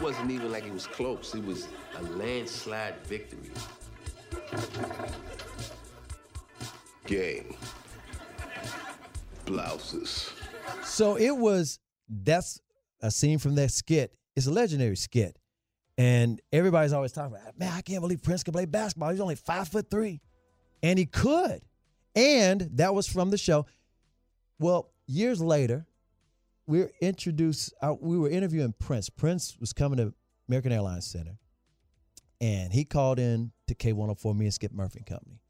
It 0.00 0.04
wasn't 0.04 0.30
even 0.30 0.50
like 0.50 0.64
it 0.64 0.72
was 0.72 0.86
close. 0.86 1.34
It 1.34 1.44
was 1.44 1.68
a 1.98 2.02
landslide 2.02 2.94
victory. 3.04 3.50
Game. 7.06 7.54
Blouses. 9.44 10.32
So 10.84 11.16
it 11.16 11.36
was. 11.36 11.78
That's 12.08 12.60
a 13.02 13.10
scene 13.10 13.38
from 13.38 13.56
that 13.56 13.70
skit. 13.72 14.14
It's 14.34 14.46
a 14.46 14.50
legendary 14.50 14.96
skit, 14.96 15.38
and 15.98 16.40
everybody's 16.50 16.92
always 16.92 17.12
talking 17.12 17.36
about, 17.36 17.58
"Man, 17.58 17.72
I 17.72 17.82
can't 17.82 18.00
believe 18.00 18.22
Prince 18.22 18.42
could 18.42 18.54
play 18.54 18.64
basketball. 18.64 19.10
He's 19.10 19.20
only 19.20 19.34
five 19.34 19.68
foot 19.68 19.90
three, 19.90 20.22
and 20.82 20.98
he 20.98 21.04
could." 21.04 21.60
And 22.14 22.62
that 22.74 22.94
was 22.94 23.06
from 23.06 23.30
the 23.30 23.38
show. 23.38 23.66
Well, 24.58 24.92
years 25.06 25.40
later, 25.42 25.86
were 26.78 26.92
introduced. 27.00 27.74
Uh, 27.82 27.94
we 28.00 28.16
were 28.16 28.30
interviewing 28.30 28.72
Prince. 28.78 29.10
Prince 29.10 29.56
was 29.58 29.72
coming 29.72 29.96
to 29.96 30.14
American 30.48 30.70
Airlines 30.72 31.06
Center, 31.06 31.38
and 32.40 32.72
he 32.72 32.84
called 32.84 33.18
in 33.18 33.50
to 33.66 33.74
K104, 33.74 34.36
me 34.36 34.44
and 34.46 34.54
Skip 34.54 34.72
Murphy 34.72 35.00
and 35.00 35.06
Company. 35.06 35.40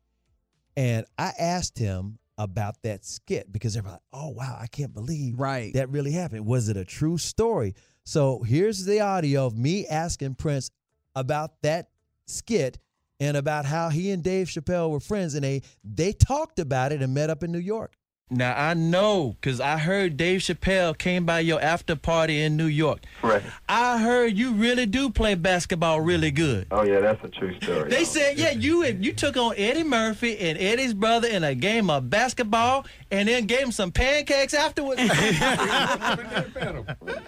And 0.77 1.07
I 1.19 1.33
asked 1.39 1.79
him 1.79 2.19
about 2.39 2.83
that 2.83 3.05
skit 3.05 3.53
because 3.53 3.77
everybody, 3.77 4.01
oh 4.13 4.31
wow, 4.31 4.57
I 4.59 4.67
can't 4.67 4.95
believe 4.95 5.39
Right. 5.39 5.75
that 5.75 5.91
really 5.91 6.13
happened. 6.13 6.47
Was 6.47 6.69
it 6.69 6.77
a 6.77 6.85
true 6.85 7.19
story? 7.19 7.75
So 8.05 8.43
here's 8.43 8.87
the 8.87 9.01
audio 9.01 9.47
of 9.47 9.59
me 9.59 9.87
asking 9.87 10.37
Prince 10.37 10.71
about 11.15 11.61
that 11.63 11.91
skit 12.27 12.79
and 13.19 13.37
about 13.37 13.67
how 13.67 13.91
he 13.91 14.11
and 14.11 14.23
Dave 14.23 14.47
Chappelle 14.47 14.91
were 14.91 15.01
friends, 15.01 15.35
and 15.35 15.45
they 15.45 15.63
they 15.85 16.13
talked 16.13 16.59
about 16.59 16.93
it 16.93 17.03
and 17.03 17.13
met 17.13 17.29
up 17.29 17.43
in 17.43 17.53
New 17.53 17.59
York. 17.59 17.95
Now 18.31 18.55
I 18.57 18.75
know 18.75 19.37
because 19.41 19.61
I 19.61 19.77
heard 19.77 20.17
Dave 20.17 20.41
Chappelle 20.41 20.97
came 20.97 21.27
by 21.27 21.41
your 21.41 21.61
after 21.61 21.97
party 21.97 22.41
in 22.41 22.57
New 22.57 22.67
York. 22.67 23.01
Right. 23.23 23.43
I 23.69 23.99
heard 23.99 24.39
you 24.39 24.53
really 24.53 24.87
do 24.87 25.11
play 25.11 25.35
basketball 25.35 26.01
really 26.01 26.31
good. 26.31 26.69
Oh 26.71 26.85
yeah, 26.85 27.01
that's 27.01 27.25
a 27.25 27.29
true 27.29 27.59
story. 27.61 27.91
They 27.91 28.05
said, 28.05 28.39
yeah, 28.39 28.53
you 28.53 28.85
you 28.85 29.13
took 29.13 29.37
on 29.37 29.55
Eddie 29.57 29.83
Murphy 29.83 30.39
and 30.39 30.57
Eddie's 30.59 30.95
brother 30.95 31.27
in 31.27 31.43
a 31.43 31.57
game 31.57 31.91
of 31.91 32.09
basketball, 32.09 32.87
and 33.11 33.29
then 33.29 33.47
gave 33.47 33.63
him 33.63 33.73
some 33.73 33.91
pancakes 33.91 34.55
afterwards. 34.55 35.01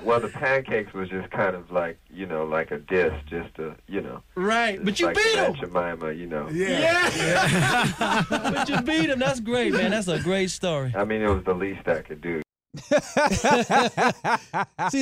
well, 0.05 0.21
the 0.21 0.31
pancakes 0.33 0.93
was 0.93 1.09
just 1.09 1.31
kind 1.33 1.57
of 1.57 1.71
like 1.73 1.99
you 2.13 2.27
know, 2.27 2.45
like 2.45 2.71
a 2.71 2.79
diss, 2.79 3.13
just 3.29 3.55
to 3.57 3.75
you 3.89 4.01
know. 4.01 4.23
right, 4.35 4.85
but 4.85 5.01
you 5.01 5.07
like 5.07 5.17
beat 5.17 5.39
Aunt 5.39 5.57
him. 5.57 5.73
Jemima, 5.73 6.13
you 6.13 6.27
know. 6.27 6.49
Yeah, 6.51 8.25
but 8.29 8.69
you 8.69 8.81
beat 8.83 9.11
him. 9.11 9.19
That's 9.19 9.41
great, 9.41 9.73
man. 9.73 9.93
That's 9.93 10.09
a 10.09 10.21
great 10.21 10.51
story. 10.51 10.95
I 10.97 11.05
mean, 11.05 11.23
it 11.23 11.29
was 11.29 11.45
the 11.45 11.55
least 11.55 11.89
I 11.89 12.03
could 12.03 12.21
do. 12.21 12.43
See, 12.75 12.89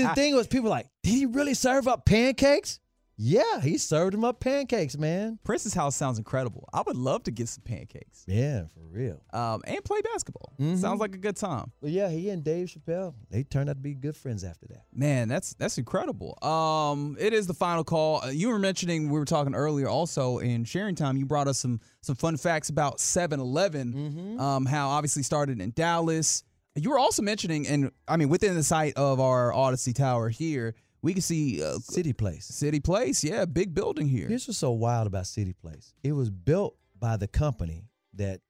the 0.03 0.13
thing 0.15 0.35
was, 0.35 0.49
people 0.49 0.65
were 0.65 0.71
like, 0.71 0.89
did 1.03 1.11
he 1.11 1.27
really 1.27 1.55
serve 1.55 1.87
up 1.87 2.05
pancakes? 2.05 2.81
Yeah, 3.23 3.61
he 3.61 3.77
served 3.77 4.15
him 4.15 4.25
up 4.25 4.41
pancakes, 4.41 4.97
man. 4.97 5.39
Prince's 5.45 5.75
house 5.75 5.95
sounds 5.95 6.17
incredible. 6.17 6.67
I 6.73 6.81
would 6.87 6.97
love 6.97 7.23
to 7.25 7.31
get 7.31 7.49
some 7.51 7.63
pancakes. 7.65 8.25
Yeah, 8.27 8.63
for 8.73 8.81
real. 8.91 9.21
Um, 9.35 9.61
and 9.67 9.85
play 9.85 10.01
basketball. 10.01 10.55
Mhm. 10.59 10.79
Sounds 10.79 11.01
like 11.01 11.15
a 11.15 11.19
good 11.19 11.37
time. 11.37 11.71
But 11.83 11.91
yeah, 11.91 12.09
he 12.09 12.31
and 12.31 12.43
Dave 12.43 12.69
Chappelle, 12.69 13.13
they 13.31 13.43
turned 13.43 13.69
out 13.69 13.75
to 13.75 13.83
be 13.83 13.93
good 13.95 14.17
friends 14.17 14.43
after 14.43 14.67
that. 14.69 14.85
Man, 14.95 15.29
that's 15.29 15.53
that's 15.59 15.77
incredible. 15.77 16.39
Um, 16.43 17.19
it 17.21 17.35
is 17.35 17.47
the 17.47 17.53
final 17.53 17.85
call. 17.85 18.23
Uh, 18.25 18.29
You 18.31 18.49
were 18.49 18.59
mentioning 18.59 19.11
we 19.11 19.19
were 19.19 19.27
talking 19.27 19.55
earlier 19.55 19.87
also 19.89 20.39
in 20.39 20.65
sharing 20.65 20.95
time. 20.95 21.19
You 21.19 21.27
brought 21.27 21.47
us 21.47 21.59
some 21.59 21.81
some 22.01 22.17
fun 22.17 22.39
facts 22.39 22.71
about 22.71 23.01
7-Eleven. 23.01 24.39
Um, 24.41 24.65
how 24.65 24.89
obviously 24.89 25.23
started 25.25 25.61
in 25.61 25.73
Dallas. 25.73 26.43
You 26.75 26.89
were 26.91 26.99
also 26.99 27.21
mentioning, 27.23 27.67
and 27.67 27.91
I 28.09 28.17
mean 28.17 28.29
within 28.31 28.55
the 28.55 28.63
site 28.63 28.95
of 28.97 29.21
our 29.21 29.53
Audacy 29.53 29.95
Tower 29.95 30.29
here, 30.31 30.75
we 31.03 31.13
can 31.13 31.23
see 31.23 31.63
uh, 31.63 31.79
City 31.79 32.13
Place. 32.13 32.45
City 32.47 32.81
Place. 32.81 33.25
Yeah, 33.25 33.45
big 33.45 33.75
building 33.75 34.07
here. 34.09 34.29
Here's 34.29 34.47
what's 34.47 34.59
so 34.59 34.73
wild 34.73 35.07
about 35.07 35.27
City 35.27 35.53
Place. 35.53 35.95
It 36.03 36.13
was 36.13 36.31
built 36.31 36.77
by 36.99 37.17
the 37.17 37.27
company 37.29 37.89
that, 38.15 38.41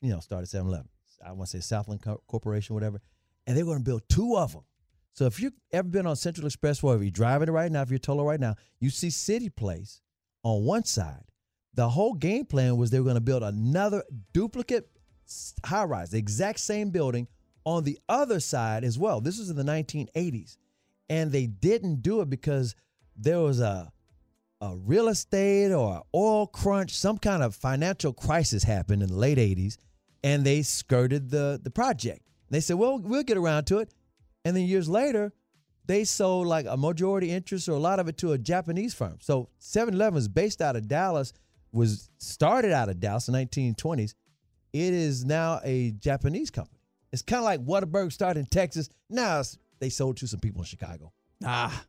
you 0.00 0.10
know, 0.10 0.20
started 0.20 0.46
7 0.48 0.66
Eleven. 0.66 0.88
I 1.24 1.32
want 1.32 1.50
to 1.50 1.58
say 1.58 1.60
Southland 1.60 2.02
Co- 2.02 2.22
Corporation, 2.26 2.74
whatever. 2.74 3.00
And 3.46 3.56
they're 3.56 3.64
going 3.64 3.78
to 3.78 3.84
build 3.84 4.02
two 4.08 4.36
of 4.36 4.52
them. 4.52 4.62
So 5.14 5.26
if 5.26 5.40
you've 5.40 5.52
ever 5.72 5.88
been 5.88 6.06
on 6.06 6.16
Central 6.16 6.48
Expressway, 6.48 6.96
if 6.96 7.02
you're 7.02 7.10
driving 7.10 7.48
it 7.48 7.52
right 7.52 7.70
now, 7.70 7.82
if 7.82 7.90
you're 7.90 7.98
Tolo 7.98 8.24
right 8.26 8.40
now, 8.40 8.56
you 8.80 8.90
see 8.90 9.10
City 9.10 9.50
Place 9.50 10.00
on 10.42 10.64
one 10.64 10.84
side. 10.84 11.24
The 11.74 11.88
whole 11.88 12.14
game 12.14 12.44
plan 12.46 12.76
was 12.76 12.90
they 12.90 12.98
were 12.98 13.04
going 13.04 13.14
to 13.14 13.20
build 13.20 13.42
another 13.42 14.02
duplicate 14.32 14.88
high 15.64 15.84
rise, 15.84 16.10
the 16.10 16.18
exact 16.18 16.60
same 16.60 16.90
building 16.90 17.28
on 17.64 17.84
the 17.84 17.98
other 18.08 18.40
side 18.40 18.84
as 18.84 18.98
well. 18.98 19.20
This 19.20 19.38
was 19.38 19.50
in 19.50 19.56
the 19.56 19.62
1980s. 19.62 20.56
And 21.08 21.30
they 21.32 21.46
didn't 21.46 22.02
do 22.02 22.20
it 22.20 22.30
because 22.30 22.74
there 23.16 23.40
was 23.40 23.60
a 23.60 23.92
a 24.60 24.76
real 24.76 25.08
estate 25.08 25.72
or 25.72 26.02
oil 26.14 26.46
crunch, 26.46 26.92
some 26.92 27.18
kind 27.18 27.42
of 27.42 27.52
financial 27.52 28.12
crisis 28.12 28.62
happened 28.62 29.02
in 29.02 29.08
the 29.08 29.16
late 29.16 29.36
80s, 29.36 29.76
and 30.22 30.44
they 30.44 30.62
skirted 30.62 31.30
the, 31.30 31.60
the 31.60 31.70
project. 31.70 32.20
They 32.48 32.60
said, 32.60 32.76
well, 32.76 32.98
we'll 33.00 33.24
get 33.24 33.36
around 33.36 33.64
to 33.64 33.78
it. 33.78 33.92
And 34.44 34.54
then 34.56 34.64
years 34.64 34.88
later, 34.88 35.32
they 35.86 36.04
sold 36.04 36.46
like 36.46 36.66
a 36.68 36.76
majority 36.76 37.30
interest 37.32 37.68
or 37.68 37.72
a 37.72 37.78
lot 37.80 37.98
of 37.98 38.06
it 38.06 38.16
to 38.18 38.32
a 38.32 38.38
Japanese 38.38 38.94
firm. 38.94 39.18
So 39.20 39.48
7-Eleven 39.60 40.16
is 40.16 40.28
based 40.28 40.62
out 40.62 40.76
of 40.76 40.86
Dallas, 40.86 41.32
was 41.72 42.08
started 42.18 42.70
out 42.70 42.88
of 42.88 43.00
Dallas 43.00 43.26
in 43.26 43.34
1920s. 43.34 44.14
It 44.72 44.94
is 44.94 45.24
now 45.24 45.60
a 45.64 45.90
Japanese 45.90 46.52
company. 46.52 46.78
It's 47.12 47.22
kind 47.22 47.40
of 47.40 47.44
like 47.44 47.64
Whataburger 47.66 48.12
started 48.12 48.38
in 48.40 48.46
Texas. 48.46 48.88
Now 49.10 49.40
it's- 49.40 49.58
they 49.82 49.90
sold 49.90 50.16
to 50.16 50.28
some 50.28 50.38
people 50.38 50.60
in 50.62 50.64
Chicago. 50.64 51.12
Ah. 51.44 51.84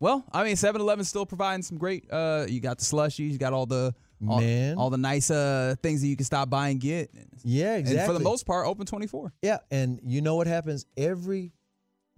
Well, 0.00 0.24
I 0.32 0.42
mean, 0.42 0.56
7 0.56 0.80
Eleven 0.80 1.04
still 1.04 1.24
providing 1.24 1.62
some 1.62 1.78
great. 1.78 2.04
Uh, 2.10 2.46
you 2.48 2.60
got 2.60 2.78
the 2.78 2.84
slushies, 2.84 3.30
you 3.30 3.38
got 3.38 3.52
all 3.52 3.64
the 3.64 3.94
all, 4.28 4.40
Man. 4.40 4.76
all 4.76 4.90
the 4.90 4.98
nice 4.98 5.30
uh 5.30 5.76
things 5.80 6.00
that 6.00 6.08
you 6.08 6.16
can 6.16 6.24
stop 6.26 6.50
by 6.50 6.70
and 6.70 6.80
get. 6.80 7.10
Yeah, 7.44 7.76
exactly. 7.76 7.98
And 8.00 8.06
for 8.08 8.12
the 8.12 8.24
most 8.24 8.44
part, 8.44 8.66
open 8.66 8.84
24. 8.86 9.32
Yeah, 9.42 9.58
and 9.70 10.00
you 10.02 10.20
know 10.20 10.34
what 10.34 10.48
happens 10.48 10.84
every 10.96 11.52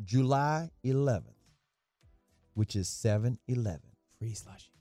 July 0.03 0.71
11th, 0.85 1.25
which 2.55 2.75
is 2.75 2.89
7-Eleven. 2.89 3.81
Free 4.19 4.33
slushy. 4.33 4.73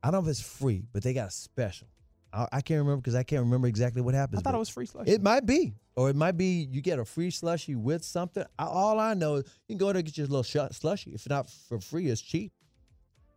I 0.00 0.12
don't 0.12 0.22
know 0.22 0.28
if 0.28 0.30
it's 0.30 0.40
free, 0.40 0.84
but 0.92 1.02
they 1.02 1.12
got 1.12 1.28
a 1.28 1.32
special. 1.32 1.88
I, 2.32 2.46
I 2.52 2.60
can't 2.60 2.78
remember 2.78 3.00
because 3.00 3.14
I 3.14 3.22
can't 3.22 3.42
remember 3.42 3.68
exactly 3.68 4.02
what 4.02 4.14
happens. 4.14 4.40
I 4.40 4.42
thought 4.42 4.52
but 4.52 4.56
it 4.56 4.60
was 4.60 4.68
free 4.68 4.86
slushy. 4.86 5.10
It 5.10 5.22
might 5.22 5.46
be, 5.46 5.74
or 5.96 6.10
it 6.10 6.16
might 6.16 6.36
be 6.36 6.68
you 6.70 6.80
get 6.80 6.98
a 6.98 7.04
free 7.04 7.30
slushy 7.30 7.74
with 7.74 8.04
something. 8.04 8.44
I, 8.58 8.64
all 8.64 8.98
I 8.98 9.14
know 9.14 9.36
is 9.36 9.44
you 9.66 9.74
can 9.74 9.78
go 9.78 9.86
there 9.86 9.96
and 9.96 10.04
get 10.04 10.18
your 10.18 10.26
little 10.26 10.42
sh- 10.42 10.76
slushy. 10.76 11.12
If 11.12 11.28
not 11.28 11.48
for 11.50 11.80
free, 11.80 12.08
it's 12.08 12.20
cheap. 12.20 12.52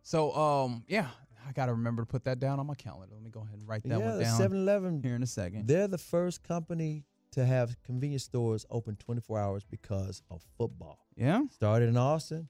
So, 0.02 0.34
um, 0.34 0.84
yeah, 0.88 1.08
I 1.48 1.52
got 1.52 1.66
to 1.66 1.72
remember 1.72 2.02
to 2.02 2.06
put 2.06 2.24
that 2.24 2.40
down 2.40 2.60
on 2.60 2.66
my 2.66 2.74
calendar. 2.74 3.14
Let 3.14 3.22
me 3.22 3.30
go 3.30 3.40
ahead 3.40 3.58
and 3.58 3.68
write 3.68 3.82
that 3.84 3.98
yeah, 3.98 4.08
one 4.08 4.18
the 4.18 4.24
down 4.24 4.40
7-Eleven. 4.40 5.02
here 5.02 5.14
in 5.14 5.22
a 5.22 5.26
second. 5.26 5.66
They're 5.66 5.88
the 5.88 5.98
first 5.98 6.42
company 6.42 7.04
to 7.32 7.44
have 7.46 7.76
convenience 7.82 8.24
stores 8.24 8.66
open 8.70 8.96
24 8.96 9.38
hours 9.38 9.64
because 9.64 10.22
of 10.30 10.42
football. 10.58 11.06
Yeah. 11.16 11.42
Started 11.50 11.88
in 11.88 11.96
Austin, 11.96 12.48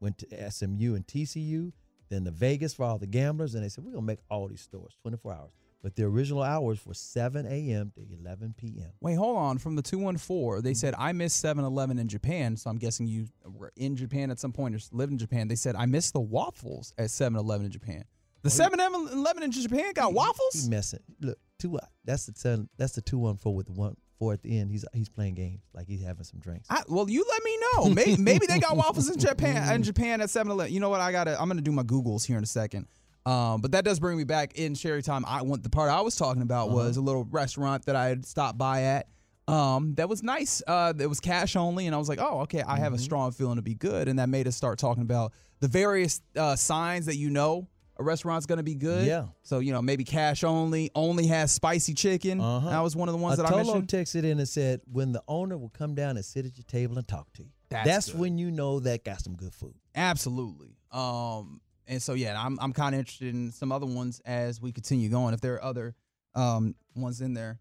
went 0.00 0.18
to 0.18 0.50
SMU 0.50 0.94
and 0.94 1.06
TCU, 1.06 1.72
then 2.08 2.24
to 2.24 2.30
Vegas 2.30 2.74
for 2.74 2.84
all 2.84 2.98
the 2.98 3.06
gamblers, 3.06 3.54
and 3.54 3.64
they 3.64 3.68
said 3.68 3.84
we're 3.84 3.92
gonna 3.92 4.06
make 4.06 4.20
all 4.30 4.48
these 4.48 4.60
stores 4.60 4.96
24 5.02 5.32
hours. 5.32 5.52
But 5.84 5.96
the 5.96 6.04
original 6.04 6.42
hours 6.42 6.84
were 6.86 6.94
7 6.94 7.44
a.m. 7.44 7.92
to 7.94 8.00
11 8.18 8.54
p.m. 8.56 8.90
Wait, 9.02 9.16
hold 9.16 9.36
on. 9.36 9.58
From 9.58 9.76
the 9.76 9.82
214, 9.82 10.62
they 10.62 10.70
mm-hmm. 10.70 10.74
said, 10.76 10.94
I 10.98 11.12
missed 11.12 11.38
7 11.40 11.62
Eleven 11.62 11.98
in 11.98 12.08
Japan. 12.08 12.56
So 12.56 12.70
I'm 12.70 12.78
guessing 12.78 13.06
you 13.06 13.26
were 13.44 13.70
in 13.76 13.94
Japan 13.94 14.30
at 14.30 14.40
some 14.40 14.50
point 14.50 14.74
or 14.74 14.78
lived 14.92 15.12
in 15.12 15.18
Japan. 15.18 15.46
They 15.46 15.56
said, 15.56 15.76
I 15.76 15.84
missed 15.84 16.14
the 16.14 16.22
waffles 16.22 16.94
at 16.96 17.10
7 17.10 17.38
Eleven 17.38 17.66
in 17.66 17.70
Japan. 17.70 18.04
The 18.40 18.48
7 18.48 18.80
Eleven 18.80 19.42
in 19.42 19.52
Japan 19.52 19.92
got 19.92 20.14
waffles? 20.14 20.64
He 20.64 20.70
messing. 20.70 21.00
Look, 21.20 21.36
two. 21.58 21.76
Uh, 21.76 21.86
that's 22.04 22.26
the 22.26 22.32
ten, 22.32 22.68
that's 22.76 22.94
the 22.94 23.00
two 23.00 23.18
one 23.18 23.36
four 23.36 23.54
with 23.54 23.66
the 23.66 23.72
one 23.72 23.96
four 24.18 24.32
at 24.32 24.42
the 24.42 24.58
end. 24.58 24.70
He's 24.70 24.84
he's 24.92 25.08
playing 25.08 25.34
games 25.34 25.62
like 25.72 25.86
he's 25.86 26.02
having 26.02 26.24
some 26.24 26.40
drinks. 26.40 26.66
I, 26.70 26.82
well, 26.88 27.08
you 27.08 27.24
let 27.26 27.42
me 27.42 27.58
know. 27.58 27.90
Maybe, 27.90 28.16
maybe 28.18 28.46
they 28.46 28.58
got 28.58 28.76
waffles 28.76 29.08
in 29.08 29.18
Japan 29.18 29.56
in 29.56 29.62
mm-hmm. 29.62 29.82
Japan 29.82 30.20
at 30.20 30.28
7-Eleven. 30.28 30.72
You 30.72 30.80
know 30.80 30.90
what? 30.90 31.00
I 31.00 31.12
gotta. 31.12 31.40
I'm 31.40 31.48
gonna 31.48 31.62
do 31.62 31.72
my 31.72 31.82
Googles 31.82 32.26
here 32.26 32.36
in 32.36 32.44
a 32.44 32.46
second. 32.46 32.86
Um, 33.26 33.60
but 33.62 33.72
that 33.72 33.84
does 33.84 33.98
bring 34.00 34.18
me 34.18 34.24
back 34.24 34.58
in 34.58 34.74
Sherry 34.74 35.02
time. 35.02 35.24
I 35.26 35.42
want 35.42 35.62
the 35.62 35.70
part 35.70 35.90
I 35.90 36.00
was 36.02 36.14
talking 36.16 36.42
about 36.42 36.66
Uh-huh. 36.68 36.76
was 36.76 36.96
a 36.96 37.00
little 37.00 37.24
restaurant 37.24 37.86
that 37.86 37.96
I 37.96 38.08
had 38.08 38.26
stopped 38.26 38.58
by 38.58 38.82
at. 38.82 39.08
Um, 39.48 39.94
that 39.96 40.08
was 40.08 40.22
nice. 40.22 40.62
Uh, 40.66 40.92
it 40.98 41.06
was 41.06 41.20
cash 41.20 41.54
only, 41.56 41.86
and 41.86 41.94
I 41.94 41.98
was 41.98 42.08
like, 42.08 42.18
oh, 42.20 42.40
okay. 42.40 42.62
I 42.62 42.78
have 42.78 42.92
a 42.92 42.96
Mm-hmm. 42.96 43.04
strong 43.04 43.32
feeling 43.32 43.56
to 43.56 43.62
be 43.62 43.74
good, 43.74 44.08
and 44.08 44.18
that 44.18 44.28
made 44.28 44.46
us 44.48 44.56
start 44.56 44.78
talking 44.78 45.02
about 45.02 45.32
the 45.60 45.68
various 45.68 46.20
uh, 46.36 46.56
signs 46.56 47.06
that 47.06 47.16
you 47.16 47.28
know 47.30 47.68
a 47.98 48.02
restaurant's 48.02 48.46
gonna 48.46 48.62
be 48.62 48.74
good. 48.74 49.06
Yeah. 49.06 49.26
So 49.42 49.58
you 49.60 49.72
know 49.72 49.80
maybe 49.82 50.02
cash 50.04 50.42
only, 50.44 50.90
only 50.94 51.26
has 51.28 51.52
spicy 51.52 51.94
chicken. 51.94 52.40
Uh-huh. 52.40 52.70
That 52.70 52.80
was 52.80 52.96
one 52.96 53.08
of 53.08 53.12
the 53.14 53.20
ones 53.20 53.36
that 53.36 53.46
I 53.46 53.50
Atolo 53.50 53.74
mentioned. 53.84 53.88
texted 53.88 54.24
in 54.24 54.38
and 54.38 54.48
said, 54.48 54.80
when 54.90 55.12
the 55.12 55.22
owner 55.28 55.56
will 55.56 55.68
come 55.70 55.94
down 55.94 56.16
and 56.16 56.24
sit 56.24 56.44
at 56.46 56.56
your 56.56 56.64
table 56.64 56.98
and 56.98 57.06
talk 57.06 57.32
to 57.34 57.42
you. 57.42 57.50
That's 57.70 58.10
good. 58.10 58.20
when 58.20 58.38
you 58.38 58.50
know 58.50 58.80
that 58.80 59.04
got 59.04 59.20
some 59.20 59.34
good 59.36 59.54
food. 59.54 59.74
Absolutely. 59.94 60.76
Um, 60.90 61.60
and 61.86 62.02
so 62.02 62.14
yeah, 62.14 62.40
I'm 62.40 62.58
I'm 62.60 62.72
kind 62.72 62.94
of 62.94 62.98
interested 62.98 63.34
in 63.34 63.52
some 63.52 63.72
other 63.72 63.86
ones 63.86 64.20
as 64.24 64.60
we 64.60 64.72
continue 64.72 65.08
going. 65.08 65.34
If 65.34 65.40
there 65.40 65.54
are 65.54 65.64
other 65.64 65.94
um 66.34 66.74
ones 66.96 67.20
in 67.20 67.34
there, 67.34 67.58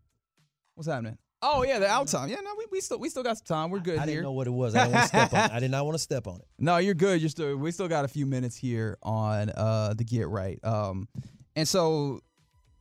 what's 0.76 0.88
happening? 0.88 1.18
Oh 1.46 1.64
yeah, 1.64 1.78
the 1.80 1.88
out 1.88 2.08
time. 2.08 2.30
Yeah, 2.30 2.38
no, 2.38 2.52
we, 2.58 2.66
we 2.72 2.80
still 2.82 2.98
we 3.00 3.10
still 3.10 3.24
got 3.24 3.38
some 3.38 3.46
time. 3.46 3.70
We're 3.70 3.80
good 3.80 3.98
I 4.00 4.06
here. 4.06 4.16
didn't 4.16 4.24
know 4.24 4.32
what 4.32 4.48
it 4.48 4.52
was. 4.52 4.76
I 4.76 4.84
didn't 4.86 4.94
want 4.94 5.04
to 5.04 5.08
step 5.10 5.34
on 5.34 5.40
it. 5.46 5.52
I 5.52 5.60
did 5.60 5.72
not 5.72 5.86
want 5.86 5.96
to 5.96 6.00
step 6.00 6.28
on 6.28 6.36
it. 6.38 6.48
No, 6.58 6.78
you're 6.78 6.94
good. 6.94 7.20
You're 7.20 7.30
still 7.30 7.58
we 7.58 7.72
still 7.72 7.90
got 7.90 8.06
a 8.06 8.08
few 8.08 8.26
minutes 8.26 8.56
here 8.56 8.98
on 9.04 9.50
uh 9.50 9.94
the 9.94 10.06
get 10.06 10.28
right. 10.30 10.58
Um 10.64 11.08
and 11.56 11.68
so 11.68 12.22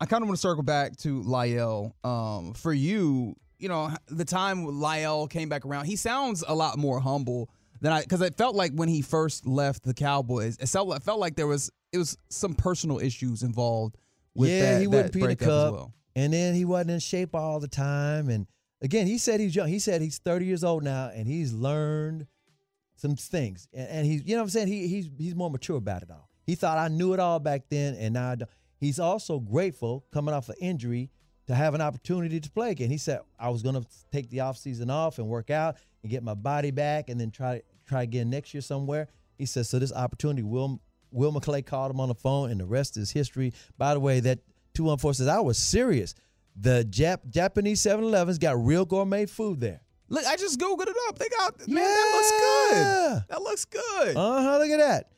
I 0.01 0.07
kind 0.07 0.23
of 0.23 0.29
want 0.29 0.37
to 0.39 0.41
circle 0.41 0.63
back 0.63 0.97
to 0.99 1.23
La'el. 1.23 1.93
Um 2.05 2.55
for 2.55 2.73
you, 2.73 3.35
you 3.59 3.69
know, 3.69 3.91
the 4.07 4.25
time 4.25 4.65
La'el 4.65 5.29
came 5.29 5.49
back 5.49 5.67
around, 5.67 5.87
he 5.87 5.97
sounds 5.97 6.45
a 6.47 6.55
lot 6.55 6.79
more 6.79 7.01
humble 7.01 7.51
than 7.83 7.93
I 7.93 8.05
cuz 8.05 8.23
it 8.23 8.37
felt 8.39 8.57
like 8.57 8.73
when 8.73 8.89
he 8.89 9.03
first 9.03 9.47
left 9.47 9.83
the 9.83 9.93
Cowboys, 9.93 10.57
it 10.59 10.69
felt 10.69 10.97
it 10.97 11.03
felt 11.03 11.21
like 11.21 11.37
there 11.37 11.47
was 11.47 11.71
it 11.93 11.99
was 11.99 12.17
some 12.31 12.55
personal 12.55 12.99
issues 12.99 13.43
involved 13.43 13.97
with 14.35 14.51
yeah, 14.51 14.73
that 14.73 14.81
he 14.81 14.87
wouldn't 14.87 15.13
pee 15.13 15.27
the 15.27 15.37
cup, 15.37 15.73
well. 15.73 15.95
and 16.17 16.33
then 16.33 16.55
he 16.55 16.65
wasn't 16.65 16.93
in 16.93 17.01
shape 17.01 17.35
all 17.35 17.61
the 17.61 17.69
time. 17.69 18.29
And 18.29 18.47
again, 18.81 19.07
he 19.07 19.19
said 19.19 19.41
he's 19.41 19.55
young. 19.55 19.69
He 19.69 19.79
said 19.79 20.01
he's 20.01 20.19
30 20.19 20.47
years 20.47 20.65
old 20.65 20.83
now, 20.83 21.11
and 21.15 21.27
he's 21.27 21.53
learned 21.53 22.27
some 22.97 23.17
things. 23.17 23.69
And, 23.73 23.89
and 23.89 24.07
he's, 24.07 24.23
you 24.25 24.35
know, 24.35 24.43
what 24.43 24.45
I'm 24.45 24.51
saying 24.51 24.69
he 24.69 24.87
he's 24.89 25.11
he's 25.19 25.35
more 25.35 25.51
mature 25.51 25.77
about 25.77 26.03
it 26.03 26.11
all. 26.11 26.29
He 26.47 26.55
thought 26.55 26.79
I 26.79 26.89
knew 26.89 27.13
it 27.13 27.21
all 27.21 27.39
back 27.39 27.65
then, 27.69 27.95
and 27.95 28.15
now 28.15 28.31
I 28.31 28.35
don't. 28.37 28.51
He's 28.79 28.99
also 28.99 29.39
grateful 29.39 30.05
coming 30.13 30.35
off 30.35 30.49
an 30.49 30.57
injury 30.61 31.11
to 31.47 31.55
have 31.55 31.75
an 31.75 31.81
opportunity 31.81 32.41
to 32.41 32.51
play 32.51 32.71
again. 32.71 32.91
He 32.91 32.99
said 32.99 33.21
I 33.39 33.51
was 33.51 33.63
going 33.63 33.75
to 33.81 33.87
take 34.11 34.31
the 34.31 34.39
offseason 34.39 34.91
off 34.91 35.19
and 35.19 35.29
work 35.29 35.51
out 35.51 35.77
and 36.03 36.11
get 36.11 36.23
my 36.23 36.35
body 36.35 36.71
back, 36.71 37.09
and 37.09 37.21
then 37.21 37.31
try 37.31 37.63
try 37.87 38.03
again 38.03 38.31
next 38.31 38.55
year 38.55 38.61
somewhere. 38.61 39.09
He 39.39 39.47
says 39.47 39.69
so. 39.69 39.79
This 39.79 39.93
opportunity, 39.93 40.43
Will 40.43 40.81
Will 41.11 41.33
McClay 41.33 41.65
called 41.65 41.91
him 41.91 42.01
on 42.01 42.09
the 42.09 42.15
phone, 42.15 42.51
and 42.51 42.61
the 42.61 42.67
rest 42.67 42.97
is 42.97 43.11
history. 43.11 43.53
By 43.79 43.95
the 43.95 44.01
way, 44.01 44.21
that 44.21 44.41
two 44.75 44.85
one 44.85 44.99
four 44.99 45.15
says 45.15 45.29
I 45.29 45.41
was 45.41 45.59
serious. 45.59 46.15
The 46.55 46.87
Jap- 46.91 47.31
Japanese 47.31 47.81
7-Elevens 47.81 48.39
got 48.39 48.63
real 48.63 48.85
gourmet 48.85 49.25
food 49.25 49.59
there. 49.59 49.81
Look, 50.11 50.27
I 50.27 50.37
just 50.37 50.61
googled 50.61 50.87
it 50.87 50.97
up. 51.09 51.19
They 51.19 51.29
got 51.31 51.67
man, 51.67 51.77
that 51.83 52.13
looks 52.15 52.31
good. 52.31 53.25
That 53.31 53.43
looks 53.43 53.65
good. 53.65 54.17
Uh 54.17 54.43
huh. 54.43 54.59
Look 54.59 54.69
at 54.71 54.79
that. 54.79 55.09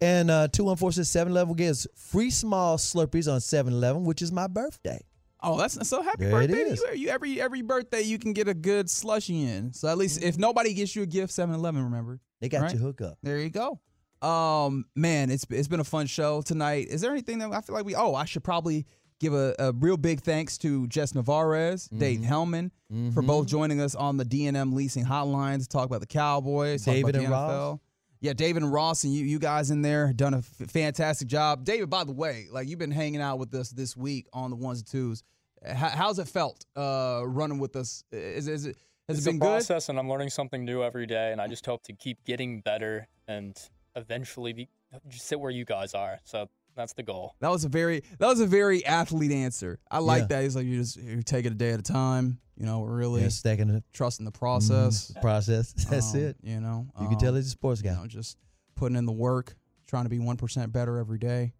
And 0.00 0.30
uh, 0.30 0.48
214 0.48 0.92
says 0.96 1.10
7 1.10 1.30
Eleven 1.30 1.54
gives 1.54 1.86
free 1.94 2.30
small 2.30 2.78
Slurpees 2.78 3.30
on 3.30 3.40
7 3.40 3.72
Eleven, 3.72 4.04
which 4.04 4.22
is 4.22 4.32
my 4.32 4.46
birthday. 4.46 5.00
Oh, 5.42 5.58
that's 5.58 5.88
so 5.88 6.02
happy 6.02 6.24
There 6.24 6.30
birthday 6.32 6.64
to 6.64 6.70
you. 6.94 6.94
you. 6.94 7.08
Every 7.08 7.40
every 7.40 7.62
birthday 7.62 8.02
you 8.02 8.18
can 8.18 8.32
get 8.32 8.48
a 8.48 8.54
good 8.54 8.88
slushy 8.88 9.42
in. 9.44 9.72
So 9.72 9.88
at 9.88 9.98
least 9.98 10.22
if 10.22 10.38
nobody 10.38 10.72
gets 10.74 10.94
you 10.94 11.02
a 11.02 11.06
gift, 11.06 11.32
7-Eleven, 11.32 11.82
remember. 11.84 12.20
They 12.40 12.48
got 12.48 12.62
Right? 12.62 12.72
you 12.72 12.78
hook 12.78 13.00
up. 13.00 13.18
There 13.22 13.38
you 13.38 13.50
go. 13.50 13.80
Um, 14.26 14.84
man, 14.94 15.30
it's 15.30 15.44
it's 15.50 15.66
been 15.68 15.80
a 15.80 15.84
fun 15.84 16.06
show 16.06 16.42
tonight. 16.42 16.86
Is 16.88 17.00
there 17.00 17.10
anything 17.10 17.38
that 17.38 17.50
I 17.52 17.60
feel 17.60 17.74
like 17.74 17.84
we? 17.84 17.94
Oh, 17.96 18.14
I 18.14 18.24
should 18.24 18.44
probably 18.44 18.86
give 19.18 19.34
a, 19.34 19.54
a 19.58 19.72
real 19.72 19.96
big 19.96 20.20
thanks 20.20 20.58
to 20.58 20.86
Jess 20.88 21.14
Navarez, 21.14 21.86
Dave 21.88 22.18
Mm-hmm. 22.20 22.26
Helman 22.28 22.72
for 23.14 23.22
both 23.22 23.46
joining 23.46 23.80
us 23.80 23.94
on 23.94 24.16
the 24.18 24.24
DNM 24.24 24.74
leasing 24.74 25.04
hotline 25.04 25.60
to 25.62 25.68
talk 25.68 25.86
about 25.86 26.00
the 26.00 26.06
Cowboys, 26.06 26.84
David 26.84 27.16
and 27.16 27.30
Ross. 27.30 27.78
Yeah, 28.22 28.34
David 28.34 28.62
and 28.62 28.72
Ross 28.72 29.02
and 29.02 29.12
you, 29.12 29.24
you 29.24 29.40
guys 29.40 29.72
in 29.72 29.82
there 29.82 30.12
done 30.12 30.32
a 30.32 30.38
f- 30.38 30.70
fantastic 30.70 31.26
job. 31.26 31.64
David, 31.64 31.90
by 31.90 32.04
the 32.04 32.12
way, 32.12 32.46
like 32.52 32.68
you've 32.68 32.78
been 32.78 32.92
hanging 32.92 33.20
out 33.20 33.40
with 33.40 33.52
us 33.52 33.70
this 33.70 33.96
week 33.96 34.28
on 34.32 34.50
the 34.50 34.56
ones 34.56 34.78
and 34.78 34.86
twos. 34.86 35.24
How, 35.66 35.88
how's 35.88 36.20
it 36.20 36.28
felt 36.28 36.64
uh, 36.76 37.22
running 37.26 37.58
with 37.58 37.74
us? 37.74 38.04
Is, 38.12 38.46
is 38.46 38.66
it 38.66 38.76
has 39.08 39.18
it's 39.18 39.26
it 39.26 39.30
been 39.30 39.36
a 39.36 39.40
good? 39.40 39.46
process, 39.46 39.88
and 39.88 39.98
I'm 39.98 40.08
learning 40.08 40.30
something 40.30 40.64
new 40.64 40.84
every 40.84 41.04
day. 41.04 41.32
And 41.32 41.40
I 41.40 41.48
just 41.48 41.66
hope 41.66 41.82
to 41.82 41.92
keep 41.92 42.24
getting 42.24 42.60
better 42.60 43.08
and 43.26 43.58
eventually 43.96 44.52
be 44.52 44.68
just 45.08 45.26
sit 45.26 45.40
where 45.40 45.50
you 45.50 45.64
guys 45.64 45.92
are. 45.92 46.20
So 46.22 46.48
that's 46.74 46.92
the 46.94 47.02
goal. 47.02 47.34
That 47.40 47.50
was 47.50 47.64
a 47.64 47.68
very 47.68 48.02
that 48.18 48.26
was 48.26 48.40
a 48.40 48.46
very 48.46 48.84
athlete 48.86 49.32
answer. 49.32 49.78
I 49.90 49.98
like 49.98 50.22
Yeah. 50.22 50.26
that. 50.28 50.42
He's 50.44 50.56
like 50.56 50.66
you 50.66 50.78
just 50.78 50.96
you 50.96 51.22
take 51.22 51.44
it 51.46 51.52
a 51.52 51.54
day 51.56 51.70
at 51.70 51.80
a 51.80 51.82
time. 51.82 52.38
You 52.56 52.66
know, 52.66 52.80
we're 52.80 52.94
really 52.96 53.22
Yeah, 53.22 53.28
stacking 53.28 53.70
it. 53.70 53.84
trusting 53.92 54.24
the 54.24 54.30
process. 54.32 55.10
Mhm. 55.16 55.20
Process. 55.20 55.72
That's 55.90 56.14
Um, 56.14 56.20
it. 56.20 56.36
You 56.42 56.60
know, 56.60 56.86
You 57.00 57.08
can 57.08 57.18
tell 57.18 57.30
um, 57.30 57.36
he's 57.36 57.46
a 57.46 57.50
sports 57.50 57.82
guy. 57.82 57.90
You 57.92 57.96
know, 57.96 58.06
just 58.06 58.36
putting 58.74 58.96
in 58.96 59.06
the 59.06 59.12
work, 59.12 59.56
trying 59.86 60.04
to 60.04 60.10
be 60.10 60.18
one 60.18 60.36
percent 60.36 60.72
better 60.72 60.98
every 60.98 61.18
day, 61.18 61.54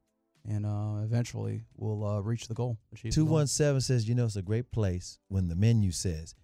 and 0.46 0.64
uh, 0.66 1.00
eventually 1.02 1.64
we'll 1.76 2.04
uh, 2.04 2.20
reach 2.20 2.48
the 2.48 2.54
goal. 2.54 2.78
achieve 2.92 3.12
the 3.14 3.20
goal. 3.20 3.26
217 3.38 3.80
says, 3.80 4.08
you 4.08 4.14
know, 4.14 4.24
it's 4.26 4.36
a 4.36 4.42
great 4.42 4.70
place 4.70 5.18
when 5.28 5.48
the 5.48 5.56
menu 5.56 5.90
says, 5.92 6.34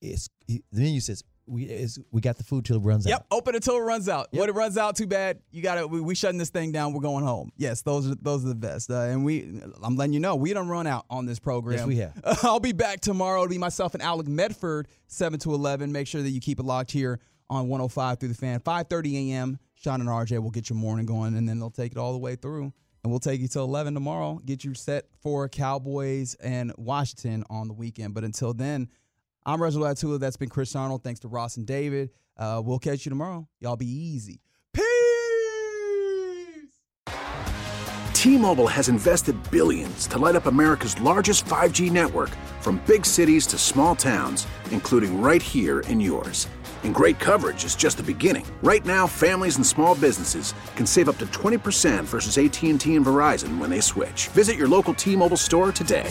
it's 0.00 0.28
the 0.46 0.62
menu 0.72 1.00
says, 1.00 1.22
we 1.48 1.64
it's, 1.64 1.98
we 2.10 2.20
got 2.20 2.36
the 2.36 2.44
food 2.44 2.64
till 2.64 2.76
it 2.76 2.80
runs 2.80 3.06
Yep, 3.06 3.14
out. 3.14 3.20
Yep, 3.30 3.38
open 3.38 3.54
until 3.54 3.76
it 3.76 3.80
runs 3.80 4.08
out. 4.08 4.28
When 4.30 4.48
it 4.48 4.54
runs 4.54 4.76
out, 4.76 4.96
too 4.96 5.06
bad. 5.06 5.40
You 5.50 5.62
got 5.62 5.76
to 5.76 5.86
we, 5.86 6.00
we 6.00 6.14
shutting 6.14 6.38
this 6.38 6.50
thing 6.50 6.72
down. 6.72 6.92
We're 6.92 7.00
going 7.00 7.24
home. 7.24 7.50
Yes, 7.56 7.82
those 7.82 8.10
are 8.10 8.14
those 8.14 8.44
are 8.44 8.48
the 8.48 8.54
best. 8.54 8.90
Uh, 8.90 9.00
and 9.00 9.24
we, 9.24 9.60
I'm 9.82 9.96
letting 9.96 10.12
you 10.12 10.20
know, 10.20 10.36
we 10.36 10.52
don't 10.52 10.68
run 10.68 10.86
out 10.86 11.06
on 11.10 11.26
this 11.26 11.38
program. 11.38 11.78
Yes, 11.78 11.86
we 11.86 11.96
have. 11.96 12.20
I'll 12.42 12.60
be 12.60 12.72
back 12.72 13.00
tomorrow. 13.00 13.42
It'll 13.42 13.50
be 13.50 13.58
myself 13.58 13.94
and 13.94 14.02
Alec 14.02 14.26
Medford, 14.28 14.88
seven 15.06 15.38
to 15.40 15.54
eleven. 15.54 15.90
Make 15.92 16.06
sure 16.06 16.22
that 16.22 16.30
you 16.30 16.40
keep 16.40 16.60
it 16.60 16.64
locked 16.64 16.90
here 16.90 17.20
on 17.50 17.68
105 17.68 18.18
through 18.20 18.28
the 18.28 18.34
fan. 18.34 18.60
5:30 18.60 19.30
a.m. 19.30 19.58
Sean 19.74 20.00
and 20.00 20.08
RJ 20.10 20.42
will 20.42 20.50
get 20.50 20.68
your 20.68 20.76
morning 20.76 21.06
going, 21.06 21.36
and 21.36 21.48
then 21.48 21.58
they'll 21.58 21.70
take 21.70 21.92
it 21.92 21.98
all 21.98 22.12
the 22.12 22.18
way 22.18 22.36
through. 22.36 22.72
And 23.04 23.12
we'll 23.12 23.20
take 23.20 23.40
you 23.40 23.46
till 23.46 23.62
11 23.64 23.94
tomorrow. 23.94 24.40
Get 24.44 24.64
you 24.64 24.74
set 24.74 25.04
for 25.22 25.48
Cowboys 25.48 26.34
and 26.34 26.72
Washington 26.76 27.44
on 27.48 27.68
the 27.68 27.74
weekend. 27.74 28.12
But 28.12 28.24
until 28.24 28.52
then. 28.52 28.88
I'm 29.46 29.62
Reginald 29.62 29.96
Atula. 29.96 30.20
That's 30.20 30.36
been 30.36 30.48
Chris 30.48 30.74
Arnold. 30.76 31.02
Thanks 31.02 31.20
to 31.20 31.28
Ross 31.28 31.56
and 31.56 31.66
David. 31.66 32.10
Uh, 32.36 32.62
we'll 32.64 32.78
catch 32.78 33.06
you 33.06 33.10
tomorrow. 33.10 33.48
Y'all 33.60 33.76
be 33.76 33.86
easy. 33.86 34.40
Peace! 34.72 34.84
T-Mobile 38.12 38.66
has 38.66 38.88
invested 38.88 39.36
billions 39.50 40.06
to 40.08 40.18
light 40.18 40.36
up 40.36 40.46
America's 40.46 41.00
largest 41.00 41.44
5G 41.46 41.90
network 41.90 42.30
from 42.60 42.82
big 42.86 43.06
cities 43.06 43.46
to 43.46 43.58
small 43.58 43.94
towns, 43.96 44.46
including 44.70 45.20
right 45.22 45.42
here 45.42 45.80
in 45.80 46.00
yours. 46.00 46.48
And 46.84 46.94
great 46.94 47.18
coverage 47.18 47.64
is 47.64 47.74
just 47.74 47.96
the 47.96 48.02
beginning. 48.04 48.46
Right 48.62 48.84
now, 48.84 49.06
families 49.06 49.56
and 49.56 49.66
small 49.66 49.94
businesses 49.96 50.54
can 50.76 50.86
save 50.86 51.08
up 51.08 51.18
to 51.18 51.26
20% 51.26 52.04
versus 52.04 52.38
AT&T 52.38 52.94
and 52.94 53.04
Verizon 53.06 53.58
when 53.58 53.70
they 53.70 53.80
switch. 53.80 54.28
Visit 54.28 54.56
your 54.56 54.68
local 54.68 54.94
T-Mobile 54.94 55.36
store 55.36 55.72
today. 55.72 56.10